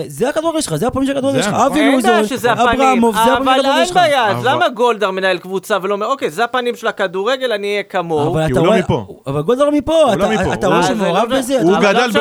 זה 0.07 0.29
הכדורגל 0.29 0.61
שלך, 0.61 0.75
זה 0.75 0.87
הפעמים 0.87 1.07
של 1.07 1.15
הכדורגל. 1.17 1.41
שלך. 1.41 1.53
אבי 1.53 1.79
אין 1.79 1.91
לוזון, 1.95 2.11
אברמוב, 2.11 3.15
זה 3.15 3.21
הפעמים 3.33 3.43
של 3.43 3.49
אבל 3.49 3.59
הכדורגל 3.59 3.77
אין 3.77 3.85
שלך. 3.85 3.95
בעיה, 3.97 4.27
אז 4.31 4.37
אבל- 4.37 4.51
למה 4.51 4.69
גולדהר 4.69 5.11
מנהל 5.11 5.37
קבוצה 5.37 5.77
ולא 5.81 5.93
אומר, 5.93 6.05
אוקיי, 6.07 6.29
זה 6.29 6.43
הפנים 6.43 6.75
של 6.75 6.87
הכדורגל, 6.87 7.51
אני 7.51 7.71
אהיה 7.71 7.83
כמוהו. 7.83 8.33
אבל 8.33 8.47
כי 8.47 8.51
הוא 8.53 8.67
לא 8.67 8.73
מפה. 8.73 9.05
אבל 9.27 9.41
גולדה 9.41 9.65
לא 9.65 9.71
מפה, 9.71 9.93
הוא 9.93 10.13
אתה- 10.13 10.17
לא 10.17 10.29
מפה. 10.29 10.53
אתה 10.53 10.67
הוא- 10.67 10.73
רואה 10.75 10.83
אה, 10.83 10.87
שהוא 10.87 10.97
מעורב 10.97 11.29
בזה? 11.35 11.61
הוא 11.61 11.71
אתה- 11.71 11.77
אבל 11.79 11.87
גדל 11.93 11.99
לא 11.99 12.19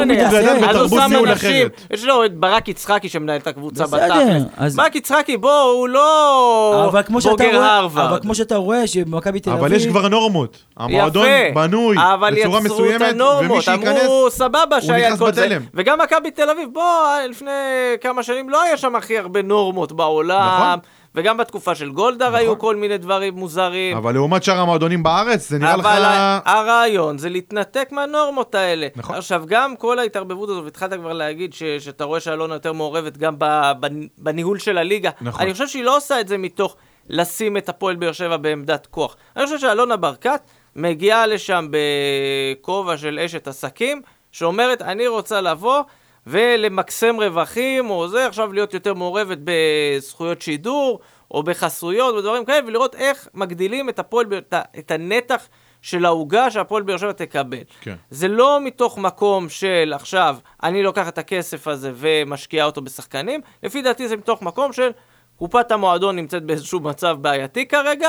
הוא 0.48 0.60
הוא 0.60 0.68
בתרבות 0.68 1.00
ניהול 1.08 1.32
אחרת. 1.32 1.80
יש 1.90 2.04
לו 2.04 2.24
את 2.24 2.34
ברק 2.34 2.68
יצחקי 2.68 3.08
שמנהל 3.08 3.36
את 3.40 3.46
הקבוצה 3.46 3.84
בתכלס. 3.86 4.74
ברק 4.74 4.94
יצחקי, 4.96 5.36
בוא, 5.36 5.60
הוא 5.60 5.88
לא 5.88 6.86
אבל 6.90 7.02
בוגר 7.30 7.62
הרווארד. 7.62 8.08
אבל 8.08 8.18
כמו 8.22 8.34
שאתה 8.34 8.56
רואה 8.56 8.86
שבמכבי 8.86 9.40
תל 9.40 9.50
אביב... 9.50 9.64
אבל 9.64 9.72
יש 9.72 9.86
כבר 9.86 10.08
נורמות. 10.08 10.58
המועדון 10.76 11.26
בנוי 11.54 11.96
אבל 12.14 12.34
בצורה 12.40 12.60
מסוימת, 12.60 13.14
ומי 13.40 13.60
שייכנס... 13.60 14.08
שהיה 14.80 15.08
נכנס. 15.08 15.22
בתלם. 15.22 15.62
וגם 15.74 15.98
מכבי 16.00 16.30
תל 16.30 16.50
אביב, 16.50 16.68
בוא, 16.72 16.82
לפני 17.30 17.50
כמה 18.00 18.22
שנים 18.22 18.50
לא 18.50 18.62
היה 18.62 18.76
שם 18.76 18.96
הכי 18.96 19.18
הרבה 19.18 19.42
נורמות 19.42 19.92
בעולם. 19.92 20.60
נכון. 20.62 20.78
וגם 21.14 21.36
בתקופה 21.36 21.74
של 21.74 21.90
גולדהר 21.90 22.36
היו 22.36 22.58
כל 22.58 22.76
מיני 22.76 22.98
דברים 22.98 23.34
מוזרים. 23.34 23.96
אבל 23.96 24.14
לעומת 24.14 24.42
שאר 24.42 24.60
המועדונים 24.60 25.02
בארץ, 25.02 25.48
זה 25.48 25.58
נראה 25.58 25.76
לך... 25.76 25.86
אבל 25.86 26.02
הרעיון 26.44 27.18
זה 27.18 27.28
להתנתק 27.28 27.88
מהנורמות 27.92 28.54
האלה. 28.54 28.86
נכון. 28.96 29.16
עכשיו, 29.16 29.42
גם 29.46 29.76
כל 29.76 29.98
ההתערבבות 29.98 30.48
הזו, 30.48 30.64
והתחלת 30.64 30.92
כבר 30.92 31.12
להגיד 31.12 31.52
ש, 31.52 31.62
שאתה 31.62 32.04
רואה 32.04 32.20
שאלונה 32.20 32.54
יותר 32.54 32.72
מעורבת 32.72 33.16
גם 33.16 33.34
בניהול 34.18 34.58
של 34.58 34.78
הליגה. 34.78 35.10
נכון. 35.20 35.42
אני 35.42 35.52
חושב 35.52 35.68
שהיא 35.68 35.84
לא 35.84 35.96
עושה 35.96 36.20
את 36.20 36.28
זה 36.28 36.38
מתוך 36.38 36.76
לשים 37.08 37.56
את 37.56 37.68
הפועל 37.68 37.96
באר 37.96 38.12
שבע 38.12 38.36
בעמדת 38.36 38.86
כוח. 38.86 39.16
אני 39.36 39.44
חושב 39.44 39.58
שאלונה 39.58 39.96
ברקת 39.96 40.40
מגיעה 40.76 41.26
לשם 41.26 41.68
בכובע 41.70 42.96
של 42.96 43.18
אשת 43.24 43.48
עסקים, 43.48 44.02
שאומרת, 44.32 44.82
אני 44.82 45.06
רוצה 45.06 45.40
לבוא 45.40 45.82
ולמקסם 46.26 47.16
רווחים, 47.20 47.90
או 47.90 48.08
זה, 48.08 48.26
עכשיו 48.26 48.52
להיות 48.52 48.74
יותר 48.74 48.94
מעורבת 48.94 49.38
בזכויות 49.44 50.42
שידור, 50.42 51.00
או 51.30 51.42
בחסויות, 51.42 52.14
ודברים 52.14 52.44
כאלה, 52.44 52.66
ולראות 52.66 52.94
איך 52.94 53.28
מגדילים 53.34 53.88
את 53.88 53.98
הפועל, 53.98 54.26
את 54.78 54.90
הנתח 54.90 55.48
של 55.82 56.04
העוגה 56.04 56.50
שהפועל 56.50 56.82
באר 56.82 56.96
שבע 56.96 57.12
תקבל. 57.12 57.58
כן. 57.80 57.94
זה 58.10 58.28
לא 58.28 58.60
מתוך 58.60 58.98
מקום 58.98 59.48
של 59.48 59.92
עכשיו, 59.94 60.36
אני 60.62 60.82
לוקח 60.82 61.08
את 61.08 61.18
הכסף 61.18 61.68
הזה 61.68 61.92
ומשקיע 61.94 62.64
אותו 62.64 62.82
בשחקנים, 62.82 63.40
לפי 63.62 63.82
דעתי 63.82 64.08
זה 64.08 64.16
מתוך 64.16 64.42
מקום 64.42 64.72
של 64.72 64.90
קופת 65.38 65.72
המועדון 65.72 66.16
נמצאת 66.16 66.44
באיזשהו 66.44 66.80
מצב 66.80 67.16
בעייתי 67.20 67.68
כרגע, 67.68 68.08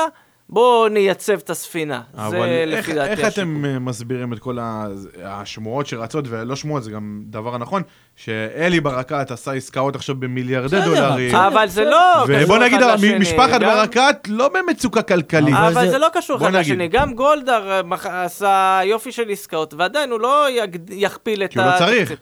בואו 0.50 0.88
נייצב 0.88 1.32
את 1.32 1.50
הספינה. 1.50 2.00
אבל 2.16 2.30
זה 2.30 2.36
איך, 2.36 2.88
לפי 2.88 2.92
דעתי 2.94 3.10
איך 3.10 3.20
השיקול. 3.24 3.42
אתם 3.44 3.64
אה, 3.64 3.78
מסבירים 3.78 4.32
את 4.32 4.38
כל 4.38 4.58
ה- 4.58 4.86
השמועות 5.24 5.86
שרצות, 5.86 6.24
ולא 6.28 6.56
שמועות, 6.56 6.82
זה 6.84 6.90
גם 6.90 7.20
דבר 7.26 7.58
נכון, 7.58 7.82
שאלי 8.16 8.80
ברקת 8.80 9.30
עשה 9.30 9.52
עסקאות 9.52 9.96
עכשיו 9.96 10.14
במיליארדי 10.14 10.66
בסדר, 10.80 11.12
בסדר. 11.16 11.46
אבל 11.48 11.68
זה 11.68 11.84
לא 11.84 11.96
קשור 12.24 12.36
ובוא 12.44 12.58
נגיד, 12.58 12.82
אחד 12.82 12.94
לשני, 12.94 13.18
משפחת 13.18 13.60
גם- 13.60 13.68
ברקת 13.70 14.16
לא 14.28 14.48
במצוקה 14.54 15.02
כלכלית. 15.02 15.54
אבל 15.54 15.66
אבל 15.72 15.84
זה- 15.84 15.90
זה 15.90 15.98
לא 15.98 16.08
קשור 16.12 16.36
בוא 16.38 16.46
אחד 16.48 16.56
נגיד. 16.56 16.72
לשני, 16.72 16.88
גם 16.88 17.14
גולדהר 17.14 17.70
אה, 17.70 17.82
מח- 17.82 18.06
עשה 18.06 18.80
יופי 18.84 19.12
של 19.12 19.30
עסקאות, 19.30 19.74
ועדיין 19.74 20.10
הוא 20.10 20.20
לא 20.20 20.46
יגד- 20.50 20.90
יכפיל 20.90 21.44
את 21.44 21.50
כי 21.50 21.58
הוא 21.58 21.66
לא 21.66 21.78
צריך. 21.78 22.10
הוא 22.10 22.16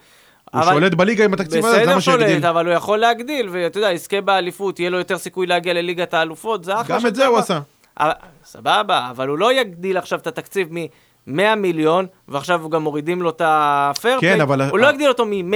אבל- 0.63 0.73
שולט 0.73 0.95
בליגה 0.95 1.25
עם 1.25 1.33
התקציב 1.35 1.65
הזה, 1.67 1.75
זה 1.77 1.83
בסדר 1.83 1.95
מה 1.95 2.01
שהגדיל. 2.01 2.29
שולט, 2.29 2.45
אבל 2.45 2.67
הוא 2.67 2.75
יכול 2.75 2.99
להגדיל, 2.99 3.49
ואתה 3.53 3.79
יודע, 3.79 3.93
יזכה 3.93 4.21
באליפות, 4.21 4.81
יהיה 4.81 4.91
לו 4.91 4.99
יותר 4.99 5.19
סיכוי 5.19 5.47
להגיע 5.47 5.73
לליגת 5.75 6.15
האלופות, 6.15 6.65
זה 6.65 6.81
אחלה 6.81 6.95
גם 6.97 7.01
של 7.01 7.07
את 7.09 7.15
זה 7.15 7.27
הוא 7.27 7.33
דבר. 7.33 7.43
עשה. 7.43 7.61
אבל- 8.01 8.13
סבבה, 8.45 9.09
אבל 9.11 9.29
הוא 9.29 9.39
לא 9.39 9.53
יגדיל 9.53 9.97
עכשיו 9.97 10.19
את 10.19 10.27
התקציב 10.27 10.69
מ-100 10.71 11.55
מיליון, 11.57 12.07
ועכשיו 12.29 12.71
גם 12.71 12.83
מורידים 12.83 13.23
לו 13.23 13.31
את 13.31 13.43
הפייר 13.45 14.21
כן, 14.21 14.41
אבל- 14.41 14.63
הוא 14.71 14.79
לא 14.79 14.87
יגדיל 14.87 15.09
אותו 15.09 15.25
מ-100, 15.27 15.55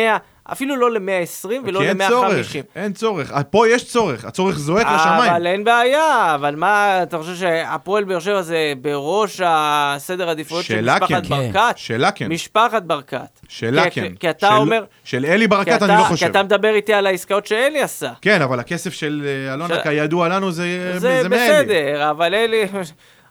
אפילו 0.53 0.77
לא 0.77 0.91
ל-120 0.91 1.49
ולא 1.65 1.79
כי 1.81 1.89
אין 1.89 2.09
צורך, 2.09 2.55
ל-150. 2.55 2.63
אין 2.77 2.93
צורך. 2.93 3.33
אה, 3.33 3.43
פה 3.43 3.69
יש 3.69 3.85
צורך, 3.85 4.25
הצורך 4.25 4.59
זועק 4.59 4.87
לשמיים. 4.87 5.33
אבל 5.33 5.47
אין 5.47 5.65
בעיה, 5.65 6.35
אבל 6.35 6.55
מה, 6.57 7.03
אתה 7.03 7.19
חושב 7.19 7.35
שהפועל 7.35 8.05
באר 8.05 8.21
שבע 8.21 8.43
זה 8.43 8.73
בראש 8.81 9.41
הסדר 9.45 10.29
העדיפויות 10.29 10.65
של 10.65 10.81
משפחת 10.91 11.09
כן. 11.09 11.23
ברקת? 11.29 11.73
שאלה 11.77 12.11
כן. 12.11 12.29
משפחת 12.33 12.83
ברקת. 12.83 13.41
שאלה 13.49 13.91
כי- 13.91 14.01
כן. 14.01 14.15
כי 14.21 14.31
אתה 14.31 14.49
של- 14.51 14.55
אומר... 14.57 14.85
של 15.05 15.25
אלי 15.25 15.41
כי 15.41 15.47
ברקת 15.47 15.77
אתה- 15.77 15.85
אני 15.85 15.95
לא 15.95 16.03
כי 16.03 16.09
חושב. 16.09 16.27
אתה 16.27 16.43
מדבר 16.43 16.75
איתי 16.75 16.93
על 16.95 17.07
העסקאות 17.07 17.47
שאלי 17.47 17.83
עשה. 17.83 18.11
כן, 18.23 18.43
אבל 18.43 18.61
הכסף 18.61 18.93
של 18.93 19.23
אה, 19.49 19.55
אלונה, 19.55 19.75
של- 19.75 19.83
כידוע 19.83 20.29
לנו, 20.29 20.53
זה 20.53 20.93
זה 20.99 21.23
זה. 21.23 21.29
בסדר, 21.29 22.11
אבל 22.11 22.35
אלי... 22.35 22.65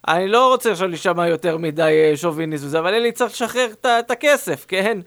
אני 0.07 0.27
לא 0.27 0.47
רוצה 0.47 0.71
עכשיו 0.71 0.87
להישמע 0.87 1.27
יותר 1.27 1.57
מדי 1.57 1.81
אה, 2.11 2.17
שוביניסט 2.17 2.63
וזה, 2.63 2.79
אבל 2.79 2.93
אלי 2.93 3.11
צריך 3.11 3.31
לשחרר 3.31 3.67
את 3.99 4.11
הכסף, 4.11 4.65
כן? 4.67 4.97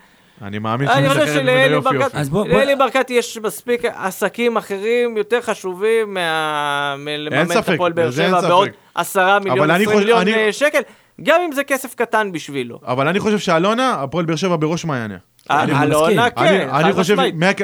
אני 0.43 0.59
מאמין 0.59 0.89
אני 0.89 0.97
שאני 0.97 1.09
חושב 1.09 1.21
משחרר 1.23 1.39
את 1.41 1.45
זה 1.47 1.51
שלאלי 1.53 1.73
יופי 1.75 1.89
ברקת, 1.89 2.05
יופי. 2.05 2.17
אז 2.19 2.29
בוא- 2.29 2.45
בוא- 2.45 2.59
לאלי 2.59 2.77
ברקת 2.77 3.11
יש 3.11 3.39
מספיק 3.43 3.85
עסקים 3.85 4.57
אחרים 4.57 5.17
יותר 5.17 5.41
חשובים 5.41 6.15
מה- 6.15 6.95
מלממן 6.99 7.43
את 7.43 7.53
ספק, 7.53 7.73
הפועל 7.75 7.93
באר 7.93 8.11
שבע 8.11 8.41
ספק. 8.41 8.49
בעוד 8.49 8.69
עשרה 8.95 9.39
מיליון, 9.39 9.71
אני 9.71 9.83
עשרים 9.83 9.87
חושב- 9.89 9.99
מיליון 9.99 10.21
אני- 10.21 10.35
אה, 10.47 10.53
שקל, 10.53 10.81
גם 11.23 11.41
אם 11.47 11.53
זה 11.53 11.65
כסף 11.65 11.95
קטן 11.95 12.33
בשבילו. 12.33 12.79
אבל 12.87 13.09
אני 13.09 13.21
חושב 13.21 13.39
שאלונה, 13.39 13.91
הפועל 14.03 14.25
באר 14.25 14.37
שבע 14.37 14.57
בראש 14.57 14.85
מעייניה. 14.85 15.19
אני 15.51 15.83
אלונה 15.83 16.07
מסכים. 16.27 16.45
כן, 16.47 16.69
אני- 16.73 16.93
חושב, 16.93 17.17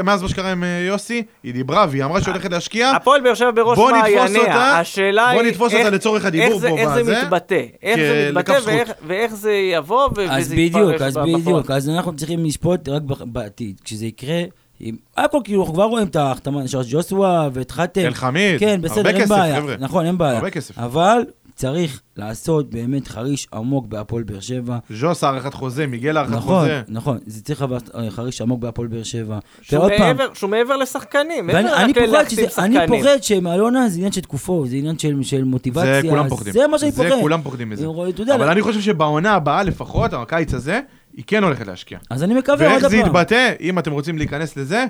מאז 0.05 0.23
מה 0.23 0.29
שקרה 0.29 0.53
עם 0.53 0.65
אה, 0.65 0.85
יוסי, 0.89 1.23
היא 1.43 1.53
דיברה 1.55 1.87
והיא 1.91 2.05
אמרה 2.05 2.21
שהיא 2.21 2.33
הולכת 2.33 2.51
להשקיע. 2.51 2.91
הפועל 2.91 3.21
באר 3.21 3.35
שבע 3.35 3.51
בראש 3.51 3.79
בוא 3.79 3.91
נתפוס 3.91 4.03
מעייניה, 4.13 4.41
אותה, 4.41 4.79
השאלה 4.79 5.33
בוא 5.33 5.41
היא 5.41 5.51
נתפוס 5.51 5.73
איך- 5.73 5.85
אותה 5.85 5.97
לצורך 5.97 6.25
הדיבור 6.25 6.61
פה 6.61 6.67
איך 6.79 6.89
זה 6.95 7.23
מתבטא, 7.23 7.63
איך 7.83 7.97
זה 7.97 8.31
מתבטא. 8.33 8.53
ואיך- 9.07 9.35
זה 9.35 9.53
יבוא 9.53 10.09
אז 10.31 10.47
וזה 10.47 10.55
בדיוק, 10.55 10.75
יתפרש 10.93 11.03
אז 11.03 11.13
בפועל. 11.17 11.41
בדיוק, 11.41 11.71
אז 11.71 11.89
אנחנו 11.89 12.17
צריכים 12.17 12.45
לשפוט 12.45 12.89
רק 12.89 13.03
בעתיד. 13.25 13.81
כשזה 13.85 14.07
יקרה, 14.07 14.43
הכל 15.17 15.39
כאילו, 15.45 15.61
אנחנו 15.63 15.75
כבר 15.75 15.85
רואים 15.85 16.07
את 16.07 16.17
ההחתמה 16.17 16.69
של 16.69 16.79
ג'וסווה 16.89 17.49
ואת 17.53 17.71
חתם. 17.71 18.01
אלחמיד, 18.07 18.61
כן, 18.61 18.81
בסדר, 18.83 18.97
הרבה 18.97 19.11
אין 19.11 19.21
כסף, 19.21 19.31
בעיה. 19.31 19.57
חבר'ה. 19.61 19.75
נכון, 19.79 20.07
אין 20.07 20.19
בעיה. 20.19 20.37
הרבה 20.37 20.51
כסף. 20.51 20.79
אבל 20.79 21.19
צריך 21.57 22.01
לעשות 22.17 22.71
באמת 22.71 23.09
חריש 23.09 23.49
עמוק 23.55 23.87
בהפועל 23.87 24.23
באר 24.23 24.41
שבע. 24.41 24.79
ז'וס 24.91 25.25
הארכת 25.25 25.55
חוזה, 25.55 25.87
מיגל 25.87 26.17
הארכת 26.17 26.33
נכון, 26.33 26.61
חוזה. 26.61 26.83
נכון, 26.89 27.19
זה 27.27 27.43
צריך 27.43 27.65
אה, 27.95 28.11
חריש 28.11 28.41
עמוק 28.41 28.61
בהפועל 28.61 28.89
באר 28.89 29.03
שבע. 29.03 29.39
שהוא 29.63 29.89
מעבר- 29.99 30.35
שהוא 30.35 30.51
מעבר 30.51 30.77
לשחקנים, 30.77 31.49
ואני 31.49 31.63
מעבר 31.63 31.77
אני 31.77 31.93
רק 31.93 31.99
פוחד 31.99 32.09
ללהחתים 32.13 32.39
שזה, 32.51 32.63
אני 32.65 32.75
שחקנים. 32.75 33.03
פוחד 33.03 33.23
שמאלונה 33.23 33.89
זה 33.89 33.97
עניין 33.97 34.13
של 34.13 34.21
תקופות, 34.21 34.69
זה 34.69 34.77
עניין 34.77 34.99
של, 34.99 35.23
של 35.23 35.45
מוטיבציה. 35.45 36.03
זה 36.03 36.09
כולם 36.09 36.29
פוחדים. 36.29 36.53
זה 36.53 36.67
מה 36.67 36.79
שאני 36.79 36.93
פוחד. 36.93 37.09
זה 37.09 37.15
כולם 37.21 37.43
פוחדים 37.43 37.71
מזה. 37.71 37.87
אבל 38.35 38.47
לא- 38.47 38.53
אני 38.53 38.63
חושב 38.63 38.81
שבעונה 38.81 39.35
הבאה 39.35 39.63
לפחות, 39.63 40.13
הקיץ 40.13 40.55
הזה, 40.55 40.81
היא 41.17 41.25
כן 41.27 41.45
הולכת 41.45 41.67
להשקיע. 41.67 41.99
אז 42.11 42.23
אני 42.23 42.35
מקווה 42.35 42.73
עוד 42.73 42.83
ואיך 42.83 42.89
זה. 42.89 42.97
יתבטא, 42.97 43.53
אם 43.61 43.79
אתם 43.79 43.93
רוצים 43.93 44.19
להיכנס 44.19 44.57
לזה, 44.57 44.85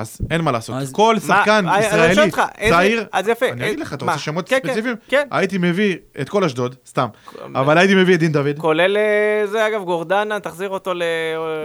אז 0.00 0.18
אין 0.30 0.40
מה 0.40 0.52
לעשות. 0.52 0.76
אז- 0.76 0.92
כל 0.92 1.14
מה- 1.14 1.20
שחקן 1.20 1.50
אני- 1.68 1.76
אני 1.76 1.82
שואל 1.90 2.10
ישראלי 2.10 2.26
אותך, 2.30 2.42
איזה- 2.58 2.74
צעיר, 2.76 3.04
אז 3.12 3.28
יפה. 3.28 3.48
אני 3.48 3.62
אה, 3.62 3.66
אגיד 3.68 3.80
לך, 3.80 3.94
אתה 3.94 4.04
מה? 4.04 4.12
רוצה 4.12 4.24
שמות 4.24 4.48
כן, 4.48 4.58
כן, 4.62 4.68
ספציפיים? 4.68 4.94
כן. 5.08 5.26
הייתי 5.30 5.58
מביא 5.58 5.96
את 6.20 6.28
כל 6.28 6.44
אשדוד, 6.44 6.74
סתם. 6.86 7.06
אבל 7.54 7.78
הייתי 7.78 7.94
מביא 7.94 8.14
את 8.14 8.18
דין 8.20 8.32
דוד. 8.32 8.58
כולל 8.58 8.96
אה, 8.96 9.46
זה, 9.46 9.66
אגב, 9.66 9.84
גורדנה, 9.84 10.40
תחזיר 10.40 10.68
אותו 10.68 10.94
לא, 10.94 11.04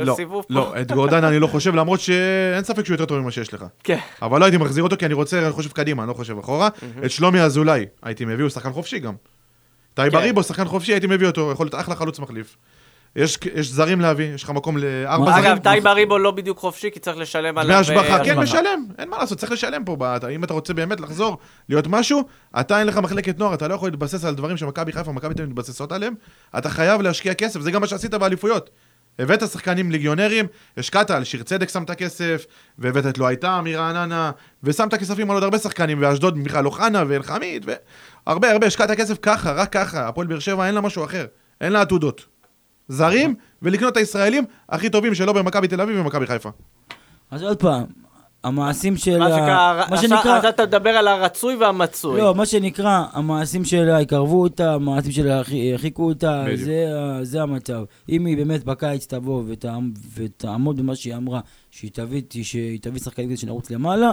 לסיבוב 0.01 0.45
פה. 0.47 0.53
לא, 0.53 0.73
את 0.81 0.91
גורדן 0.91 1.23
אני 1.23 1.39
לא 1.39 1.47
חושב, 1.47 1.75
למרות 1.75 1.99
שאין 1.99 2.63
ספק 2.63 2.85
שהוא 2.85 2.93
יותר 2.93 3.05
טוב 3.05 3.19
ממה 3.19 3.31
שיש 3.31 3.53
לך. 3.53 3.65
כן. 3.83 3.97
אבל 4.21 4.39
לא 4.39 4.45
הייתי 4.45 4.57
מחזיר 4.57 4.83
אותו, 4.83 4.97
כי 4.97 5.05
אני 5.05 5.13
רוצה, 5.13 5.39
אני 5.45 5.51
חושב 5.51 5.69
קדימה, 5.71 6.03
אני 6.03 6.09
לא 6.09 6.13
חושב 6.13 6.39
אחורה. 6.39 6.69
את 7.05 7.11
שלומי 7.11 7.41
אזולאי 7.41 7.85
הייתי 8.03 8.25
מביא, 8.25 8.43
הוא 8.43 8.49
שחקן 8.49 8.71
חופשי 8.71 8.99
גם. 8.99 9.13
טייב 9.93 10.11
כן. 10.11 10.17
אריבו, 10.17 10.43
שחקן 10.43 10.65
חופשי, 10.65 10.91
הייתי 10.93 11.07
מביא 11.07 11.27
אותו, 11.27 11.51
יכול 11.51 11.65
להיות 11.65 11.75
אחלה 11.75 11.95
חלוץ 11.95 12.19
מחליף. 12.19 12.55
יש 13.15 13.39
יש 13.53 13.67
זרים 13.71 14.01
להביא, 14.01 14.25
יש 14.25 14.43
לך 14.43 14.49
מקום 14.49 14.77
לארבע 14.77 15.31
זרים. 15.31 15.45
אגב, 15.45 15.57
טייב 15.57 15.87
אריבו 15.87 16.17
לא 16.17 16.31
בדיוק 16.31 16.57
חופשי, 16.57 16.91
כי 16.91 16.99
צריך 16.99 17.17
לשלם 17.17 17.57
עליו... 17.57 17.73
דמי 17.73 17.79
השבחה, 17.81 18.19
אה, 18.19 18.25
כן. 18.25 18.39
משלם, 18.39 18.85
אין 18.97 19.09
מה 19.09 19.17
לעשות, 19.17 19.37
צריך 19.37 19.51
לשלם 19.51 19.83
פה. 19.83 19.97
אם 20.35 20.43
אתה 20.43 20.53
רוצה 20.53 20.73
באמת 20.73 20.99
לחזור, 20.99 21.37
להיות 21.69 21.87
משהו, 21.87 22.23
אתה 22.59 22.79
אין 22.79 22.87
לך 22.87 22.97
מחלקת 22.97 23.39
נוער, 23.39 23.53
אתה 23.53 23.67
לא 23.67 23.73
יכול 23.73 23.89
להתבסס 23.89 24.25
על 24.25 24.35
דברים 24.35 24.57
שמכבי 24.57 24.91
חיפה 24.91 25.09
ומכבי 25.09 25.33
תל 25.33 25.41
אביב 25.41 25.51
מתבססות 25.51 25.91
עליהם, 25.91 26.13
אתה 26.57 26.69
חייב 26.69 27.01
להשקיע 27.01 27.33
כסף, 27.33 27.61
זה 27.61 27.71
גם 27.71 27.81
מה 27.81 27.87
שעשית 27.87 28.13
באליפויות. 28.13 28.69
הבאת 29.19 29.47
שחקנים 29.47 29.91
ליגיונרים, 29.91 30.45
השקעת 30.77 31.11
על 31.11 31.23
שיר 31.23 31.43
צדק 31.43 31.69
שמת 31.69 31.91
כסף, 31.91 32.45
והבאת 32.77 33.05
את 33.05 33.17
לא 33.17 33.27
הייתה 33.27 33.61
מרעננה, 33.61 34.31
ושמת 34.63 34.95
כספים 34.95 35.29
על 35.29 35.35
עוד 35.35 35.43
הרבה 35.43 35.57
שחקנים, 35.57 35.97
ואשדוד 36.01 36.37
מיכל 36.37 36.65
אוחנה 36.65 37.03
ואלחמיד, 37.07 37.65
והרבה 38.27 38.51
הרבה, 38.51 38.67
השקעת 38.67 38.91
כסף 38.91 39.17
ככה, 39.21 39.51
רק 39.51 39.71
ככה, 39.71 40.07
הפועל 40.07 40.27
באר 40.27 40.39
שבע 40.39 40.67
אין 40.67 40.75
לה 40.75 40.81
משהו 40.81 41.03
אחר, 41.03 41.25
אין 41.61 41.73
לה 41.73 41.81
עתודות. 41.81 42.34
זרים, 42.87 43.35
ולקנות 43.61 43.91
את 43.91 43.97
הישראלים 43.97 44.43
הכי 44.69 44.89
טובים 44.89 45.15
שלא 45.15 45.33
במכבי 45.33 45.67
תל 45.67 45.81
אביב 45.81 45.99
ומכבי 45.99 46.27
חיפה. 46.27 46.49
אז 47.31 47.43
עוד 47.43 47.57
פעם, 47.57 47.83
המעשים 48.43 48.97
של... 48.97 49.17
מה 49.19 49.25
ה- 49.35 49.89
מה 49.89 49.97
שנקרא... 49.97 50.35
עכשיו 50.35 50.49
אתה 50.49 50.65
מדבר 50.65 50.89
על 50.89 51.07
הרצוי 51.07 51.55
והמצוי. 51.55 52.21
לא, 52.21 52.35
מה 52.35 52.45
שנקרא, 52.45 53.03
המעשים 53.13 53.65
שלה 53.65 54.01
יקרבו 54.01 54.41
אותה, 54.41 54.73
המעשים 54.73 55.11
שלה 55.11 55.41
הרחיקו 55.71 56.03
אותה. 56.07 56.45
זה, 57.23 57.41
המצב. 57.41 57.83
אם 58.09 58.25
היא 58.25 58.37
באמת 58.37 58.63
בקיץ 58.63 59.05
תבוא 59.05 59.43
ותעמ, 59.47 59.91
ותעמוד 60.15 60.77
במה 60.77 60.95
שהיא 60.95 61.15
אמרה, 61.15 61.39
שהיא 61.71 61.91
תביא, 61.93 62.21
שהיא 62.43 62.79
תביא 62.81 62.99
שחקנים 62.99 63.27
כדי 63.27 63.37
שנרוץ 63.37 63.71
למעלה, 63.71 64.11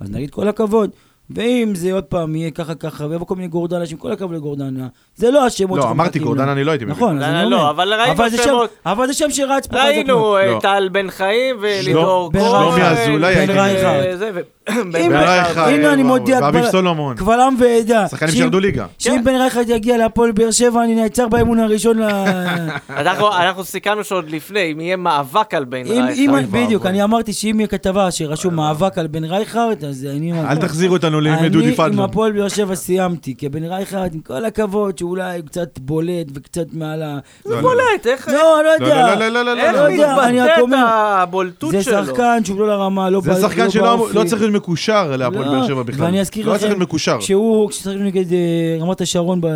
אז 0.00 0.10
נגיד 0.10 0.30
כל 0.30 0.48
הכבוד. 0.48 0.90
ואם 1.30 1.72
זה 1.74 1.92
עוד 1.92 2.04
פעם 2.04 2.34
יהיה 2.36 2.50
ככה 2.50 2.74
ככה, 2.74 3.06
ויבוא 3.06 3.26
כל 3.26 3.34
מיני 3.34 3.48
גורדנה, 3.48 3.86
שעם 3.86 3.98
כל 3.98 4.12
הכבוד 4.12 4.34
לגורדנה, 4.36 4.86
זה 5.16 5.30
לא 5.30 5.46
השמות 5.46 5.78
לא, 5.78 5.90
אמרתי 5.90 6.18
גורדנה. 6.18 6.52
אני 6.52 6.64
לא 6.64 6.70
הייתי 6.70 6.84
מביא. 6.84 6.94
נכון, 6.94 7.16
אז 7.22 7.32
לא, 7.32 7.40
אני 7.40 7.50
לא, 7.50 7.56
אומר. 7.56 7.70
אבל 7.70 7.92
ראינו 8.00 8.42
שמות. 8.44 8.70
אבל 8.86 9.06
זה 9.06 9.12
שם 9.14 9.30
שרץ 9.30 9.66
פה 9.66 9.82
ראינו 9.84 10.18
מאוד. 10.18 10.40
אה, 10.40 10.46
לא. 10.50 10.58
טל 10.60 10.88
בן 10.92 11.10
חיים 11.10 11.56
ולידור 11.60 12.30
כהן. 12.32 12.42
שלומי 12.44 12.82
אזולאי, 12.82 13.34
בן 13.34 13.38
הייתי 13.40 13.52
רייכרד. 13.52 14.36
אה, 14.68 14.80
אם- 15.00 15.12
הנה 15.56 15.92
אני 15.92 16.02
אה, 16.02 16.06
מודיע, 16.06 16.40
קבל- 16.40 16.70
סולומון. 16.70 17.16
קבל 17.16 17.40
עם 17.40 17.54
ועדה. 17.58 18.08
שחקנים 18.08 18.32
שירדו 18.34 18.60
ליגה. 18.60 18.86
שאם 18.98 19.12
כן. 19.12 19.24
בן 19.24 19.34
רייכרד 19.34 19.68
יגיע 19.68 19.96
להפועל 19.96 20.32
באר 20.32 20.50
שבע, 20.50 20.84
אני 20.84 20.94
נעצר 20.94 21.28
באימון 21.28 21.58
הראשון 21.58 21.98
ל... 21.98 22.02
אנחנו 22.96 23.64
סיכמנו 23.64 24.04
שעוד 24.04 24.30
לפני, 24.30 24.72
אם 24.72 24.80
יהיה 24.80 24.96
מאבק 24.96 25.54
על 25.54 25.64
בן 25.64 25.82
רייכרד. 25.86 26.44
בדיוק, 26.50 26.86
אני 26.86 27.04
אמרתי 27.04 27.32
שאם 27.32 27.60
יהיה 27.60 27.66
כתבה 27.66 28.10
שרשום 28.10 28.54
מאבק 28.54 28.98
על 28.98 29.06
בן 29.06 29.24
רייכרד, 29.24 29.84
אז 29.84 30.06
אני... 30.16 30.32
אל 30.50 30.56
תחזירו 30.56 30.94
אותנו 30.94 31.17
לימי 31.20 31.48
דודי 31.48 31.64
אני 31.64 31.68
עם 31.70 31.76
פדלון. 31.76 31.98
הפועל 32.04 32.32
באר 32.32 32.48
שבע 32.48 32.74
סיימתי, 32.74 33.34
כי 33.38 33.48
בן 33.48 33.64
רייכרד, 33.64 34.14
עם 34.14 34.20
כל 34.20 34.44
הכבוד, 34.44 34.98
שאולי 34.98 35.38
הוא 35.38 35.46
קצת 35.46 35.78
בולט 35.78 36.26
וקצת 36.34 36.66
מעל 36.72 37.02
ה... 37.02 37.18
זה 37.44 37.60
בולט, 37.60 38.06
איך 38.06 38.28
לא, 38.28 38.34
לא 38.34 38.62
לא, 38.64 38.84
יודע. 38.84 39.14
לא, 39.16 39.28
לא, 39.28 39.28
לא, 39.28 39.54
לא, 39.54 39.60
איך 39.60 39.74
לא, 39.74 39.88
לא 39.88 39.92
יודע, 39.92 40.24
אני 40.26 40.40
רק 40.40 40.46
מתבטאת 40.48 40.62
אומר, 40.62 40.86
הבולטות 40.88 41.70
זה 41.70 41.82
שלו? 41.82 42.06
שחקן 42.06 42.44
שהוא 42.44 42.58
לא 42.60 42.68
לרמה, 42.68 43.10
לא 43.10 43.20
זה 43.20 43.30
בא- 43.30 43.40
שחקן 43.40 43.64
לא 43.64 43.70
שלא 43.70 43.96
באופי. 43.96 44.14
לא 44.18 44.24
צריך 44.24 44.42
להיות 44.42 44.54
מקושר 44.54 45.16
להפועל 45.16 45.44
לא, 45.44 45.52
באר 45.52 45.66
שבע 45.66 45.82
בכלל. 45.82 46.04
ואני 46.04 46.20
אזכיר 46.20 46.46
לא 46.52 46.58
צריך 46.58 46.72
לכם. 46.80 47.18
כשהוא, 47.18 47.70
כששחקנו 47.70 48.04
נגד 48.04 48.32
אה, 48.32 48.38
רמת 48.80 49.00
השרון, 49.00 49.40
ב... 49.40 49.46
אה, 49.46 49.50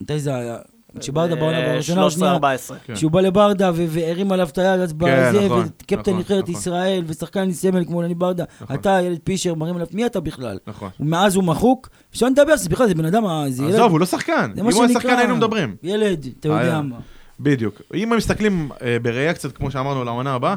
מתי 0.00 0.18
זה 0.18 0.34
היה? 0.34 0.56
כשברדה 1.00 1.34
בעונה 1.34 1.58
אה, 1.58 1.72
בראשונה 1.72 2.02
או 2.02 2.10
שנייה, 2.10 2.36
13-14. 2.36 2.38
כן. 2.86 2.96
שהוא 2.96 3.10
בא 3.10 3.20
לברדה 3.20 3.70
והרים 3.74 4.32
עליו 4.32 4.48
את 4.48 4.58
היד, 4.58 4.80
אז 4.80 4.92
כן, 4.92 4.98
בזה, 4.98 5.46
נכון, 5.46 5.66
וקפטן 5.82 6.00
נכון, 6.00 6.18
נבחרת 6.18 6.42
נכון. 6.42 6.54
ישראל, 6.54 7.04
ושחקן 7.06 7.52
סמל 7.52 7.84
כמו 7.84 8.02
לני 8.02 8.14
ברדה, 8.14 8.44
נכון. 8.60 8.76
אתה, 8.76 8.98
ילד 9.02 9.18
פישר, 9.24 9.54
מרים 9.54 9.74
עליו, 9.74 9.86
מי 9.92 10.06
אתה 10.06 10.20
בכלל? 10.20 10.58
נכון. 10.66 10.90
ומאז 11.00 11.36
הוא 11.36 11.44
מחוק, 11.44 11.88
שלא 12.12 12.30
נדבר, 12.30 12.56
זה 12.56 12.68
בכלל, 12.68 12.88
זה 12.88 12.94
בן 12.94 13.04
אדם, 13.04 13.26
אה, 13.26 13.44
זה 13.48 13.64
ילד, 13.64 13.74
עזוב, 13.74 13.92
הוא 13.92 14.00
לא 14.00 14.06
שחקן. 14.06 14.52
אם 14.58 14.64
הוא 14.64 14.84
היה 14.84 14.92
שחקן 14.92 15.18
היינו 15.18 15.36
מדברים. 15.36 15.76
ילד, 15.82 16.26
אתה 16.40 16.48
יודע 16.48 16.60
היה. 16.60 16.80
מה. 16.82 16.96
בדיוק. 17.40 17.82
אם 17.94 18.12
הם 18.12 18.18
מסתכלים 18.18 18.70
אה, 18.82 18.96
בראייה 19.02 19.34
קצת, 19.34 19.52
כמו 19.56 19.70
שאמרנו, 19.70 20.04
לעונה 20.04 20.34
הבאה, 20.34 20.54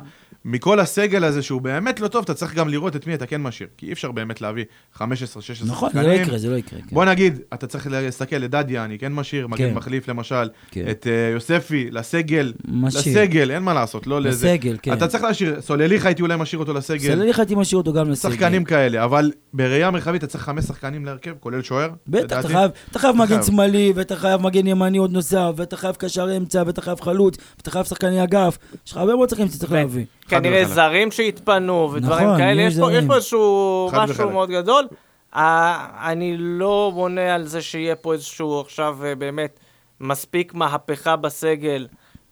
מכל 0.47 0.79
הסגל 0.79 1.23
הזה 1.23 1.41
שהוא 1.41 1.61
באמת 1.61 1.99
לא 1.99 2.07
טוב, 2.07 2.23
אתה 2.23 2.33
צריך 2.33 2.53
גם 2.53 2.69
לראות 2.69 2.95
את 2.95 3.07
מי 3.07 3.13
אתה 3.13 3.25
כן 3.25 3.41
משאיר. 3.41 3.69
כי 3.77 3.85
אי 3.85 3.93
אפשר 3.93 4.11
באמת 4.11 4.41
להביא 4.41 4.63
15-16 4.95 4.99
שחקנים. 4.99 5.71
נכון, 5.71 5.89
זה 5.93 6.01
לא 6.01 6.11
יקרה, 6.11 6.37
זה 6.37 6.49
לא 6.49 6.55
יקרה. 6.55 6.79
כן. 6.79 6.95
בוא 6.95 7.05
נגיד, 7.05 7.39
אתה 7.53 7.67
צריך 7.67 7.87
להסתכל 7.91 8.35
לדדיה, 8.35 8.85
אני 8.85 8.99
כן 8.99 9.13
משאיר, 9.13 9.47
מגן 9.47 9.69
כן. 9.69 9.73
מחליף 9.73 10.07
למשל, 10.07 10.49
כן. 10.71 10.85
את 10.91 11.07
אה, 11.07 11.31
יוספי, 11.33 11.87
לסגל, 11.91 12.53
משאיר. 12.67 13.21
לסגל, 13.23 13.51
אין 13.51 13.63
מה 13.63 13.73
לעשות, 13.73 14.07
לא 14.07 14.21
לזה. 14.21 14.47
לסגל, 14.53 14.77
כן. 14.81 14.93
אתה 14.93 15.07
צריך 15.07 15.23
להשאיר, 15.23 15.61
סולליך 15.61 16.05
הייתי 16.05 16.21
אולי 16.21 16.35
משאיר 16.37 16.59
אותו 16.59 16.73
לסגל, 16.73 16.99
סלליך 17.15 17.39
הייתי 17.39 17.55
משאיר 17.55 17.77
אותו 17.77 17.93
גם 17.93 18.11
לסגל. 18.11 18.31
שחקנים 18.33 18.63
כאלה, 18.63 19.03
אבל 19.03 19.31
בראייה 19.53 19.91
מרחבית 19.91 20.23
אתה 20.23 20.31
צריך 20.31 20.43
חמש 20.43 20.65
שחקנים 20.65 21.05
להרכב, 21.05 21.33
כולל 21.39 21.61
שוער, 21.61 21.89
בטח, 22.07 22.39
אתה. 22.39 22.47
חייב, 22.47 22.71
אתה 22.91 22.99
חייב 22.99 23.15
מגן. 23.15 23.43
שמאלי, 23.43 23.93
ואתה 23.95 24.15
חייב 24.15 24.41
מגן 24.41 24.67
ימני 24.67 24.97
עוד 24.97 25.11
נוסף, 25.11 25.51
ואתה 25.57 25.77
חייב 25.77 25.95
קשר 25.95 26.37
אמצע, 26.37 26.63
ואתה 26.65 26.81
חייב 26.81 27.01
חלוץ, 27.01 27.37
ואתה 27.57 27.71
חייב 27.71 27.85
שחקני 27.85 28.23
אגף. 28.23 28.57
יש 28.85 28.91
לך 28.91 28.97
הרבה 28.97 29.15
מאוד 29.15 29.29
שחקנים 29.29 29.47
שאתה 29.47 29.59
צריך 29.59 29.71
ו- 29.71 29.75
להביא. 29.75 30.05
חד 30.27 30.36
כנראה. 30.43 30.65
זרים 30.65 31.11
שהתפנו 31.11 31.89
ודברים 31.93 32.25
נכון, 32.27 32.37
כאלה, 32.37 32.61
יש 32.61 32.79
פה- 32.79 32.93
יש. 32.93 33.05
פה 33.07 33.15
איזשהו 33.15 33.89
משהו 33.93 34.15
וחלק. 34.15 34.31
מאוד 34.31 34.49
גדול. 34.49 34.87
אני 36.03 36.35
לא 36.37 36.91
בונה 36.95 37.35
על 37.35 37.43
זה 37.45 37.61
שיהיה 37.61 37.95
פה 37.95 38.13
איזשהו 38.13 38.61
עכשיו 38.61 38.97
אה, 39.05 39.15
באמת 39.15 39.59
מספיק 40.01 40.53
מהפכה 40.53 41.15
בסגל 41.15 41.87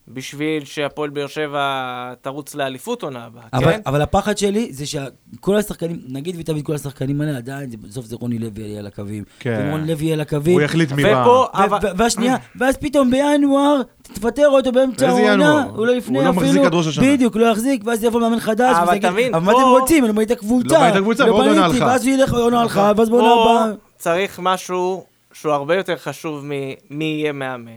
בשביל 0.08 0.66
שהפועל 0.66 1.10
באר 1.10 1.28
שבע 1.28 1.84
תרוץ 2.22 2.56
לאליפות 2.56 3.04
עונה 3.04 3.26
הבאה, 3.26 3.44
אבל, 3.54 3.72
כן? 3.72 3.80
אבל 3.86 4.02
הפחד 4.02 4.38
שלי 4.38 4.68
זה 4.74 4.86
שכל 4.86 5.56
השחקנים, 5.58 6.00
נגיד 6.10 6.40
את 6.50 6.64
כל 6.64 6.76
השחקנים 6.76 7.22
האלה, 7.22 7.38
עדיין 7.38 7.70
זה- 7.72 7.78
בסוף 7.78 8.06
זה 8.06 8.16
רוני 8.16 8.40
לוי 8.40 8.64
יהיה 8.64 8.80
על 8.80 8.88
הקווים. 8.88 9.24
כן. 9.40 9.62
אם 9.66 9.72
רוני 9.72 9.88
לוי 9.88 10.04
יהיה 10.06 10.14
על 10.14 10.22
הקווים. 10.22 10.54
הוא 10.54 10.62
יחליט 10.62 10.92
מי 10.92 11.04
בא. 11.04 11.26
אבל... 11.54 11.78
והשנייה, 11.98 12.36
ואז 12.56 12.78
פתאום 12.78 13.12
בינואר, 13.12 13.82
תפטר 14.02 14.48
אותו 14.50 14.72
באמצע 14.72 15.08
איזה 15.08 15.18
העונה, 15.20 15.34
ינואר? 15.34 15.64
הוא 15.76 15.88
לא 15.88 15.96
לפני 15.96 16.18
הוא 16.18 16.26
לא 16.26 16.30
אפילו, 16.30 16.46
מחזיק 16.46 16.62
עד 16.66 16.74
ראש 16.74 16.88
השנה. 16.88 17.06
בדיוק, 17.14 17.36
לא 17.36 17.46
יחזיק, 17.46 17.82
ואז 17.86 18.04
יבוא 18.04 18.20
מאמן 18.22 18.40
חדש, 18.40 18.76
אבל 18.82 18.98
תבין, 19.00 19.34
אבל 19.36 19.44
מה 19.46 19.52
פה- 19.52 19.62
אתם 19.62 19.82
רוצים, 19.82 20.04
אני 20.04 20.10
לא 20.10 20.16
בנית 20.16 20.32
הקבוצה, 20.32 20.74
לא 20.74 20.80
בנית 20.80 20.96
הקבוצה, 20.96 21.26
ועוד 21.26 21.48
עונה 21.48 21.62
בניתי, 21.62 21.76
הלכה. 21.76 21.86
ואז 21.92 22.06
הוא 22.08 22.14
ילך 22.16 22.34
עונה 22.34 22.62
הלכה, 22.62 22.82
נכון. 22.92 23.00
ואז 23.00 23.10
בעונה 23.10 23.28
פה 23.28 23.60
הבאה, 23.62 23.72
צריך 23.98 24.40
משהו 24.44 25.04
שהוא 25.34 25.52
הרבה 25.54 25.76
יותר 25.76 25.96
חשוב 25.98 26.42
ממי 26.44 27.06
יהיה 27.06 27.32
מאמן. 27.32 27.72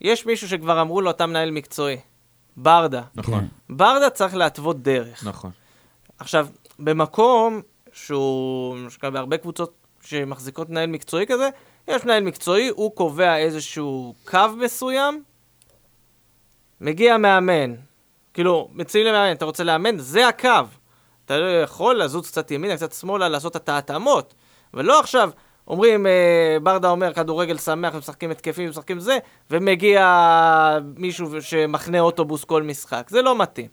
יש 0.00 0.26
מישהו 0.26 0.48
שכבר 0.48 0.80
אמרו 0.80 1.00
לו, 1.00 1.10
אתה 1.10 1.26
מנהל 1.26 1.50
מקצועי. 1.50 1.96
ברדה. 2.56 3.02
נכון. 3.14 3.48
ברדה 3.70 4.10
צריך 4.10 4.34
להתוות 4.34 4.82
דרך. 4.82 5.24
נכון. 5.24 5.50
עכשיו, 6.18 6.48
במקום 6.78 7.62
שהוא, 7.92 8.76
בהרבה 9.12 9.36
קבוצות 9.36 9.74
שמחזיקות 10.00 10.70
מנהל 10.70 10.86
מקצועי 10.86 11.26
כזה, 11.26 11.48
יש 11.88 12.04
מנהל 12.04 12.22
מקצועי, 12.22 12.68
הוא 12.68 12.96
קובע 12.96 13.36
איזשהו 13.36 14.14
קו 14.24 14.48
מסוים, 14.58 15.22
מגיע 16.80 17.16
מאמן. 17.16 17.74
כאילו, 18.34 18.68
מציעים 18.72 19.06
למאמן, 19.06 19.32
אתה 19.32 19.44
רוצה 19.44 19.64
לאמן? 19.64 19.98
זה 19.98 20.28
הקו. 20.28 20.48
אתה 21.24 21.38
לא 21.38 21.62
יכול 21.62 22.02
לזוז 22.02 22.26
קצת 22.26 22.50
ימינה, 22.50 22.76
קצת 22.76 22.92
שמאלה, 22.92 23.28
לעשות 23.28 23.56
את 23.56 23.68
ההתאמות. 23.68 24.34
ולא 24.74 25.00
עכשיו, 25.00 25.30
אומרים, 25.70 26.06
אה, 26.06 26.56
ברדה 26.62 26.90
אומר, 26.90 27.12
כדורגל 27.14 27.58
שמח, 27.58 27.94
משחקים 27.94 28.30
התקפים, 28.30 28.68
משחקים 28.68 29.00
זה, 29.00 29.18
ומגיע 29.50 30.78
מישהו 30.96 31.42
שמחנה 31.42 32.00
אוטובוס 32.00 32.44
כל 32.44 32.62
משחק. 32.62 33.06
זה 33.10 33.22
לא 33.22 33.38
מתאים. 33.38 33.68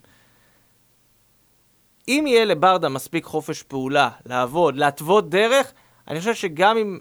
אם 2.08 2.24
יהיה 2.26 2.44
לברדה 2.44 2.88
מספיק 2.88 3.24
חופש 3.24 3.62
פעולה, 3.62 4.10
לעבוד, 4.26 4.76
להתוות 4.76 5.30
דרך, 5.30 5.72
אני 6.08 6.18
חושב 6.18 6.34
שגם 6.34 6.76
אם 6.76 6.98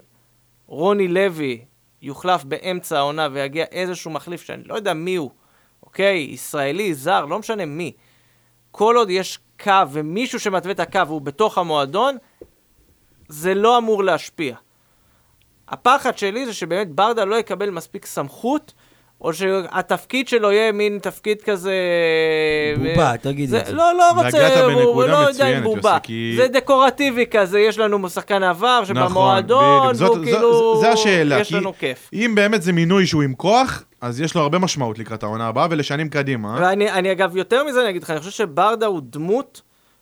רוני 0.68 1.08
לוי 1.08 1.66
יוחלף 2.02 2.43
באמצע 2.43 2.98
העונה 2.98 3.28
ויגיע 3.32 3.66
איזשהו 3.72 4.12
מחליף 4.12 4.41
שאני 4.41 4.64
לא 4.64 4.76
יודע 4.76 4.93
מי 4.93 5.16
הוא, 5.16 5.32
אוקיי? 5.84 6.18
ישראלי, 6.32 6.93
זר, 6.93 7.26
לא 7.26 7.39
משנה 7.39 7.66
מי. 7.66 7.91
כל 8.72 8.95
עוד 8.98 9.10
יש 9.10 9.39
קו 9.64 9.91
ומישהו 9.91 10.39
שמתווה 10.39 10.72
את 10.72 10.80
הקו 10.80 11.08
והוא 11.08 11.22
בתוך 11.22 11.58
המועדון, 11.58 12.18
זה 13.28 13.54
לא 13.54 13.78
אמור 13.78 14.04
להשפיע. 14.04 14.56
הפחד 15.70 16.18
שלי 16.18 16.45
זה 16.45 16.53
שבאמת 16.53 16.91
ברדה 16.91 17.26
לא 17.26 17.36
יקבל 17.36 17.70
מספיק 17.70 18.05
סמכות, 18.05 18.74
או 19.22 19.34
שהתפקיד 19.34 20.28
שלו 20.28 20.51
יהיה 20.51 20.72
מין 20.72 20.99
תפקיד 21.01 21.41
כזה... 21.41 21.74
בובה, 22.78 23.18
תגיד 23.22 23.49
זה, 23.49 23.59
את 23.61 23.65
זה. 23.65 23.74
לא, 23.74 23.93
לא 23.97 24.11
רוצה, 24.11 24.63
הוא 24.84 25.03
לא 25.03 25.18
יודע 25.18 25.57
אם 25.57 25.63
בובה. 25.63 25.89
יוסי, 25.91 25.99
כי- 26.03 26.34
זה 26.38 26.47
דקורטיבי 26.47 27.26
כזה, 27.32 27.59
יש 27.59 27.78
לנו 27.78 28.09
שחקן 28.09 28.43
עבר 28.43 28.82
נכון, 28.82 28.95
שבמועדון, 28.95 29.82
והוא 29.82 29.93
זו- 29.93 30.13
כאילו... 30.24 30.82
זה 30.82 30.89
השאלה, 30.89 31.39
יש 31.39 31.47
כי 31.47 31.55
לנו 31.55 31.74
כיף. 31.80 32.09
אם 32.13 32.32
באמת 32.36 32.61
זה 32.61 32.74
מינוי 32.74 33.07
שהוא 33.07 33.24
עם 33.24 33.34
כוח, 33.34 33.84
אז 34.01 34.22
יש 34.22 34.36
לו 34.36 34.41
הרבה 34.41 34.59
משמעות 34.59 34.99
לקראת 34.99 35.24
העונה 35.24 35.47
הבאה 35.47 35.68
ולשנים 35.70 36.09
קדימה. 36.09 36.57
ואני 36.61 36.91
אני, 36.91 37.11
אגב, 37.11 37.38
יותר 37.38 37.63
מזה 37.63 37.82
אני 37.82 37.89
אגיד 37.89 38.03
לך, 38.03 38.09
אני 38.09 38.20
חושב 38.20 38.32
שברדה 38.32 38.86
הוא 38.86 39.01
דמות 39.03 39.61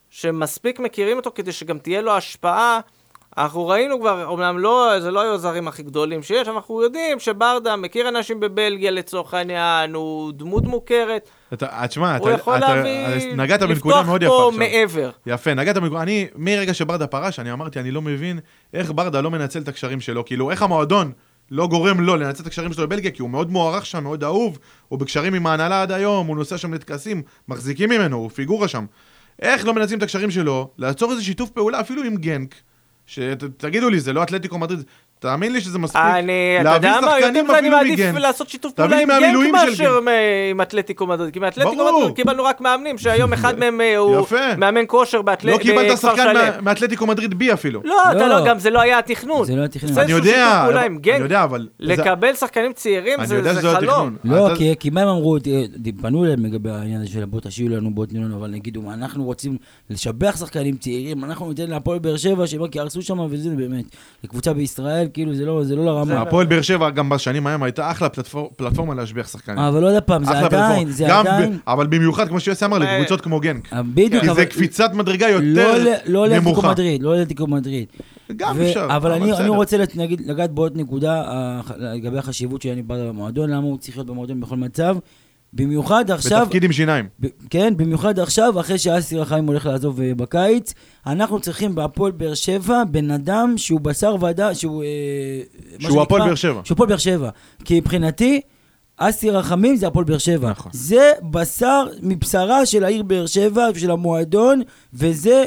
שמספיק 0.09 0.79
מכירים 0.79 1.17
אותו 1.17 1.31
כדי 1.35 1.51
שגם 1.51 1.77
תהיה 1.77 2.01
לו 2.01 2.11
השפעה. 2.17 2.79
אנחנו 3.37 3.67
ראינו 3.67 3.99
כבר, 3.99 4.25
אומנם 4.25 4.59
לא, 4.59 4.99
זה 4.99 5.11
לא 5.11 5.21
היו 5.21 5.33
הזרים 5.33 5.67
הכי 5.67 5.83
גדולים 5.83 6.23
שיש, 6.23 6.47
אבל 6.47 6.55
אנחנו 6.55 6.81
יודעים 6.81 7.19
שברדה 7.19 7.75
מכיר 7.75 8.09
אנשים 8.09 8.39
בבלגיה 8.39 8.91
לצורך 8.91 9.33
העניין, 9.33 9.93
הוא 9.93 10.31
דמות 10.31 10.63
מוכרת, 10.63 11.29
אתה, 11.53 11.65
אה, 11.65 11.87
תשמע, 11.87 12.17
אתה, 12.17 12.31
יכול 12.31 12.57
אתה, 12.57 12.75
להביא, 12.75 13.33
נגעת 13.35 13.63
בנקודה 13.63 14.03
מאוד 14.03 14.23
יפה 14.23 14.33
לפתוח 14.33 14.47
עכשיו. 14.47 14.69
פה 14.69 14.75
מעבר. 14.77 15.09
יפה, 15.25 15.53
נגעת 15.53 15.77
בנקודה, 15.77 16.01
אני, 16.01 16.27
מרגע 16.35 16.73
שברדה 16.73 17.07
פרש, 17.07 17.39
אני 17.39 17.51
אמרתי, 17.51 17.79
אני 17.79 17.91
לא 17.91 18.01
מבין 18.01 18.39
איך 18.73 18.91
ברדה 18.95 19.21
לא 19.21 19.31
מנצל 19.31 19.59
את 19.59 19.67
הקשרים 19.67 20.01
שלו, 20.01 20.25
כאילו, 20.25 20.51
איך 20.51 20.61
המועדון 20.61 21.11
לא 21.51 21.67
גורם 21.67 22.01
לו 22.01 22.15
לנצל 22.15 22.41
את 22.41 22.47
הקשרים 22.47 22.73
שלו 22.73 22.87
בבלגיה, 22.87 23.11
כי 23.11 23.21
הוא 23.21 23.29
מאוד 23.29 23.51
מוערך 23.51 23.85
שם, 23.85 24.03
מאוד 24.03 24.23
אהוב, 24.23 24.59
הוא 24.87 24.99
בקשרים 24.99 25.33
עם 25.33 25.47
ההנהלה 25.47 25.81
עד 25.81 25.91
היום, 25.91 26.27
הוא 26.27 26.35
נוסע 26.35 26.57
שם 26.57 26.73
לטקסים, 26.73 27.21
מחזיקים 27.47 27.89
ממנו, 27.89 28.17
הוא 28.17 28.29
פיגורה 28.29 28.67
שם. 28.67 28.85
איך 29.41 29.65
לא 29.65 29.73
מנצלים 29.73 29.97
את 29.97 30.03
הקשרים 30.03 30.31
שלו, 30.31 30.69
לעצור 30.77 31.11
איזה 31.11 31.23
שיתוף 31.23 31.49
פעולה 31.49 31.81
אפילו 31.81 32.03
עם 32.03 32.15
גנק, 32.15 32.55
שתגידו 33.05 33.89
לי, 33.89 33.99
זה 33.99 34.13
לא 34.13 34.23
אתלטיקו 34.23 34.57
מדריד, 34.57 34.79
תאמין 35.25 35.53
לי 35.53 35.61
שזה 35.61 35.79
מספיק. 35.79 36.01
אני, 36.01 36.33
אתה 36.61 36.69
יודע 36.69 36.99
מה, 37.01 37.19
יותר 37.19 37.29
אני 37.29 37.41
אפילו 37.41 37.77
מעדיף. 37.77 38.15
לעשות 38.15 38.49
שיתוף 38.49 38.73
פעולה 38.73 38.99
עם 38.99 39.09
גנק 39.19 39.51
מאשר 39.51 39.99
עם 40.51 40.61
אתלטיקו 40.61 41.07
מדריד. 41.07 41.33
כי 41.33 41.39
מאתלטיקו. 41.39 41.75
מדריד 41.99 42.15
קיבלנו 42.15 42.43
רק 42.43 42.61
מאמנים, 42.61 42.97
שהיום 42.97 43.33
אחד 43.33 43.59
מהם 43.59 43.81
אה, 43.81 43.97
הוא 43.97 44.21
יפה. 44.21 44.55
מאמן 44.57 44.81
כושר 44.87 45.21
באתל- 45.21 45.47
לא 45.49 45.57
קיבלת 45.57 45.91
בכפר 45.91 46.09
שחקן 46.09 46.23
שלם. 46.33 46.63
מאתלטיקו 46.65 47.05
מדריד 47.05 47.33
בי 47.33 47.53
אפילו. 47.53 47.81
לא, 47.83 48.01
אתה 48.11 48.27
לא. 48.27 48.39
לא, 48.39 48.45
גם 48.45 48.59
זה 48.59 48.69
לא 48.69 48.81
היה 48.81 48.99
התכנון. 48.99 49.45
זה 49.45 49.55
לא 49.55 49.63
התכנון. 49.63 49.93
זה 49.93 50.01
אני 50.01 50.13
איזשהו 50.13 50.29
יודע, 50.31 50.45
שיתוף 50.45 50.63
פעולה 50.63 50.79
אבל- 50.79 50.85
עם 50.85 50.97
גנק. 50.97 51.15
אני 51.15 51.23
יודע, 51.23 51.43
אבל... 51.43 51.67
לקבל 51.79 52.33
שחקנים 52.35 52.73
צעירים 52.73 53.19
אני 53.19 53.27
זה 53.27 53.41
לא 53.63 53.69
חלום. 53.73 54.15
לא, 54.23 54.49
כי, 54.57 54.73
כי 54.79 54.89
מה 54.89 55.01
הם 55.01 55.07
אמרו, 55.07 55.37
פנו 56.01 56.25
אליהם 56.25 56.45
לגבי 56.45 56.69
העניין 56.69 57.01
הזה 57.01 57.09
של 57.11 57.25
בוא 57.25 57.39
תשאירו 57.39 57.75
לנו, 57.75 57.95
בוא 57.95 58.05
תנו 58.05 58.23
לנו, 58.23 58.37
אבל 58.37 58.49
נגידו, 58.49 58.81
אנחנו 58.93 59.23
רוצים 59.23 59.57
לשבח 59.89 60.35
שחקנים 60.39 60.77
צעירים, 60.77 61.23
אנחנו 61.23 61.49
ניתן 61.49 61.67
להפועל 61.69 61.99
באר 61.99 62.17
שבע, 62.17 62.47
שהם 62.47 62.61
רק 62.61 62.75
יהרסו 62.75 63.01
שם, 63.01 63.19
וזה 63.29 63.49
באמת, 63.49 63.85
לקבוצה 64.23 64.53
בישראל, 64.53 65.07
כאילו, 65.15 65.33
זה 65.33 65.45
לא, 65.45 65.63
זה 65.63 65.75
לא 65.75 65.85
לרמה. 65.85 66.21
הפועל 66.21 66.45
באר 66.45 66.61
שבע 66.61 66.89
גם 66.89 67.09
בשנים 67.09 67.47
ההם 67.47 67.63
הייתה 67.63 67.91
אחלה 67.91 68.09
פלטפור- 68.09 68.51
פלטפורמה 68.55 68.95
להשביח 68.95 69.27
שחקנים. 69.27 69.57
אבל 69.59 69.83
עוד 69.83 70.03
פעם, 70.03 70.23
זה 70.25 70.39
עדיין. 70.39 70.89
זה 70.91 71.05
גם 71.09 71.25
ב- 71.25 71.27
עדיין, 71.27 71.57
אבל 71.67 71.87
במיוחד, 71.87 72.27
כמו 72.27 72.39
שיוסי 72.39 72.65
אמר, 72.65 72.81
אה, 72.83 72.97
לקבוצות 72.97 73.21
כמו 73.21 73.39
גנק. 73.39 73.73
בדיוק, 73.93 74.23
כי 74.23 74.29
אבל... 74.29 74.35
זה 74.35 74.45
קפיצת 74.45 74.93
מדרגה 74.93 75.27
לא 75.41 75.61
יותר 75.61 75.93
לא 76.05 76.27
נמוכה. 76.27 76.71
מדריד, 76.71 77.03
לא 77.03 77.15
לאתלטיקו 77.17 77.47
מדריד. 77.47 77.85
גם 78.35 78.55
ו- 78.59 78.67
אפשר, 78.67 78.87
אבל 78.89 79.11
אני, 79.11 79.49
רוצה 79.49 79.77
לגעת 80.25 80.51
בעוד 80.51 80.77
נקודה 80.77 81.21
אה, 81.21 81.61
לגבי 81.77 82.17
החשיבות 82.17 82.61
שאני 82.61 82.81
בא 82.81 82.95
במועדון, 83.09 83.49
למה 83.49 83.63
הוא 83.63 83.77
צריך 83.77 83.97
להיות 83.97 84.07
במועדון 84.07 84.39
בכל 84.41 84.57
מצב. 84.57 84.97
במיוחד 85.55 86.11
עכשיו, 86.11 86.41
בתפקיד 86.41 86.63
עם 86.63 86.71
שיניים. 86.71 87.05
ב- 87.19 87.27
כן, 87.49 87.73
במיוחד 87.77 88.19
עכשיו, 88.19 88.59
אחרי 88.59 88.77
שאסי 88.77 89.17
רחמים 89.17 89.47
הולך 89.47 89.65
לעזוב 89.65 90.01
אה, 90.01 90.11
בקיץ, 90.15 90.73
אנחנו 91.07 91.39
צריכים 91.39 91.75
בהפועל 91.75 92.11
באר 92.11 92.33
שבע 92.33 92.83
בן 92.91 93.11
אדם 93.11 93.53
שהוא 93.57 93.81
בשר 93.81 94.15
ודם, 94.21 94.49
שהוא... 94.53 94.83
מה 95.81 95.89
שהוא 95.89 96.01
הפועל 96.01 96.21
באר 96.21 96.35
שבע. 96.35 96.61
שהוא 96.63 96.75
הפועל 96.75 96.89
באר 96.89 96.97
שבע. 96.97 97.29
כי 97.65 97.79
מבחינתי, 97.79 98.41
אסי 98.97 99.29
רחמים 99.29 99.75
זה 99.75 99.87
הפועל 99.87 100.05
באר 100.05 100.17
שבע. 100.17 100.49
נכון. 100.49 100.71
זה 100.75 101.11
בשר 101.31 101.87
מבשרה 102.01 102.65
של 102.65 102.83
העיר 102.83 103.03
באר 103.03 103.25
שבע 103.25 103.67
ושל 103.75 103.91
המועדון, 103.91 104.61
וזה, 104.93 105.45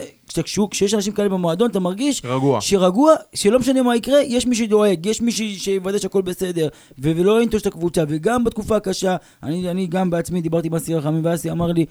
כשיש 0.71 0.95
אנשים 0.95 1.13
כאלה 1.13 1.29
במועדון, 1.29 1.71
אתה 1.71 1.81
מרגיש 1.81 2.23
רגוע. 2.25 2.61
שרגוע, 2.61 3.15
שלא 3.35 3.59
משנה 3.59 3.83
מה 3.83 3.97
יקרה, 3.97 4.23
יש 4.23 4.47
מי 4.47 4.55
שדואג, 4.55 5.07
יש 5.07 5.21
מי 5.23 5.33
שיוודא 5.33 5.99
שהכל 5.99 6.23
בסדר, 6.23 6.69
ו- 6.99 7.13
ולא 7.17 7.43
ינטוש 7.43 7.63
את 7.63 7.67
הקבוצה, 7.67 8.05
וגם 8.09 8.45
בתקופה 8.45 8.77
הקשה, 8.77 9.17
אני, 9.43 9.71
אני 9.71 9.87
גם 9.87 10.11
בעצמי 10.11 10.41
דיברתי 10.41 10.69
עם 10.69 10.75
אסי 10.75 10.95
רחמים, 10.95 11.21
ואסי 11.25 11.51
אמר 11.51 11.67
לי, 11.67 11.87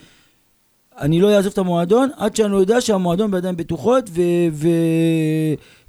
אני 1.00 1.22
לא 1.22 1.36
אעזוב 1.36 1.52
את 1.52 1.58
המועדון 1.58 2.10
עד 2.18 2.36
שאני 2.36 2.52
לא 2.52 2.58
יודע 2.58 2.82
שהמועדון 2.82 3.32
בידיים 3.32 3.58
בטוחות 3.58 4.10
ו- 4.10 4.22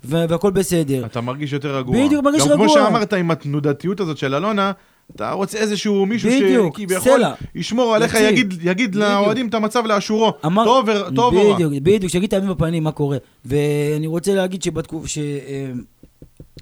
ו- 0.04 0.24
והכל 0.28 0.50
בסדר. 0.50 1.06
אתה 1.06 1.20
מרגיש 1.20 1.52
יותר 1.52 1.76
רגוע. 1.76 2.06
בדיוק, 2.06 2.24
מרגיש 2.24 2.42
גם 2.42 2.48
כמו 2.48 2.62
רגוע. 2.62 2.74
שאמרת 2.74 3.12
עם 3.12 3.30
התנודתיות 3.30 4.00
הזאת 4.00 4.18
של 4.18 4.34
אלונה, 4.34 4.72
אתה 5.16 5.32
רוצה 5.32 5.58
איזשהו 5.58 6.06
מישהו 6.06 6.30
שכביכול. 6.30 7.22
ישמור 7.54 7.94
עליך, 7.94 8.14
יציב. 8.14 8.28
יגיד, 8.28 8.54
יגיד. 8.62 8.94
לאוהדים 8.94 9.48
את 9.48 9.54
המצב 9.54 9.86
לאשורו. 9.86 10.32
אמר, 10.46 10.64
טוב 10.64 10.88
או 11.18 11.28
רע. 11.28 11.54
בדיוק, 11.54 11.72
בדיוק, 11.82 12.12
שיגיד 12.12 12.26
את 12.26 12.32
הימים 12.32 12.50
בפנים 12.50 12.84
מה 12.84 12.92
קורה. 12.92 13.16
ואני 13.44 14.06
רוצה 14.06 14.34
להגיד 14.34 14.62
שבתקופה, 14.62 15.08
ש... 15.08 15.18
אה, 15.18 15.70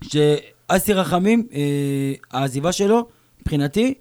שאסי 0.02 0.92
רחמים, 0.92 1.46
אה, 1.54 1.60
העזיבה 2.32 2.72
שלו, 2.72 3.06
מבחינתי, 3.46 3.94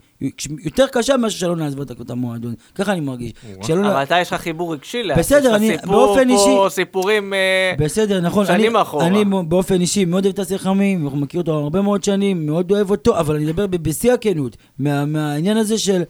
יותר 0.65 0.85
קשה 0.91 1.17
מאשר 1.17 1.37
שאלונה 1.37 1.67
עזבה 1.67 1.83
את 2.01 2.09
המועדון. 2.09 2.53
ככה 2.75 2.91
אני 2.91 2.99
מרגיש. 2.99 3.31
אבל 3.69 4.03
אתה 4.03 4.15
יש 4.21 4.33
לך 4.33 4.41
חיבור 4.41 4.73
רגשי 4.73 5.03
לה. 5.03 5.15
בסדר, 5.15 5.39
יש 5.39 5.45
לך 5.45 5.53
אני- 5.55 5.77
סיפור 5.77 5.95
באופן 5.95 6.27
פה, 6.27 6.33
אישי- 6.33 6.69
סיפורים... 6.75 7.33
אה, 7.33 7.73
בסדר, 7.79 8.21
נכון. 8.21 8.45
שנים 8.45 8.75
אני, 8.75 8.81
אחורה. 8.81 9.07
אני 9.07 9.23
באופן 9.47 9.81
אישי 9.81 10.05
מאוד 10.05 10.25
אוהב 10.25 10.33
את 10.33 10.39
אסי 10.39 10.55
רחמים, 10.55 11.03
אנחנו 11.05 11.19
מכיר 11.19 11.41
אותו 11.41 11.53
הרבה 11.53 11.81
מאוד 11.81 12.03
שנים, 12.03 12.45
מאוד 12.45 12.71
אוהב 12.71 12.89
אותו, 12.91 13.19
אבל 13.19 13.35
אני 13.35 13.45
מדבר 13.45 13.67
בשיא 13.67 14.13
הכנות, 14.13 14.57
מה, 14.79 15.05
מהעניין 15.05 15.57
הזה 15.57 15.77
של 15.77 16.01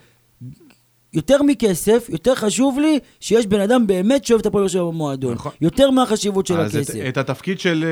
יותר 1.16 1.44
מכסף, 1.44 2.08
יותר 2.10 2.36
חשוב 2.36 2.80
לי 2.80 3.00
שיש 3.20 3.48
בן 3.48 3.60
אדם 3.60 3.88
באמת 3.88 4.26
שאוהב 4.26 4.40
את 4.42 4.46
הפועל 4.46 4.64
באר 4.64 4.68
שבע 4.68 4.84
במועדון. 4.84 5.34
נכון. 5.34 5.52
יותר 5.62 5.92
מהחשיבות 5.92 6.48
של 6.48 6.60
אז 6.60 6.76
את- 6.76 6.82
הכסף. 6.82 7.00
את 7.10 7.18
התפקיד 7.18 7.60
של 7.60 7.86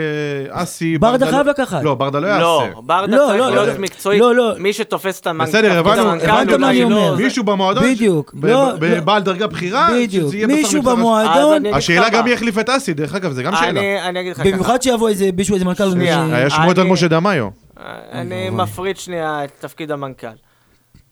אה, 0.52 0.64
אסי... 0.64 0.98
ברדה 0.98 1.26
לא- 1.26 1.32
חייב 1.32 1.48
לקחת. 1.48 1.84
לא, 1.84 1.96
ברדה 1.96 2.20
לא 2.20 2.28
יעשה. 2.28 2.42
לא, 2.42 2.82
ברדה 2.86 3.18
לא, 3.18 3.26
צריך 3.28 3.40
לא, 3.40 3.50
להיות 3.52 3.68
לא. 3.68 3.74
מקצועי. 3.82 4.20
לא, 4.20 4.36
לא. 4.36 4.54
מי 4.58 4.74
שתופס 4.74 5.20
את 5.20 5.28
המנכ"ל. 5.28 5.50
בסדר, 5.52 5.80
הבנו, 5.80 6.02
המנכ"ל, 6.02 6.30
הבנת 6.30 6.60
מה 6.60 6.70
אני 6.70 6.82
לא- 6.82 6.86
אומר. 6.86 7.16
מישהו 7.16 7.44
במועדון, 7.44 7.84
בדיוק, 7.84 8.34
ב- 8.34 8.46
לא, 8.46 8.72
ב- 8.80 8.84
לא. 8.84 9.00
בעל 9.00 9.22
דרגה 9.22 9.48
בכירה, 9.48 9.90
בדיוק, 9.94 10.34
מישהו. 10.48 10.82
במועדון, 10.82 11.66
אז 11.66 11.76
השאלה 11.78 12.10
גם. 12.10 12.24
מי 12.24 12.32
יחליף 12.32 12.60
את 12.60 12.70
אסי, 12.70 12.94
דרך 12.94 13.16
אגב, 13.16 13.32
זה 13.32 13.44
גם 13.44 13.56
שאלה. 13.56 13.70
אני 13.70 14.02
אני 14.02 14.20
אגיד 14.20 14.32
לך 14.32 14.38
ככה. 14.38 14.50
במיוחד 14.52 14.82
שיבוא 14.82 15.10
איזה 15.10 15.30
מישהו, 15.38 15.54
איזה 15.54 15.66
מנכ"ל. 15.66 15.92
שנייה. 15.92 16.26
היה 16.32 16.50
שמועות 16.50 16.78
על 16.78 16.88
משה 16.88 17.08
דמאיו. 17.08 17.48
אני 18.12 18.50
מפריד 18.50 18.98
שנייה 18.98 19.44
את 19.44 19.50
תפקיד 19.60 19.92
המנכ"ל. 19.92 20.28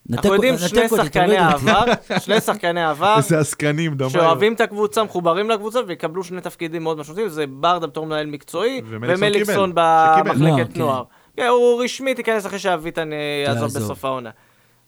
אנחנו 0.10 0.34
יודעים 0.34 0.54
נתק 0.54 0.68
שני 0.68 0.90
שחקני. 0.90 1.38
העבר, 1.38 1.84
שני 2.26 2.42
שחקני 2.42 2.82
העבר, 2.82 3.16
איזה 3.18 3.40
עסקנים, 3.40 3.96
דמאיו. 3.96 4.10
שאוהבים 4.10 4.54
את 4.54 4.62
הקבוצה, 4.62 5.04
מחוברים 5.04 5.50
לקבוצה, 5.50 5.80
ויקבלו 5.88 6.24
שני 6.24 6.42
תפקידים 6.42 6.84
מאוד 6.84 6.98
משמעותיים, 6.98 7.30
זה 7.30 7.48
ברדה 7.48 7.88
בתור 7.88 8.06
מנהל 8.06 8.26
מקצועי, 8.26 8.82
ומליקסון. 8.90 9.72
במחלקת 9.76 10.70
לא, 10.70 10.74
כן. 10.74 10.80
נוער. 10.80 11.04
כן, 11.38 11.48
הוא 11.48 11.84
רשמית 11.84 12.18
ייכנס 12.18 12.46
אחרי 12.46 12.60
שאביטן 12.60 13.14
אה, 13.14 13.18
יעזוב. 13.46 13.84
בסוף 13.84 14.06
העונה. 14.06 14.30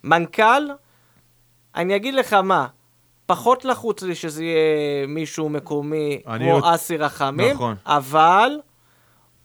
מנכ"ל, 0.03 0.63
אני 1.75 1.95
אגיד 1.95 2.13
לך 2.13 2.33
מה, 2.33 2.67
פחות 3.25 3.65
לחוץ 3.65 4.03
לי 4.03 4.15
שזה 4.15 4.43
יהיה 4.43 5.07
מישהו 5.07 5.49
מקומי 5.49 6.21
כמו 6.37 6.75
אסי 6.75 6.97
רחמים, 6.97 7.53
נכון. 7.53 7.75
אבל 7.85 8.59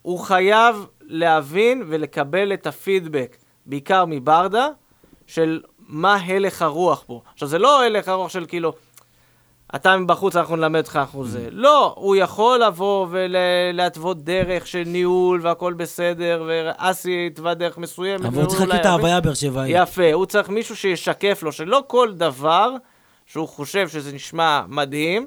הוא 0.02 0.18
חייב 0.18 0.86
להבין 1.00 1.82
ולקבל 1.86 2.52
את 2.52 2.66
הפידבק, 2.66 3.36
בעיקר 3.66 4.04
מברדה, 4.04 4.68
של 5.28 5.60
מה 5.88 6.16
הלך 6.16 6.62
הרוח 6.62 7.04
פה. 7.06 7.20
עכשיו, 7.32 7.48
זה 7.48 7.58
לא 7.58 7.82
הלך 7.82 8.08
הרוח 8.08 8.28
של 8.28 8.44
כאילו, 8.48 8.72
אתה 9.74 9.96
מבחוץ, 9.96 10.36
אנחנו 10.36 10.56
נלמד 10.56 10.80
אותך, 10.80 10.96
אנחנו 10.96 11.24
זה. 11.24 11.48
לא, 11.50 11.94
הוא 11.96 12.16
יכול 12.16 12.62
לבוא 12.62 13.06
ולהתוות 13.10 14.24
דרך 14.24 14.66
של 14.66 14.82
ניהול 14.86 15.40
והכל 15.42 15.72
בסדר, 15.72 16.44
ואסי 16.48 17.26
יתבע 17.26 17.54
דרך 17.54 17.78
מסוימת. 17.78 18.24
אבל 18.24 18.40
הוא 18.42 18.48
צריך 18.48 18.60
להכיר 18.60 18.80
את. 18.80 18.86
ההוויה 18.86 19.20
באר 19.20 19.34
שבעית. 19.34 19.76
יפה, 19.78 20.12
הוא 20.12 20.26
צריך 20.26 20.48
מישהו 20.48 20.76
שישקף 20.76 21.42
לו, 21.42 21.52
שלא 21.52 21.82
כל 21.86 22.12
דבר 22.12 22.70
שהוא 23.26 23.48
חושב 23.48 23.88
שזה 23.88 24.12
נשמע 24.12 24.62
מדהים, 24.68 25.26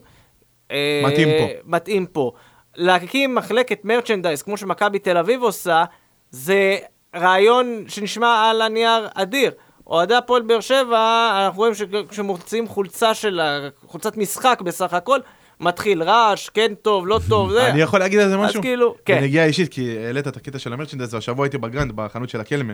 אה, 0.71 1.01
מתאים 1.05 1.27
פה. 1.27 1.47
מתאים 1.65 2.05
פה. 2.05 2.31
להקים 2.75 3.35
מחלקת 3.35 3.85
merchandise, 3.85 4.41
כמו 4.41 4.57
שמכבי 4.57 4.99
תל 4.99 5.17
אביב 5.17 5.43
עושה, 5.43 5.83
זה 6.31 6.77
רעיון 7.15 7.83
שנשמע 7.87 8.49
על 8.49 8.61
הנייר 8.61 9.07
אדיר. 9.13 9.51
אוהדי 9.91 10.15
הפועל 10.15 10.41
באר 10.41 10.59
שבע, 10.59 11.31
אנחנו 11.45 11.59
רואים 11.59 11.73
שכשמוציאים 11.75 12.67
חולצה 12.67 13.13
של, 13.13 13.41
חולצת 13.87 14.17
משחק 14.17 14.61
בסך 14.65 14.93
הכל, 14.93 15.19
מתחיל 15.59 16.03
רעש, 16.03 16.49
כן 16.49 16.73
טוב, 16.81 17.07
לא 17.07 17.19
טוב, 17.29 17.51
זה. 17.51 17.69
אני 17.69 17.81
יכול 17.81 17.99
להגיד 17.99 18.19
על 18.19 18.29
זה 18.29 18.35
אז 18.35 18.41
משהו? 18.41 18.61
כאילו, 18.61 18.95
כן. 19.05 19.19
בנגיעה 19.19 19.45
אישית, 19.45 19.69
כי 19.73 19.97
העלית 19.97 20.27
את 20.27 20.37
הקטע 20.37 20.59
של 20.59 20.73
ה 20.73 20.76
merchandise, 20.76 21.13
והשבוע 21.13 21.45
הייתי 21.45 21.57
בגרנד, 21.57 21.91
בחנות 21.95 22.29
של 22.29 22.39
הקלמה. 22.39 22.73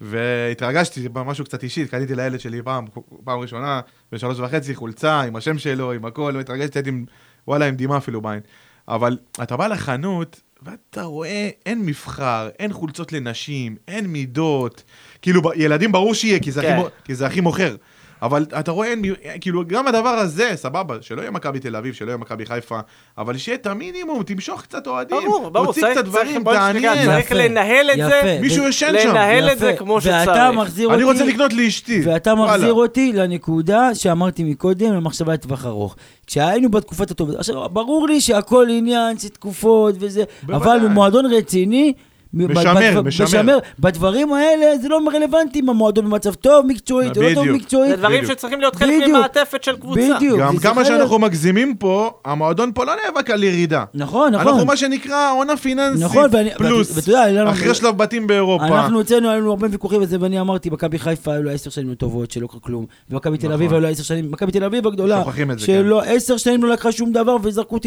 והתרגשתי, 0.00 1.00
זה 1.00 1.08
משהו 1.14 1.44
קצת 1.44 1.62
אישי, 1.62 1.86
קניתי 1.86 2.14
לילד 2.14 2.40
שלי 2.40 2.62
פעם, 2.62 2.84
פעם 3.24 3.38
ראשונה, 3.38 3.80
בשלוש 4.12 4.38
וחצי, 4.38 4.74
חולצה, 4.74 5.20
עם 5.20 5.36
השם 5.36 5.58
שלו, 5.58 5.92
עם 5.92 6.04
הכל, 6.04 6.32
והתרגשתי, 6.36 6.78
הייתי 6.78 6.90
עם, 6.90 7.04
וואלה, 7.48 7.66
עם 7.66 7.74
דמעה 7.74 7.98
אפילו 7.98 8.20
בעין. 8.20 8.40
אבל 8.88 9.18
אתה 9.42 9.56
בא 9.56 9.66
לחנות, 9.66 10.40
ואתה 10.62 11.02
רואה, 11.02 11.48
אין 11.66 11.86
מבחר, 11.86 12.48
אין 12.58 12.72
חולצות 12.72 13.12
לנשים, 13.12 13.76
אין 13.88 14.06
מידות. 14.06 14.84
כאילו, 15.22 15.40
ילדים 15.56 15.92
ברור 15.92 16.14
שיהיה, 16.14 16.38
כי 16.38 16.50
זה, 16.52 16.62
כן. 16.62 16.76
הכי, 16.78 16.88
כי 17.04 17.14
זה 17.14 17.26
הכי 17.26 17.40
מוכר. 17.40 17.74
אבל 18.22 18.46
אתה 18.60 18.70
רואה, 18.70 18.88
אין, 18.88 19.02
כאילו, 19.40 19.62
גם 19.66 19.86
הדבר 19.86 20.08
הזה, 20.08 20.50
סבבה, 20.54 20.96
שלא 21.00 21.20
יהיה 21.20 21.30
מכבי 21.30 21.58
תל 21.60 21.76
אביב, 21.76 21.94
שלא 21.94 22.06
יהיה 22.06 22.16
מכבי 22.16 22.46
חיפה, 22.46 22.78
אבל 23.18 23.36
שיהיה 23.36 23.56
את 23.58 23.66
המינימום, 23.66 24.22
תמשוך 24.22 24.62
קצת 24.62 24.86
אוהדים, 24.86 25.18
ברור, 25.26 25.48
ברור, 25.50 25.66
תוציא 25.66 25.82
צריך- 25.82 25.92
קצת 25.94 26.04
דברים, 26.04 26.44
תעניין. 26.44 27.04
צריך 27.04 27.32
לנהל 27.32 27.90
את 27.90 27.96
זה, 27.96 28.20
יפה. 28.22 28.40
מישהו 28.40 28.64
ישן 28.68 28.92
שם. 29.02 29.08
לנהל 29.08 29.50
את 29.52 29.58
זה. 29.58 29.74
כמו 29.78 29.94
ואתה 30.02 30.22
שצריך. 30.22 30.54
מחזיר 30.54 30.86
אותי... 30.88 30.96
אני 30.96 31.04
רוצה 31.04 31.24
לקנות 31.24 31.52
לאשתי. 31.52 32.00
ואתה 32.04 32.34
מחזיר. 32.34 32.72
אותי 32.72 33.12
לנקודה 33.12 33.94
שאמרתי 33.94 34.44
מקודם, 34.44 34.92
למחשבה 34.92 35.32
לטווח 35.32 35.66
ארוך. 35.66 35.96
כשהיינו 36.26 36.70
בתקופת 36.70 37.10
הטובה, 37.10 37.32
עכשיו, 37.38 37.68
ברור 37.68 38.08
לי 38.08 38.20
שהכל 38.20 38.66
עניין 38.70 39.18
של 39.18 39.28
תקופות 39.28 39.94
וזה. 39.98 40.24
אבל 40.46 40.78
במועדון 40.84 41.26
רציני, 41.32 41.92
משמר, 42.34 42.62
בדבר- 42.74 43.02
משמר. 43.02 43.58
בדברים 43.78 44.32
האלה 44.32 44.78
זה 44.82 44.88
לא 44.88 45.00
רלוונטי 45.14 45.60
אם 45.60 45.68
המועדון 45.70 46.04
במצב 46.04 46.34
טוב 46.34 46.66
מקצועית 46.66 47.16
או 47.16 47.22
לא 47.22 47.34
טוב. 47.34 47.48
מקצועית. 47.48 47.90
זה 47.90 47.96
דברים. 47.96 48.26
שצריכים 48.26 48.60
להיות 48.60 48.76
חלק 48.76 49.02
בדיוק. 49.02 49.16
ממעטפת 49.18 49.62
של 49.64 49.76
קבוצה. 49.76 50.00
בדיוק. 50.16 50.40
גם 50.40 50.56
כמה 50.56 50.84
שאנחנו 50.84 51.18
מגזימים 51.18 51.74
פה, 51.74 52.10
המועדון 52.24 52.70
פה 52.74 52.84
לא 52.84 52.92
נאבק 53.06 53.30
על 53.30 53.44
ירידה. 53.44 53.84
נכון, 53.94 54.34
נכון. 54.34 54.46
אנחנו 54.48 54.64
מה 54.66 54.76
שנקרא 54.76 55.32
עונה 55.32 55.56
פיננסית 55.56 56.04
נכון, 56.04 56.28
ואני- 56.32 56.50
פלוס, 56.54 57.08
אחרי 57.48 57.74
שלב 57.74 57.96
בתים 57.98 58.26
באירופה. 58.26 58.66
אנחנו 58.66 59.00
אצלנו, 59.00 59.28
היה 59.28 59.38
לנו 59.38 59.50
הרבה 59.50 59.66
ויכוחים 59.70 60.02
וזה, 60.02 60.16
ואני 60.20 60.40
אמרתי, 60.40 60.70
מכבי 60.70 60.98
חיפה 60.98 61.32
היו 61.32 61.42
לה 61.42 61.52
עשר 61.52 61.70
שנים 61.70 61.94
טובות, 61.94 62.30
שלא 62.30 62.46
קרה 62.46 62.60
כלום. 62.60 62.86
ומכבי 63.10 63.38
תל 63.38 63.46
נכון. 63.46 63.52
אביב 63.52 63.72
היו 63.72 63.80
לה 63.80 63.88
עשר 63.88 64.02
שנים, 64.02 64.30
מכבי 64.32 64.52
תל 64.52 64.64
אביב 64.64 64.86
הגדולה, 64.86 65.18
שוכחים 65.24 65.50
את 65.50 65.58
זה, 65.58 65.66
שלא, 65.66 66.02
עשר 66.02 66.36
שנים 66.36 66.62
לא 66.62 66.68
לקחה 66.68 66.92
שום 66.92 67.12
דבר, 67.12 67.36
וזרקו 67.42 67.78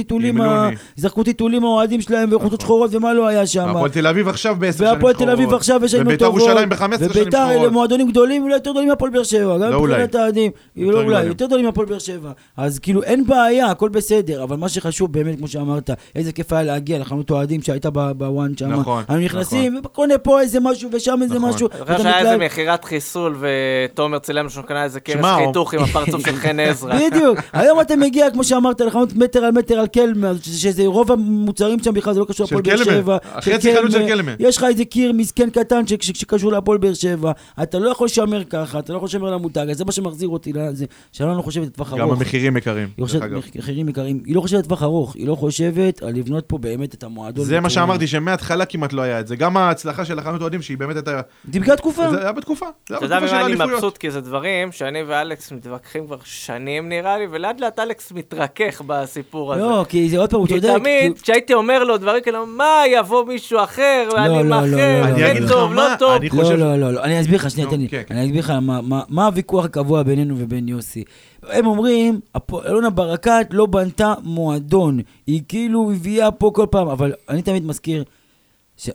טיטולים, 1.24 1.64
האוהדים 1.64 2.02
שלהם, 2.02 2.30
וחולצות 2.34 2.60
נכון. 2.60 2.66
שחורות, 2.68 2.96
ומה 2.96 3.14
לא 3.14 3.28
היה 3.28 3.48
שם. 3.48 3.70
הפועל 3.70 3.90
תל 3.92 4.08
אביב 4.08 4.28
עכשיו 4.32 4.56
בעשר 4.60 4.78
שנים 4.78 4.92
והפועל 4.94 5.14
תל 5.14 5.30
אביב 5.30 5.54
עכשיו 5.54 5.82
יש 5.86 5.92
שנים 5.92 6.04
לא 6.04 6.10
וביתר 6.10 6.26
טובות. 6.26 6.42
ירושלים 6.42 6.70
ב-15 6.70 6.78
שנים 6.98 7.10
וביתר 7.12 7.38
אלה 7.44 7.54
שחורות. 7.54 7.72
מועדונים 7.72 8.10
גדולים, 8.12 8.44
אולי 8.44 8.54
יותר 8.54 8.72
גדולים 8.72 8.90
מהפועל 8.90 9.12
באר 9.12 9.24
שבע. 9.24 9.58
גם 9.58 9.72
לא 9.72 9.76
אולי. 9.76 9.94
מבחינת 9.94 10.16
האוהדים. 10.16 10.52
לא 10.78 11.02
אולי. 11.02 11.24
יותר 11.24 11.46
גדולים 11.46 11.66
מהפועל 11.66 11.88
באר 11.88 12.00
שבע. 12.00 12.32
אז 12.58 12.80
כאילו 12.80 13.04
אין 13.04 13.28
בעיה, 13.28 13.68
הכל 13.68 13.90
בסדר. 13.90 14.44
אבל 14.44 14.56
מה 14.58 14.70
שחשוב 14.70 15.14
באמת, 15.14 15.38
כמו 15.38 15.48
שאמרת, 15.48 15.90
איזה 16.16 16.32
כיף 16.32 16.54
היה 16.54 16.64
להגיע 16.64 17.00
לחנות 17.00 17.32
אוהדים 17.32 17.62
שהייתה 17.62 17.90
ב- 17.90 18.12
בוואן 18.12 18.52
שם. 18.60 18.70
נכון, 18.72 19.04
היינו 19.08 19.26
נכנסים, 19.26 19.80
וקונה 19.86 20.18
פה 20.18 20.42
איזה 20.42 20.60
משהו 20.60 20.90
ושם 20.94 21.20
איזה 21.22 21.36
נכון. 21.36 21.50
משהו. 21.50 21.68
אני 21.72 21.98
חושב 21.98 22.04
שהיה 22.04 22.20
איזה. 22.20 22.38
מכירת 22.38 22.86
חיסול, 22.86 23.38
ותומר 23.40 24.20
צילם 24.20 24.50
שהוא 24.50 24.64
קנה 24.64 24.84
איזה 24.84 25.00
שמע, 25.12 25.38
חיתוך 25.48 25.74
עם 25.74 25.80
הפרצוף 25.84 26.26
של 26.26 26.36
חן 26.36 26.60
עזרא. 26.60 26.94
בדיוק. 27.10 27.38
היום 27.54 27.82
אתה 27.82 27.96
מגיע, 27.96 28.30
כמו 28.32 28.44
שאמרת, 28.44 28.82
לחנות 28.82 29.14
מטר 29.16 29.40
על 29.40 29.52
מטר 29.52 29.80
על 29.80 29.88
קלמה, 29.88 30.32
ש- 30.42 30.50
שזה 30.64 30.84
רוב 30.86 31.12
המוצרים 31.12 31.80
שם 31.84 31.94
בכלל, 31.94 32.14
זה 32.14 32.20
לא 32.20 32.26
קשור 32.26 32.48
של 32.48 32.56
להפועל 32.56 32.76
באר 32.78 32.86
קלמה. 32.86 32.98
שבע. 32.98 33.18
החצי 33.36 33.76
חנות 33.76 33.92
של 33.92 34.08
קלמה. 34.08 34.21
יש 34.40 34.58
לך 34.58 34.64
איזה 34.64 34.86
קיר 34.86 35.14
מסכן 35.14 35.50
קטן 35.50 35.88
ש- 35.88 35.94
ש- 35.94 36.12
שקשור 36.22 36.52
להפועל 36.52 36.78
באר 36.78 36.94
שבע. 36.94 37.32
אתה 37.64 37.80
לא 37.80 37.90
יכול 37.90 38.06
לשמר 38.06 38.44
ככה, 38.44 38.80
אתה 38.80 38.94
לא 38.94 38.98
יכול 38.98 39.08
לשמר 39.08 39.28
על 39.28 39.34
המותג, 39.34 39.66
אז 39.72 39.78
זה 39.78 39.86
מה 39.86 39.92
שמחזיר 39.92 40.30
אותי 40.30 40.54
לזה. 40.54 40.86
שלא 41.12 41.38
לא 41.38 41.42
חושבת 41.42 41.68
לטווח 41.68 41.94
גם 41.94 42.00
ארוך. 42.02 42.14
המחירים 42.18 42.58
יקרים, 42.58 42.90
דרך 42.98 43.16
אגב. 43.16 43.42
מחירים 43.56 43.90
יקרים, 43.90 44.24
היא 44.26 44.36
לא 44.36 44.42
חושבת 44.42 44.64
לטווח 44.66 44.84
ארוך, 44.84 45.16
היא 45.16 45.28
לא 45.28 45.36
חושבת 45.36 46.04
על 46.04 46.14
לבנות 46.16 46.44
פה 46.48 46.58
באמת 46.58 46.94
את 46.94 47.04
המועדון. 47.04 47.46
זה 47.46 47.60
מה 47.60 47.70
שאמרתי, 47.70 48.08
שמההתחלה 48.08 48.66
כמעט 48.66 48.94
לא 48.94 49.02
היה 49.02 49.20
את 49.20 49.28
זה. 49.28 49.36
גם 49.36 49.58
ההצלחה 49.58 50.06
של 50.06 50.20
החנות 50.20 50.42
אוהדים, 50.42 50.62
שהיא 50.62 50.78
באמת 50.78 50.96
הייתה... 50.96 51.22
זה 51.54 51.60
בגלל 51.60 51.76
תקופה. 51.76 52.12
זה 52.12 52.22
היה 52.22 52.32
בתקופה. 52.32 52.66
זה 52.90 52.96
היה 52.96 52.98
אתה 52.98 53.06
יודע 53.06 53.20
במה 53.20 53.46
אני. 53.46 53.56
מבסוט? 53.56 53.98
כי 53.98 54.12
זה 54.12 54.22
דברים 54.22 54.72
שאני 54.72 55.04
ואלכס 55.04 55.52
מתווכחים 55.52 56.06
כבר 56.06 56.18
שנים 56.24 56.90
נראה 56.90 57.18
לי, 57.18 57.26
ולאט 57.32 57.62
לאט 57.62 57.80
אלכס 57.80 58.12
מתרכך 58.12 58.82
בסיפור 58.88 59.54
הזה. 59.54 59.62
לא, 59.64 59.86
כי 59.90 60.10
זה 60.10 60.18
עוד 60.18 60.30
פעם, 60.30 60.40
הוא 60.40 60.48
כי 60.48 60.62
צודק. 60.62 60.74
תמיד, 60.80 61.20
כשהייתי 61.22 61.54
אומר 61.54 61.84
לו 61.84 61.98
דברים 61.98 62.24
כאלה, 62.24 62.40
מה, 62.46 62.82
יבוא 62.88 63.26
מישהו 63.26 63.64
אחר, 63.64 64.10
ואני 64.16 64.28
לא, 64.28 64.44
מאחר, 64.44 64.66
לא, 64.66 65.10
לא, 65.10 65.18
כן 65.18 65.44
לא. 65.44 65.48
טוב, 65.50 65.72
אני 65.72 65.76
לא 65.78 65.84
טוב. 66.00 66.12
לא, 66.34 66.54
לא, 66.58 66.76
לא, 66.76 66.94
לא, 66.94 67.04
אני 67.04 67.22
אסביר 67.22 67.36
לך, 67.36 67.50
שנייה, 67.52 67.70
תן 67.70 67.80
לי. 67.82 67.88
כן, 67.90 68.02
כן. 68.08 68.16
אני 68.16 68.26
אסביר 68.26 68.40
לך 68.40 68.50
מה- 68.50 68.82
מה- 68.82 69.02
מה 69.10 69.26
הוויכוח 69.26 69.66
הקבוע 69.66 70.04
בינינו 70.04 70.36
ובין 70.38 70.68
יוסי. 70.68 71.04
הם 71.50 71.66
אומרים, 71.68 72.20
אלונה 72.66 72.90
ברקת 72.90 73.48
לא 73.52 73.66
בנתה 73.66 74.14
מועדון. 74.24 75.00
היא 75.28 75.42
כאילו 75.48 75.92
הביאה 75.92 76.32
פה 76.32 76.52
כל 76.56 76.66
פעם, 76.72 76.88
אבל 76.88 77.14
אני 77.30 77.42
תמיד 77.42 77.66
מזכיר, 77.66 78.04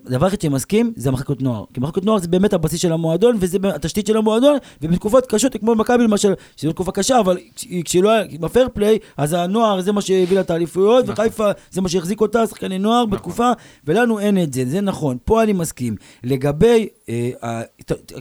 דבר 0.07 0.27
אחד 0.27 0.41
שמסכים 0.41 0.93
זה 0.97 1.09
המחלקות 1.09 1.43
נוער. 1.43 1.65
כי 1.75 1.81
מחלקות 1.81 2.05
נוער 2.05 2.19
זה 2.19 2.29
באמת 2.29 2.53
הבסיס 2.53 2.81
של 2.81 2.93
המועדון, 2.93 3.37
וזה 3.41 3.59
התשתית 3.75 4.07
של 4.07 4.17
המועדון, 4.17 4.57
ובתקופות 4.83 5.27
קשות, 5.27 5.57
כמו 5.61 5.75
מכבי 5.75 6.05
למשל, 6.05 6.33
שזו 6.57 6.73
תקופה 6.73 6.93
קשה, 6.93 7.21
אבל 7.21 7.39
כש- 7.57 7.67
כשלא 7.85 8.11
היה, 8.11 8.25
בפייר 8.41 8.69
פליי, 8.75 8.99
אז 9.17 9.33
הנוער 9.33 9.81
זה 9.81 9.93
מה 9.93 10.01
שהביא 10.01 10.35
לה 10.35 10.41
את 10.41 10.51
האליפויות, 10.51 11.05
נכון. 11.09 11.25
וחיפה 11.27 11.51
זה 11.71 11.81
מה 11.81 11.89
שהחזיק 11.89 12.21
אותה, 12.21 12.47
שחקני 12.47 12.79
נוער 12.79 13.07
בתקופה, 13.07 13.51
ולנו 13.85 14.19
אין 14.19 14.43
את 14.43 14.53
זה, 14.53 14.65
זה 14.67 14.81
נכון. 14.81 15.17
פה 15.25 15.43
אני 15.43 15.53
מסכים. 15.53 15.97
לגבי, 16.25 16.89
אה, 17.09 17.31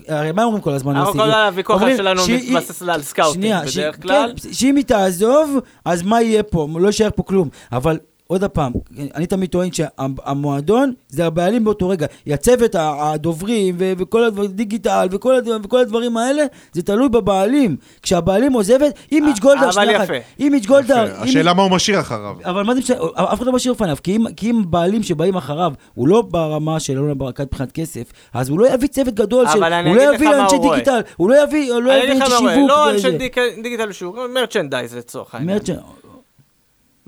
הרי 0.08 0.32
מה 0.32 0.44
אומרים 0.44 0.62
כל 0.62 0.72
הזמן? 0.74 0.96
אנחנו? 0.96 1.14
כל 1.14 1.32
הוויכוח 1.32 1.82
שלנו 1.98 2.22
מתבסס 2.30 2.82
על 2.82 3.02
scouting 3.02 3.56
בדרך 3.74 4.02
כלל. 4.02 4.34
כן, 4.44 4.54
שאם 4.54 4.76
היא 4.76 4.86
תעזוב, 4.86 5.58
אז 5.86 6.02
מה 6.02 6.22
יהיה 6.22 6.44
פה? 6.44 6.68
לא 6.80 6.88
יישאר 6.88 7.10
פה 7.16 7.24
כלום. 7.24 7.50
אבל 7.72 7.98
עוד 8.28 8.44
פעם, 8.44 8.74
אני 9.16 9.26
תמיד 9.28 9.50
טוען 9.50 9.70
שהמועדון 9.72 10.94
זה 11.10 11.26
הבעלים 11.26 11.64
באותו 11.64 11.90
רגע. 11.90 12.08
הצוות, 12.28 12.76
הדוברים 12.80 13.76
ו- 13.80 13.94
וכל 13.98 14.24
הדברים, 14.24 14.52
דיגיטל 14.52 15.08
וכל 15.12 15.36
הדברים, 15.36 15.62
וכל 15.64 15.80
הדברים 15.80 16.18
האלה, 16.18 16.44
זה 16.74 16.82
תלוי 16.82 17.10
בבעלים. 17.10 17.76
כשהבעלים 18.02 18.54
עוזבת, 18.54 18.94
אם 19.12 19.24
מיץ' 19.26 19.40
גולדהר, 19.40 19.64
אבל 19.64 19.72
שנייה 19.72 19.98
אחת, 19.98 20.04
יפה. 20.04 20.14
אם 20.40 20.52
מיץ' 20.52 20.66
גולדהר, 20.66 21.14
השאלה 21.18 21.54
מה 21.54 21.64
הוא 21.64 21.72
משאיר 21.72 22.00
אחריו. 22.00 22.36
אבל 22.46 22.64
מה 22.64 22.74
זה 22.74 22.80
משנה, 22.80 22.98
אף 23.16 23.38
אחד 23.38 23.46
לא 23.46 23.52
משאיר 23.54 23.74
לפניו, 23.74 23.98
כי 24.04 24.16
אם, 24.16 24.34
כי 24.38 24.52
אם 24.52 24.64
בעלים 24.70 25.04
שבאים 25.04 25.36
אחריו, 25.36 25.74
הוא 25.94 26.08
לא 26.08 26.22
ברמה 26.22 26.80
של 26.80 26.94
אלונה 26.94 27.14
ברקת 27.14 27.48
מבחינת 27.48 27.72
כסף, 27.72 28.04
אז 28.34 28.50
הוא 28.50 28.60
לא 28.60 28.74
יביא 28.74 28.88
צוות 28.88 29.14
גדול, 29.14 29.48
של, 29.48 29.58
אבל 29.58 29.74
אני 29.74 29.90
הוא 29.90 29.98
לא 29.98 30.02
אגיד 30.02 30.10
לך 30.10 30.16
יביא 30.22 30.30
מה 30.30 30.44
אנשי 30.44 30.56
הוא 30.56 30.64
רואה. 30.66 30.76
דיגיטל, 30.78 31.00
הוא 31.16 31.30
לא 31.30 31.44
יביא, 31.44 31.74
הוא 31.74 31.82
לא 31.82 31.94
אנשי 31.94 32.26
שיווק. 32.38 32.70
לא. 32.70 32.92
אנשי 32.92 33.18
דיגיטל 33.64 33.90
ושיווק, 33.90 34.18
מרצ'נדייז 34.34 34.96
לצורך 34.96 35.36
העניין. 35.36 35.60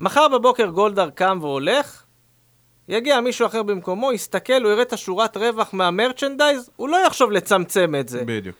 מחר 0.00 0.28
בבוקר 0.28 0.66
גולדהר 0.66 1.10
קם 1.10 1.38
והולך, 1.40 2.02
יגיע 2.88 3.20
מישהו 3.20 3.46
אחר 3.46 3.62
במקומו, 3.62 4.12
יסתכל, 4.12 4.62
הוא 4.62 4.72
יראה 4.72 4.82
את 4.82 4.92
השורת 4.92 5.36
רווח 5.36 5.68
מהמרצ'נדייז, 5.72 6.70
הוא 6.76 6.88
לא 6.88 6.96
יחשוב 7.06 7.30
לצמצם 7.32 7.94
את 8.00 8.08
זה. 8.08 8.22
בדיוק. 8.26 8.56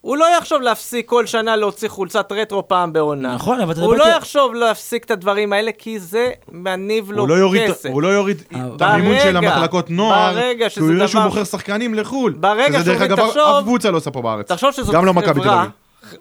הוא 0.00 0.16
לא 0.16 0.26
יחשוב 0.38 0.60
להפסיק 0.62 1.08
כל 1.08 1.26
שנה 1.26 1.56
להוציא 1.56 1.88
חולצת 1.88 2.32
רטרו 2.32 2.68
פעם 2.68 2.92
בעונה. 2.92 3.34
נכון, 3.34 3.60
אבל 3.60 3.72
אתה 3.72 3.80
הוא 3.80 3.94
לא 3.94 4.06
איתי- 4.06 4.16
יחשוב 4.16 4.54
להפסיק 4.54 5.04
את 5.04 5.10
הדברים 5.10 5.52
האלה, 5.52 5.70
כי 5.78 5.98
זה 5.98 6.30
מניב 6.52 7.10
לו 7.12 7.20
הוא 7.20 7.28
לא 7.28 7.34
יוריד- 7.34 7.70
כסף. 7.70 7.88
הוא 7.90 8.02
לא 8.02 8.08
יוריד 8.08 8.42
את 8.76 8.82
המימון 8.82 9.16
של 9.22 9.36
המחלקות 9.36 9.90
נוער, 9.90 10.32
ברגע 10.34 10.68
כי 10.68 10.80
הוא 10.80 10.92
יראה 10.92 11.08
שהוא 11.08 11.18
דבר- 11.20 11.28
מוכר 11.28 11.44
שחקנים 11.44 11.94
לחו"ל. 11.94 12.32
ברגע 12.32 12.78
שזה 12.80 12.92
דרך 12.92 13.02
אגב, 13.02 13.16
תחשוב- 13.26 13.42
אף 13.58 13.62
קבוצה 13.62 13.90
לא 13.90 13.96
עושה 13.96 14.10
פה 14.10 14.22
בארץ. 14.22 14.48
תחשוב 14.48 14.70
שזאת 14.72 14.94
גם 14.94 15.04
לא 15.04 15.14
מכבי 15.14 15.34
תל 15.34 15.40
חברה, 15.40 15.62
אביב. 15.62 15.70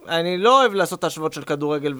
אני 0.08 0.38
לא 0.38 0.62
אוהב 0.62 0.74
לעשות 0.74 1.04
השוואות 1.04 1.34
של 1.34 1.42
כדורגל 1.44 1.94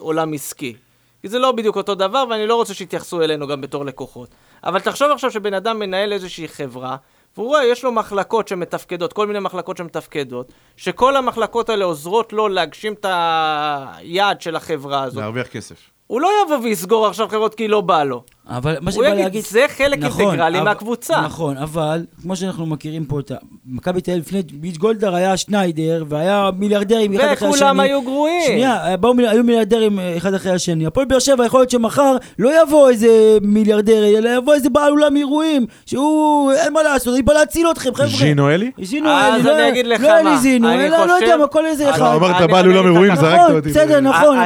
ועולם 0.00 0.32
עסקי. 0.32 0.74
כי 1.22 1.28
זה 1.28 1.38
לא 1.38 1.52
בדיוק 1.52 1.76
אותו 1.76 1.94
דבר, 1.94 2.24
ואני 2.30 2.46
לא 2.46 2.54
רוצה 2.54 2.74
שיתייחסו 2.74 3.22
אלינו 3.22 3.46
גם 3.46 3.60
בתור 3.60 3.84
לקוחות. 3.84 4.28
אבל 4.64 4.80
תחשוב 4.80 5.10
עכשיו 5.10 5.30
שבן 5.30 5.54
אדם 5.54 5.78
מנהל 5.78 6.12
איזושהי 6.12 6.48
חברה, 6.48 6.96
והוא 7.36 7.46
רואה, 7.46 7.64
יש 7.64 7.84
לו 7.84 7.92
מחלקות 7.92 8.48
שמתפקדות, 8.48 9.12
כל 9.12 9.26
מיני 9.26 9.38
מחלקות 9.38 9.76
שמתפקדות, 9.76 10.52
שכל 10.76 11.16
המחלקות 11.16 11.68
האלה 11.68 11.84
עוזרות 11.84 12.32
לו 12.32 12.48
להגשים 12.48 12.92
את 12.92 13.06
היעד 13.08 14.40
של 14.40 14.56
החברה 14.56 15.02
הזאת. 15.02 15.20
להרוויח 15.20 15.46
כסף. 15.46 15.76
הוא 16.06 16.20
לא 16.20 16.30
יבוא 16.44 16.56
ויסגור 16.56 17.06
עכשיו 17.06 17.28
חברות 17.28 17.54
כי 17.54 17.68
לא 17.68 17.80
בא 17.80 18.04
לו. 18.04 18.24
אבל 18.48 18.76
מה 18.80 18.90
הוא 18.90 19.04
שבא 19.04 19.12
יגיד, 19.12 19.24
להגיד... 19.24 19.44
זה 19.44 19.64
חלק 19.76 20.02
אינטגרלי 20.04 20.58
אבל- 20.58 20.64
מהקבוצה. 20.64 21.20
נכון, 21.20 21.56
אבל 21.56 22.04
כמו 22.22 22.36
שאנחנו 22.36 22.66
מכירים 22.66 23.04
פה 23.04 23.20
את 23.20 23.30
ה... 23.30 23.34
מכבי 23.66 24.00
תל 24.00 24.10
אביב 24.10 24.22
לפני 24.26 24.42
ביץ' 24.52 24.76
גולדהר 24.76 25.14
היה 25.14 25.36
שניידר, 25.36 26.04
והיה 26.08 26.50
מיליארדרים 26.58 27.12
אחד 27.14 27.24
אחרי 27.24 27.48
השני. 27.48 27.48
וכולם 27.56 27.80
היו 27.80 28.02
גרועים. 28.02 28.42
שנייה, 28.46 28.96
באו, 28.96 29.14
מיל- 29.14 29.26
היו 29.28 29.44
מיליארדרים 29.44 29.98
אה, 29.98 30.16
אחד 30.16 30.34
אחרי 30.34 30.52
השני. 30.52 30.86
הפועל 30.86 31.06
באר 31.06 31.18
שבע 31.18 31.46
יכול 31.46 31.60
להיות 31.60 31.70
שמחר 31.70 32.16
לא 32.38 32.62
יבוא 32.62 32.88
איזה 32.88 33.08
מיליארדר, 33.42 34.04
אלא 34.18 34.30
יבוא 34.36 34.54
איזה 34.54 34.70
בעל 34.70 34.92
אולם 34.92 35.16
אירועים, 35.16 35.66
שהוא, 35.86 36.52
אין 36.52 36.72
מה 36.72 36.82
לעשות, 36.82 37.14
אני 37.14 37.22
בא 37.22 37.32
להציל 37.32 37.66
אתכם, 37.70 37.94
חבר'ה. 37.94 38.06
ז'ינו 38.08 38.50
אלי? 38.50 38.70
זינו, 38.82 39.08
אז 39.10 39.44
לא- 39.46 39.58
אני 39.58 39.68
אגיד 39.68 39.86
לך 39.86 40.00
לא 40.00 40.08
מה, 40.08 40.20
אליזינו, 40.30 40.68
אני 40.68 40.86
אלא 40.86 41.06
לא 41.06 41.12
יודע 41.12 41.36
מה, 41.36 41.46
כל 41.46 41.66
איזה 41.66 41.90
אחד. 41.90 41.96
אתה 41.98 42.14
אמרת 42.14 42.50
בעל 42.50 42.66
אולם 42.70 42.86
אירועים. 42.86 43.16
זרקת 43.16 43.38
נכון, 43.42 43.56
אותי. 43.56 43.68
בסדר, 43.68 44.00
נכון. 44.00 44.36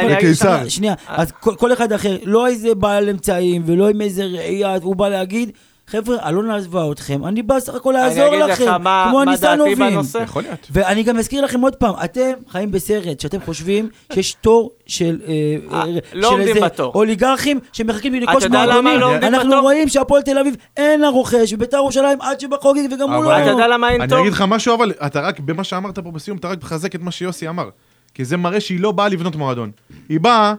שנייה, 0.69 0.95
אז 1.09 1.33
כל 1.41 1.73
אחד 1.73 1.93
אחר, 1.93 2.17
לא 2.25 2.47
איזה 2.47 2.75
בעל 2.75 3.09
אמצעים 3.09 3.63
ולא 3.67 3.86
עם 3.89 4.01
איזה 4.01 4.25
ראייה, 4.25 4.77
הוא 4.83 4.97
בא 4.97 5.09
להגיד, 5.09 5.51
חבר'ה, 5.91 6.29
אלונה 6.29 6.57
עזבה 6.57 6.93
אתכם, 6.93 7.25
אני 7.27 7.43
בא 7.43 7.61
סך 7.61 7.75
הכל 7.75 7.93
לעזור 7.93 8.27
אני 8.27 8.37
אגיד 8.37 8.51
לך 8.51 8.61
לכם, 8.61 8.83
מה- 8.83 9.07
כמו 9.11 9.21
הניסנובים. 9.21 9.79
בנושא. 9.79 10.19
יכול 10.19 10.43
להיות. 10.43 10.67
ואני 10.71 11.03
גם 11.03 11.19
אזכיר 11.19 11.45
לכם 11.45 11.61
עוד 11.61 11.77
פעם, 11.77 11.95
אתם 12.05 12.31
חיים 12.49 12.71
בסרט 12.71 13.21
שאתם 13.21 13.39
חושבים 13.45 13.89
שיש 14.13 14.37
תור 14.41 14.71
של, 14.87 15.21
אה, 15.29 15.33
אה, 15.73 15.81
אה, 15.83 15.85
לא 16.13 16.31
של 16.31 16.41
איזה 16.41 16.61
בתור. 16.61 16.93
אוליגרכים 16.95 17.61
שמחכים 17.73 18.15
למה 18.15 18.33
מועדונים. 18.81 19.01
לא 19.01 19.15
אנחנו 19.17 19.49
בתור? 19.51 19.61
רואים 19.61 19.89
שהפועל 19.89 20.23
תל 20.23 20.39
אביב 20.39 20.57
אין 20.77 21.01
לה 21.01 21.09
רוכש, 21.09 21.53
וביתר 21.53 21.77
ירושלים 21.77 22.21
עד 22.21 22.41
שבחוגג 22.41 22.83
וגם 22.93 23.13
הוא 23.13 23.25
לא. 23.25 23.39
אתה 23.43 23.51
יודע 23.51 23.69
למה 23.69 23.91
אין 23.91 24.01
אני 24.01 24.11
תור? 24.11 24.21
אגיד 24.21 24.33
לך 24.33 24.45
משהו, 24.49 24.75
אבל 24.75 24.93
אתה 25.07 25.21
רק, 25.21 25.41
במה 25.41 25.65
שאמרת 25.65 25.99
פה 25.99 26.11
בסיום, 26.11 26.37
אתה 26.39 26.49
רק 26.49 26.63
מחזק 26.63 26.95
את 26.95 27.01
מה 27.01 27.11
שיוסי 27.11 27.49
אמר. 27.49 27.69
כי 28.17 28.25
זה 28.25 28.37
מראה 28.37 28.61
שהיא 28.61 28.81
לא 28.81 28.93
באה 28.93 29.09
לבנות 29.09 29.37
מועדון. 29.37 29.71
היא 30.09 30.21
באה, 30.21 30.55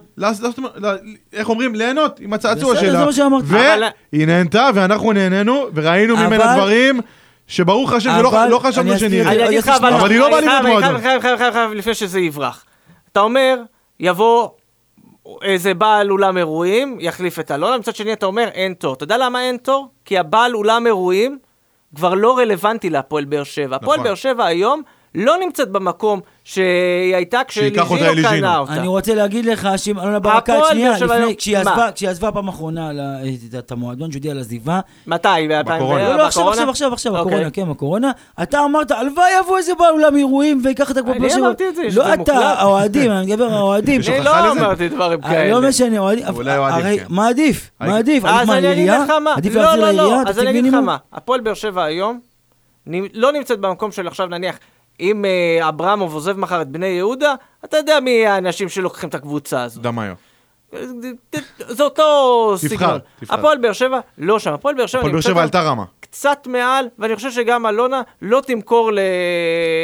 איך 1.33 1.49
אומרים, 1.49 1.75
ליהנות 1.75 2.19
עם 2.19 2.33
הצעצוע 2.33 2.73
בסדר, 2.73 2.81
שלה. 2.89 2.99
זה 2.99 3.05
מה 3.05 3.13
שאמרתי. 3.13 3.45
אבל- 3.49 3.83
והיא 4.13 4.27
נהנתה, 4.27 4.69
ואנחנו 4.75 5.11
נהנינו, 5.13 5.67
וראינו 5.73 6.13
אבל- 6.13 6.27
ממנה 6.27 6.55
דברים 6.55 6.99
שברוך 7.47 7.93
השם, 7.93 8.09
לא 8.49 8.59
חשבנו 8.63 8.91
אני 8.91 8.99
שנראה. 8.99 9.31
אני 9.31 9.45
אגיד 9.47 9.59
לך, 9.59 9.67
אבל... 9.67 9.93
אבל 9.93 10.11
היא 10.11 10.19
לא 10.19 10.29
באה 10.29 10.39
אני 10.39 10.47
לבנות 10.47 10.61
אני 10.65 10.69
מועדון. 10.71 11.01
חייב, 11.01 11.21
חייב, 11.21 11.37
חייב, 11.37 11.53
חייב, 11.53 11.71
לפני 11.71 11.93
שזה 11.93 12.19
יברח. 12.19 12.63
אתה 13.11 13.19
אומר, 13.19 13.57
יבוא 13.99 14.49
איזה 15.43 15.73
בעל 15.73 16.11
אולם 16.11 16.37
אירועים, 16.37 16.97
יחליף 16.99 17.39
את 17.39 17.51
אלונה, 17.51 17.77
מצד 17.77 17.95
שני 17.95 18.13
אתה 18.13 18.25
אומר, 18.25 18.47
אין 18.53 18.73
תור. 18.73 18.93
אתה 18.93 19.03
יודע 19.03 19.17
למה 19.17 19.41
אין 19.41 19.57
תור? 19.57 19.87
כי 20.05 20.17
הבעל 20.17 20.55
אולם 20.55 20.87
אירועים 20.87 21.37
כבר 21.95 22.13
לא 22.13 22.37
רלוונטי 22.37 22.89
להפועל 22.89 23.25
באר 23.25 23.43
שבע. 23.43 23.75
הפועל 23.75 23.97
נכון. 23.99 24.03
באר 24.07 24.15
שבע 24.15 24.45
היום 24.45 24.81
לא 25.19 25.35
נמצאת 25.37 25.69
במקום 25.69 26.19
שהיא 26.43 26.65
הייתה 27.15 27.41
כשליזינו 27.47 27.95
אליזינו. 27.95 28.27
קנה 28.29 28.57
אותה. 28.57 28.73
אני 28.73 28.87
רוצה 28.87 29.15
להגיד 29.15 29.45
לך 29.45 29.69
שאם 29.77 29.99
אלונה 29.99 30.19
ברקת, 30.19 30.53
שנייה, 30.71 30.91
לפני, 30.91 31.35
כשהיא? 31.37 31.57
עזבה- 31.57 31.91
כשהיא 31.95 32.09
עזבה 32.09 32.31
פעם 32.31 32.47
אחרונה 32.47 32.91
את- 33.59 33.71
המועדון, 33.71 34.11
שהודיעה 34.11 34.33
על 34.35 34.39
עזיבה, 34.39 34.79
מתי? 35.07 35.27
ב-2000? 35.49 35.63
בקורונה. 35.63 36.09
לא, 36.09 36.17
לא, 36.17 36.25
עכשיו, 36.25 36.49
עכשיו, 36.49 36.69
עכשיו, 36.69 36.93
עכשיו, 36.93 37.11
אוקיי. 37.17 37.21
הקורונה, 37.33 37.49
כן, 37.51 37.69
הקורונה. 37.71 38.11
אתה 38.43 38.63
אמרת, 38.65 38.91
הלוואי 38.91 39.25
יבוא 39.43 39.57
איזה 39.57 39.71
בעל 39.79 39.93
אולם 39.93 40.15
אירועים 40.15 40.61
ויקח 40.63 40.91
את 40.91 40.97
הקבוצה 40.97 41.17
אני 41.19 41.29
שלו. 41.29 41.45
אמרתי 41.45 41.63
את 41.69 41.75
זה, 41.75 41.81
לא 41.95 42.13
אתה. 42.13 42.37
האוהדים, 42.37 43.11
אני 43.11 43.25
מדבר 43.33 43.45
על 43.45 43.53
האוהדים. 43.61 44.01
אני 44.07 44.23
לא? 44.25 44.51
אמרתי 44.51 44.89
דברים 44.89 45.19
אה, 45.23 45.29
כאלה. 45.29 45.59
לא 45.61 45.69
משנה, 45.69 45.99
אוהדים, 45.99 46.25
אולי 46.35 46.51
הרי 46.51 46.99
כן. 46.99 47.05
מה 47.09 47.27
עדיף? 47.27 47.69
מה 47.79 47.97
עדיף? 47.97 48.25
עדיף 48.25 48.41
אז 48.41 48.49
אני 48.49 48.71
אגיד? 48.73 48.89
לך 48.89 49.09
מה, 49.23 49.33
עדיף 49.37 49.55
לא, 49.55 49.61
להחזיר 49.61 49.81
לא, 49.81 49.91
לא, 49.91 49.97
לעירייה? 49.97 50.21
אז 50.27 50.39
אני 50.39 50.49
אגיד 50.49 50.65
לך? 50.65 50.73
מה, 50.73 50.97
הפועל 51.13 51.41
באר 51.41 51.53
שבע 51.53 51.83
היום 51.83 52.19
לא 53.13 53.31
נמצאת 53.31 53.59
במקום 53.59 53.91
של 53.91 54.07
עכשיו 54.07 54.27
נניח, 54.27 54.55
אם 54.99 55.25
אה, 55.25 55.69
אברמוב 55.69 56.13
עוזב 56.13 56.37
מחר 56.37 56.61
את 56.61 56.67
בני 56.67 56.85
יהודה, 56.85 57.33
אתה 57.65 57.77
יודע 57.77 57.99
מי 57.99 58.27
האנשים 58.27 58.69
שלוקחים 58.69 59.09
את 59.09 59.15
הקבוצה 59.15 59.63
הזו. 59.63 59.81
דמיו. 59.81 60.13
זה 61.57 61.83
אותו 61.83 62.03
תבחר, 62.61 62.67
סגנון. 62.67 62.99
תבחר. 63.19 63.35
הפועל 63.35 63.57
באר 63.57 63.73
שבע, 63.73 63.99
לא 64.17 64.39
שם. 64.39 64.53
הפועל 64.53 64.75
באר 64.75 64.85
שבע 64.85 64.99
הפועל 64.99 65.11
באר 65.13 65.21
שבע 65.21 65.41
עלתה 65.43 65.61
רמה. 65.61 65.83
קצת 65.99 66.47
מעל, 66.47 66.87
ואני 66.99 67.15
חושב 67.15 67.31
שגם 67.31 67.65
אלונה 67.65 68.01
לא 68.21 68.41
תמכור 68.45 68.89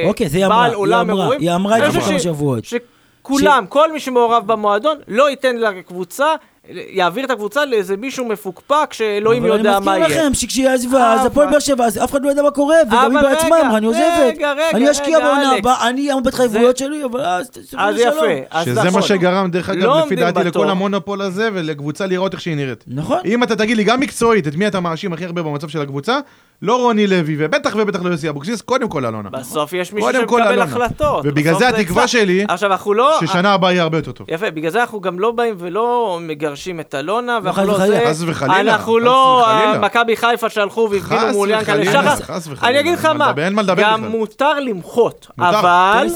אוקיי, 0.08 0.28
לבעל 0.34 0.70
היא 0.70 0.76
אולם 0.76 1.10
אמרה, 1.10 1.22
אירועים. 1.22 1.42
היא 1.42 1.52
אמרה 1.56 1.88
את 1.88 1.92
זה 1.92 2.00
כמה 2.02 2.20
ש- 2.20 2.24
שבועות. 2.24 2.64
שכולם, 2.66 3.66
כל 3.70 3.92
מי 3.94 4.00
שמעורב 4.00 4.44
במועדון, 4.48 4.98
לא 5.08 5.30
ייתן 5.30 5.56
לקבוצה, 5.56 6.28
יעביר 6.70 7.26
את 7.26 7.32
הקבוצה 7.32 7.66
לאיזה 7.66 7.98
מישהו 7.98 8.26
מפוקפק, 8.26 8.94
שאלוהים 8.94 9.46
אבל 9.46 9.58
יודע 9.58 9.80
מה 9.80 9.96
אני 9.96 10.02
מזכיר 10.02 10.18
יהיה. 10.18 10.26
לכם 10.28 10.34
שכשהיא 10.34 10.70
עזבה, 10.70 11.14
אז 11.14 11.20
אבל- 11.20 11.28
הפועל 11.28 11.50
באר 11.50 11.60
שבע, 11.60 11.86
אז 11.86 11.98
אף 12.04 12.12
אחד 12.12 12.24
לא 12.26 12.32
ידע 12.32 12.42
מה 12.42 12.52
קורה, 12.52 12.76
וגם 12.88 13.12
היא 13.12 13.20
אבל 13.20 13.30
בעצמה 13.30 13.62
אמרה, 13.62 13.78
אני 13.78 13.86
עוזבת. 13.86 14.04
רגע, 14.20 14.52
רגע, 14.54 14.70
אני 14.74 14.92
אשקיע 14.92 15.18
רגע, 15.18 15.26
בעונה. 15.28 15.56
הבאה, 15.58 15.90
אני 15.90 16.10
אעמוד 16.10 16.24
בהתחייבויות 16.24 16.78
שלי, 16.78 17.04
אבל 17.06 17.22
אז 17.22 17.50
תסתכלו 17.50 17.80
אז. 17.82 17.96
יפה, 18.00 18.26
אז 18.52 18.66
שזה 18.66 18.80
נכון. 18.84 18.94
מה 18.94 19.02
שגרם, 19.02 19.52
דרך 19.52 19.70
אגב, 19.70 19.84
לא 19.84 20.02
לפי 20.06 20.16
דעתי. 20.16 20.40
לכל 20.44 20.70
המונופול 20.70 21.22
הזה, 21.22 21.50
ולקבוצה 21.54 22.06
לראות 22.08 22.34
איך 22.34 22.42
שהיא 22.42 22.56
נראית. 22.56 22.84
נכון. 22.88 23.20
אם 23.26 23.44
אתה 23.44 23.56
תגיד 23.56 23.78
לי 23.78 23.84
גם 23.84 24.00
מקצועית, 24.00 24.48
את 24.48 24.56
מי 24.56 24.68
אתה 24.68 24.80
מאשים 24.80 25.14
הכי 25.14 25.26
הרבה 25.26 25.42
במצב 25.44 25.68
של 25.70 25.82
הקבוצה, 25.82 26.20
לא 26.64 26.76
רוני 26.82 27.08
לוי, 27.08 27.36
ובטח 27.40 27.74
ובטח 27.78 28.02
לא 28.02 28.10
יוסי 28.10 28.30
אבוקסיס, 28.30 28.62
קודם 28.62 28.90
כל 28.90 29.06
אלונה. 29.06 29.30
בסוף 29.30 29.74
יש 29.74 29.94
מישהו 29.94 30.12
שמקבל 30.14 30.42
אלונה. 30.42 30.64
החלטות. 30.64 31.22
ובגלל 31.26 31.56
זה 31.56 31.68
התקווה. 31.68 32.08
שלי, 32.08 32.46
עכשיו, 32.50 32.72
אנחנו 32.72 32.94
לא... 32.94 33.18
ששנה 33.22 33.54
הבאה 33.54 33.72
יהיה 33.72 33.84
הרבה 33.84 33.98
יותר 33.98 34.12
טוב. 34.12 34.28
יפה, 34.30 34.52
בגלל 34.52 34.72
זה 34.72 34.82
אנחנו 34.82 35.02
גם 35.02 35.20
לא 35.20 35.32
באים 35.32 35.56
ולא 35.58 36.20
מגרשים 36.22 36.80
את 36.80 36.96
אלונה, 36.96 37.40
ואנחנו 37.44 37.66
לא. 37.66 37.78
זה. 37.78 38.04
חס 38.08 38.24
וחלילה, 38.28 38.60
אנחנו 38.74 39.00
לא 39.00 39.46
מכבי 39.82 40.16
חיפה 40.18 40.50
שהלכו 40.50 40.90
והפגינו 40.92 41.32
מול 41.32 41.50
ינקלה 41.50 41.86
שחר. 41.86 42.16
חס 42.16 42.48
וחלילה. 42.52 42.74
אני 42.74 42.80
אגיד 42.80 42.94
לך 42.94 43.06
מה 43.06 43.14
מה, 43.14 43.28
לדבר- 43.30 43.44
אין 43.44 43.54
מה 43.54 43.62
לדבר 43.62 43.84
גם. 43.84 44.08
מותר 44.08 44.60
למחות, 44.60 45.28
מותר. 45.38 45.52
תן 45.52 45.58
אבל 45.68 46.08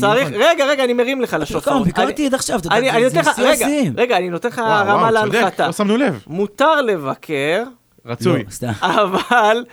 צריך... 0.00 0.28
רגע, 0.34 0.64
רגע, 0.66 0.84
אני 0.84 0.92
מרים 0.92 1.20
לך 1.20 1.30
כמה, 1.30 1.38
לשופרות. 1.38 1.84
ביקרתי 1.84 2.26
עד 2.26 2.34
עכשיו, 2.34 2.58
אתה 2.58 2.66
יודע, 2.66 2.76
אני 2.76 2.90
אני 2.90 3.10
זה 3.10 3.20
רגע, 3.96 4.16
אני 4.16 4.28
נותן 4.30 4.48
לך 4.48 4.58
רמה 4.58 5.10
להנחתה. 5.10 5.68
לא. 5.86 6.06
מותר 6.26 6.80
לבקר, 6.80 7.62
רצוי. 8.06 8.44
לא, 8.44 8.50
סתם. 8.50 8.72
אבל 9.02 9.64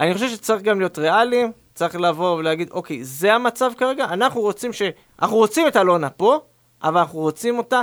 אני 0.00 0.14
חושב 0.14 0.28
שצריך 0.28 0.62
גם 0.62 0.78
להיות 0.78 0.98
ריאליים, 0.98 1.52
צריך 1.74 1.96
לבוא 1.96 2.36
ולהגיד, 2.36 2.70
אוקיי, 2.70 3.04
זה 3.04 3.34
המצב 3.34 3.70
כרגע, 3.78 4.04
אנחנו 4.04 4.40
רוצים 4.40 4.72
ש... 4.72 4.82
אנחנו 5.22 5.36
רוצים 5.36 5.68
את 5.68 5.76
אלונה 5.76 6.10
פה, 6.10 6.40
אבל 6.82 6.98
אנחנו 7.00 7.18
רוצים 7.18 7.58
אותה 7.58 7.82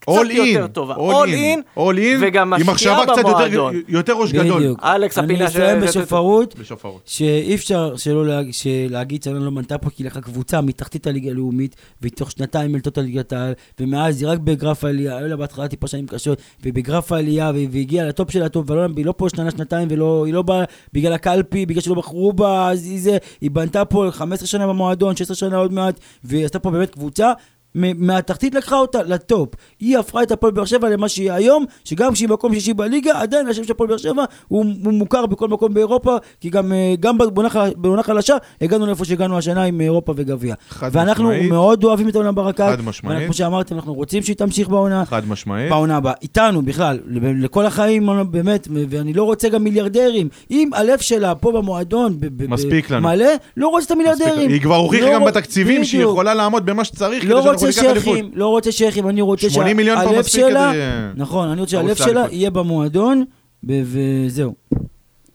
קצת 0.00 0.12
All 0.12 0.32
יותר 0.32 0.64
in, 0.64 0.68
טובה. 0.68 0.94
in, 0.94 0.98
in, 0.98 1.78
all 1.78 1.96
in, 1.96 2.18
וגם 2.20 2.54
עם 2.54 2.60
משקיעה 2.70 2.72
מחשבה 2.96 3.12
קצת 3.14 3.28
יותר- 3.28 3.32
במועדון. 3.38 3.74
יותר 3.88 4.12
ראש 4.12 4.32
גדול. 4.32 4.58
בדיוק. 4.60 4.80
אלכס, 4.84 5.18
הפינה 5.18 5.44
אני 5.44 5.50
של- 5.52 5.62
אסיים 5.62 5.80
בשופרות. 5.80 6.54
בשופרות. 6.58 7.00
שאי 7.04 7.54
אפשר 7.54 7.96
שלא 7.96 8.26
להג... 8.26 8.50
להגיד 8.90 9.22
שאלונה 9.22 9.44
לא 9.44 9.50
בנתה 9.50 9.78
פה, 9.78 9.90
כי 9.90 10.04
לקחה 10.04 10.20
קבוצה 10.20 10.60
מתחתית 10.60 11.06
הליגה 11.06 11.30
הלאומית, 11.30 11.76
והיא 12.02 12.12
תוך 12.12 12.30
שנתיים 12.30 12.74
העלתה 12.74 12.88
אותה 12.90 13.00
ליגת 13.00 13.32
העל, 13.32 13.52
ומאז 13.80 14.22
היא 14.22 14.28
רק 14.30 14.38
בגרף 14.38 14.84
העלייה, 14.84 15.16
היו 15.16 15.28
לה 15.28 15.36
בהתחלה 15.36 15.68
טיפה 15.68 15.86
שנים 15.86 16.06
קשות, 16.06 16.38
ובגרף 16.64 17.12
העלייה, 17.12 17.50
והיא 17.54 17.68
והגיעה 17.72 18.06
לטופ 18.06 18.30
של 18.30 18.42
הטופ, 18.42 18.70
ואלונה 18.70 18.94
היא 18.96 19.06
לא 19.06 19.14
פה 19.16 19.28
שנה, 19.28 19.50
שנתיים, 19.50 19.88
והיא 19.88 20.34
לא 20.34 20.42
באה 20.42 20.64
בגלל 20.92 21.12
הקלפי, 21.12 21.66
בגלל 21.66 21.80
שלא 21.82 21.94
בחרו 21.94 22.32
בה, 22.32 22.70
אז 22.70 22.84
היא 22.86 23.00
זה, 23.00 23.18
היא 23.40 23.50
בנתה 23.50 23.84
פה 23.84 24.06
15 24.10 24.46
שנה 24.46 24.66
במועדון, 24.66 25.16
16 25.16 25.34
שנה 25.36 25.56
עוד 25.56 25.72
מעט, 25.72 26.00
והיא 26.24 26.44
עשתה 26.44 26.58
פה 26.58 26.70
באמת 26.70 26.90
קבוצה. 26.90 27.32
מהתחתית 27.74 28.54
לקחה 28.54 28.76
אותה 28.76 29.02
לטופ. 29.02 29.48
היא 29.80 29.98
הפכה 29.98 30.22
את 30.22 30.32
הפועל 30.32 30.52
באר 30.52 30.64
שבע 30.64 30.88
למה 30.88 31.08
שהיא 31.08 31.32
היום, 31.32 31.64
שגם 31.84 32.12
כשהיא 32.12 32.28
מקום 32.28 32.54
שישי 32.54 32.74
בליגה, 32.74 33.20
עדיין 33.20 33.48
השם 33.48 33.64
של 33.64 33.72
הפועל 33.72 33.88
באר 33.88 33.96
שבע 33.96 34.24
הוא, 34.48 34.64
הוא 34.84 34.92
מוכר 34.92 35.26
בכל 35.26 35.48
מקום 35.48 35.74
באירופה, 35.74 36.16
כי 36.40 36.50
גם, 36.50 36.72
אה, 36.72 36.94
גם 37.00 37.18
בעונה 37.18 37.50
חל- 37.50 37.72
בעונה 37.76 38.02
חלשה 38.02 38.34
הגענו 38.60 38.86
לאיפה 38.86 39.04
שהגענו 39.04 39.38
השנה 39.38 39.62
עם 39.62 39.80
אירופה 39.80 40.12
וגביע. 40.16 40.54
חד 40.68 40.90
ואנחנו 40.92 41.24
משמעית. 41.28 41.50
מאוד 41.50 41.84
אוהבים 41.84 42.08
את 42.08 42.14
העונה 42.14 42.32
ברקת. 42.32 42.60
חד 42.76 42.82
משמעית. 42.84 43.18
וכמו 43.22 43.32
שאמרתם, 43.34 43.74
אנחנו 43.76 43.94
רוצים 43.94 44.22
שהיא 44.22 44.36
תמשיך 44.36 44.68
בעונה. 44.68 45.04
חד 45.04 45.28
משמעית. 45.28 45.70
בעונה 45.70 45.96
הבאה, 45.96 46.12
איתנו 46.22 46.62
בכלל, 46.62 46.98
לכל 47.40 47.66
החיים, 47.66 48.08
באמת, 48.30 48.68
ואני 48.88 49.12
לא 49.12 49.22
רוצה 49.22 49.48
גם 49.48 49.64
מיליארדרים. 49.64 50.28
אם 50.50 50.70
הלב 50.74 50.98
שלה 50.98 51.34
פה 51.34 51.52
במועדון, 51.52 52.16
ב- 52.20 52.50
מספיק 52.50 52.90
ב- 52.90 52.94
לנו. 52.94 53.08
מלא, 53.08 53.26
לא 53.56 53.68
רוצה 53.68 53.86
את 53.86 53.90
המיליארדרים. 53.90 54.50
היא 54.50 54.60
כבר 54.60 54.76
הוכיחה 54.76 55.06
לא 55.06 55.14
גם 55.14 55.22
רוצ- 55.22 55.26
בתקציבים 55.26 55.84
שהיא. 55.84 56.02
יכולה 56.02 56.34
לעמוד 56.34 56.66
במה 56.66 56.84
שצריך 56.84 57.22
כדי 57.22 57.32
לא 57.32 57.42
שאנחנו 57.42 57.59
רוצה. 57.66 57.72
שייחים, 57.72 58.30
לא 58.34 58.48
רוצה 58.48 58.72
שייחים, 58.72 59.08
אני 59.08 59.20
רוצה 59.20 59.50
80 59.50 59.76
מיליון 59.76 59.96
כבר 60.00 60.10
שהלב 60.10 60.18
מספיק 60.20 60.46
שלה, 60.48 60.70
כדי... 60.72 60.80
נכון, 61.22 61.48
אני 61.48 61.60
רוצה 61.60 61.70
שהלב 61.70 61.96
שלה. 61.96 62.24
יהיה 62.30 62.50
במועדון, 62.50 63.24
וזהו. 63.64 64.54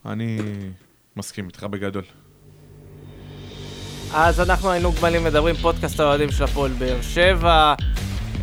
אני 0.06 0.38
מסכים 1.18 1.46
איתך 1.48 1.64
בגדול. 1.64 2.04
אז 4.14 4.40
אנחנו 4.40 4.72
היינו 4.72 4.92
גמלים 4.92 5.24
מדברים, 5.24 5.56
פודקאסט 5.56 6.00
האוהדים 6.00 6.32
של 6.32 6.44
הפועל 6.44 6.72
באר 6.72 7.02
שבע. 7.02 7.74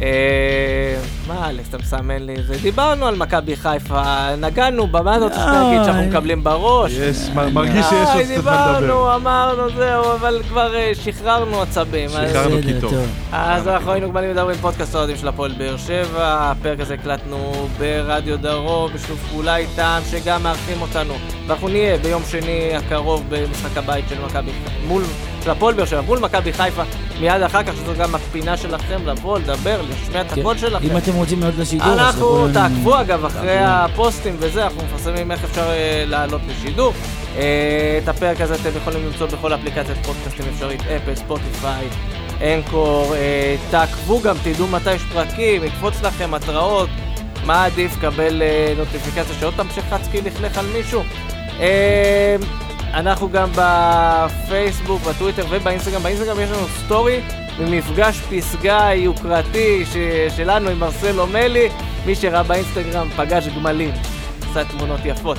אה, 0.02 0.94
מה 1.28 1.50
אלכס, 1.50 1.68
אתה 1.68 1.78
מסמן 1.78 2.22
לי 2.22 2.42
זה? 2.42 2.54
דיברנו 2.62 3.06
על 3.06 3.16
מכבי 3.16 3.56
חיפה, 3.56 4.02
נגענו, 4.36 4.86
במה 4.86 5.16
אתה 5.16 5.24
רוצה 5.24 5.36
שנגיד 5.36 5.84
שאנחנו 5.84 6.02
מקבלים 6.02 6.44
בראש? 6.44 6.92
יש, 6.92 7.16
מרגיש 7.52 7.86
שיש 7.86 7.92
עוד 7.92 8.22
קצת 8.22 8.44
מה 8.44 8.72
לדבר. 8.72 8.78
דיברנו, 8.80 9.14
אמרנו, 9.14 9.70
זהו, 9.76 10.04
אבל 10.14 10.42
כבר 10.48 10.74
אה, 10.74 10.92
שחררנו 10.94 11.62
עצבים. 11.62 12.10
אז- 12.16 12.30
שחררנו 12.30 12.56
קיטור. 12.66 12.92
אז 13.32 13.68
אנחנו 13.68 13.92
היינו 13.92 14.08
גמלים 14.10 14.30
מדברים 14.30 14.56
פודקאסט 14.56 14.94
האוהדים 14.94 15.16
של 15.16 15.28
הפועל 15.28 15.52
באר 15.58 15.76
שבע, 15.76 16.50
הפרק 16.50 16.80
הזה 16.80 16.94
הקלטנו 16.94 17.68
ברדיו 17.78 18.38
דרום, 18.38 18.92
בשיתוף 18.94 19.18
פעולה 19.30 19.56
איתם, 19.56 19.98
שגם 20.10 20.42
מארחים 20.42 20.82
אותנו. 20.82 21.14
ואנחנו 21.46 21.68
נהיה 21.68 21.96
ביום 21.98 22.22
שני 22.30 22.70
הקרוב 22.76 23.24
במשחק 23.28 23.76
הבית 23.76 24.04
של 24.08 24.16
מכבי 24.26 24.50
מול, 24.86 25.02
של 25.44 25.50
הפועל 25.50 25.74
באר 25.74 25.84
שבע, 25.84 26.00
מול 26.00 26.18
מכבי 26.18 26.52
חיפה, 26.52 26.82
מיד 27.20 27.42
אחר 27.42 27.62
כך, 27.62 27.72
שזו 27.76 27.92
גם 27.98 28.14
הפינה 28.14 28.56
שלכם 28.56 29.06
לבוא, 29.06 29.38
לדבר, 29.38 29.80
לשמיע 29.82 30.20
את 30.20 30.32
הקול 30.32 30.58
שלכם. 30.58 30.90
אם 30.90 30.96
אתם 30.96 31.12
רוצים 31.12 31.40
לעלות 31.40 31.58
לשידור, 31.58 31.88
אז 31.88 31.98
אנחנו, 31.98 32.48
תעקבו 32.52 33.00
אגב 33.00 33.24
אחרי. 33.24 33.58
הפוסטים 33.58 34.36
וזה, 34.38 34.64
אנחנו 34.64 34.82
מפרסמים 34.82 35.30
איך 35.30 35.44
אפשר 35.44 35.70
אה, 35.70 36.04
לעלות 36.06 36.40
לשידור. 36.48 36.92
אה, 37.36 37.98
את 38.02 38.08
הפרק 38.08 38.40
הזה 38.40 38.54
אתם 38.54 38.70
יכולים 38.76 39.06
למצוא 39.06 39.26
בכל 39.26 39.54
אפליקציית 39.54 40.06
פודקאסטים 40.06 40.46
אפשרית, 40.54 40.80
אפל, 40.80 41.14
ספוטיפיי, 41.14 41.88
אנקור. 42.40 43.14
אה, 43.14 43.56
תעקבו 43.70 44.20
גם, 44.20 44.36
תדעו 44.42 44.66
מתי 44.66 44.94
יש 44.94 45.02
פרקים, 45.12 45.64
יקפוץ 45.64 46.02
לכם 46.02 46.34
התראות. 46.34 46.88
מה 47.46 47.64
עדיף, 47.64 47.96
קבל 48.00 48.42
נוטיפיקציה 48.76 49.34
שעוד 49.40 49.54
פעם 49.54 49.66
שחצקי 49.74 50.20
לכלך 50.20 50.58
על 50.58 50.66
מישהו? 50.66 51.02
אנחנו 52.94 53.30
גם 53.30 53.48
בפייסבוק, 53.54 55.02
בטוויטר 55.02 55.44
ובאינסטגרם. 55.50 56.02
באינסטגרם 56.02 56.40
יש 56.40 56.50
לנו 56.50 56.66
סטורי 56.84 57.20
ממפגש 57.58 58.20
פסגה 58.20 58.90
יוקרתי 58.94 59.84
ש- 59.92 59.96
שלנו 60.36 60.70
עם 60.70 60.78
מרסלו 60.80 61.26
מלי. 61.26 61.68
מי 62.06 62.14
שראה 62.14 62.42
באינסטגרם 62.42 63.08
פגש 63.16 63.48
גמלים. 63.48 63.90
עשה 64.50 64.64
תמונות 64.64 65.00
יפות. 65.04 65.38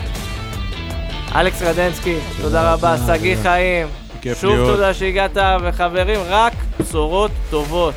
אלכס 1.36 1.62
רדנסקי, 1.62 2.16
תודה 2.42 2.74
רבה. 2.74 2.96
שגיא 3.08 3.36
חיים, 3.42 3.88
כיף 4.22 4.42
שוב. 4.42 4.56
תודה 4.58 4.94
שהגעת, 4.94 5.38
וחברים, 5.64 6.20
רק 6.30 6.54
בשורות 6.80 7.32
טובות. 7.50 7.94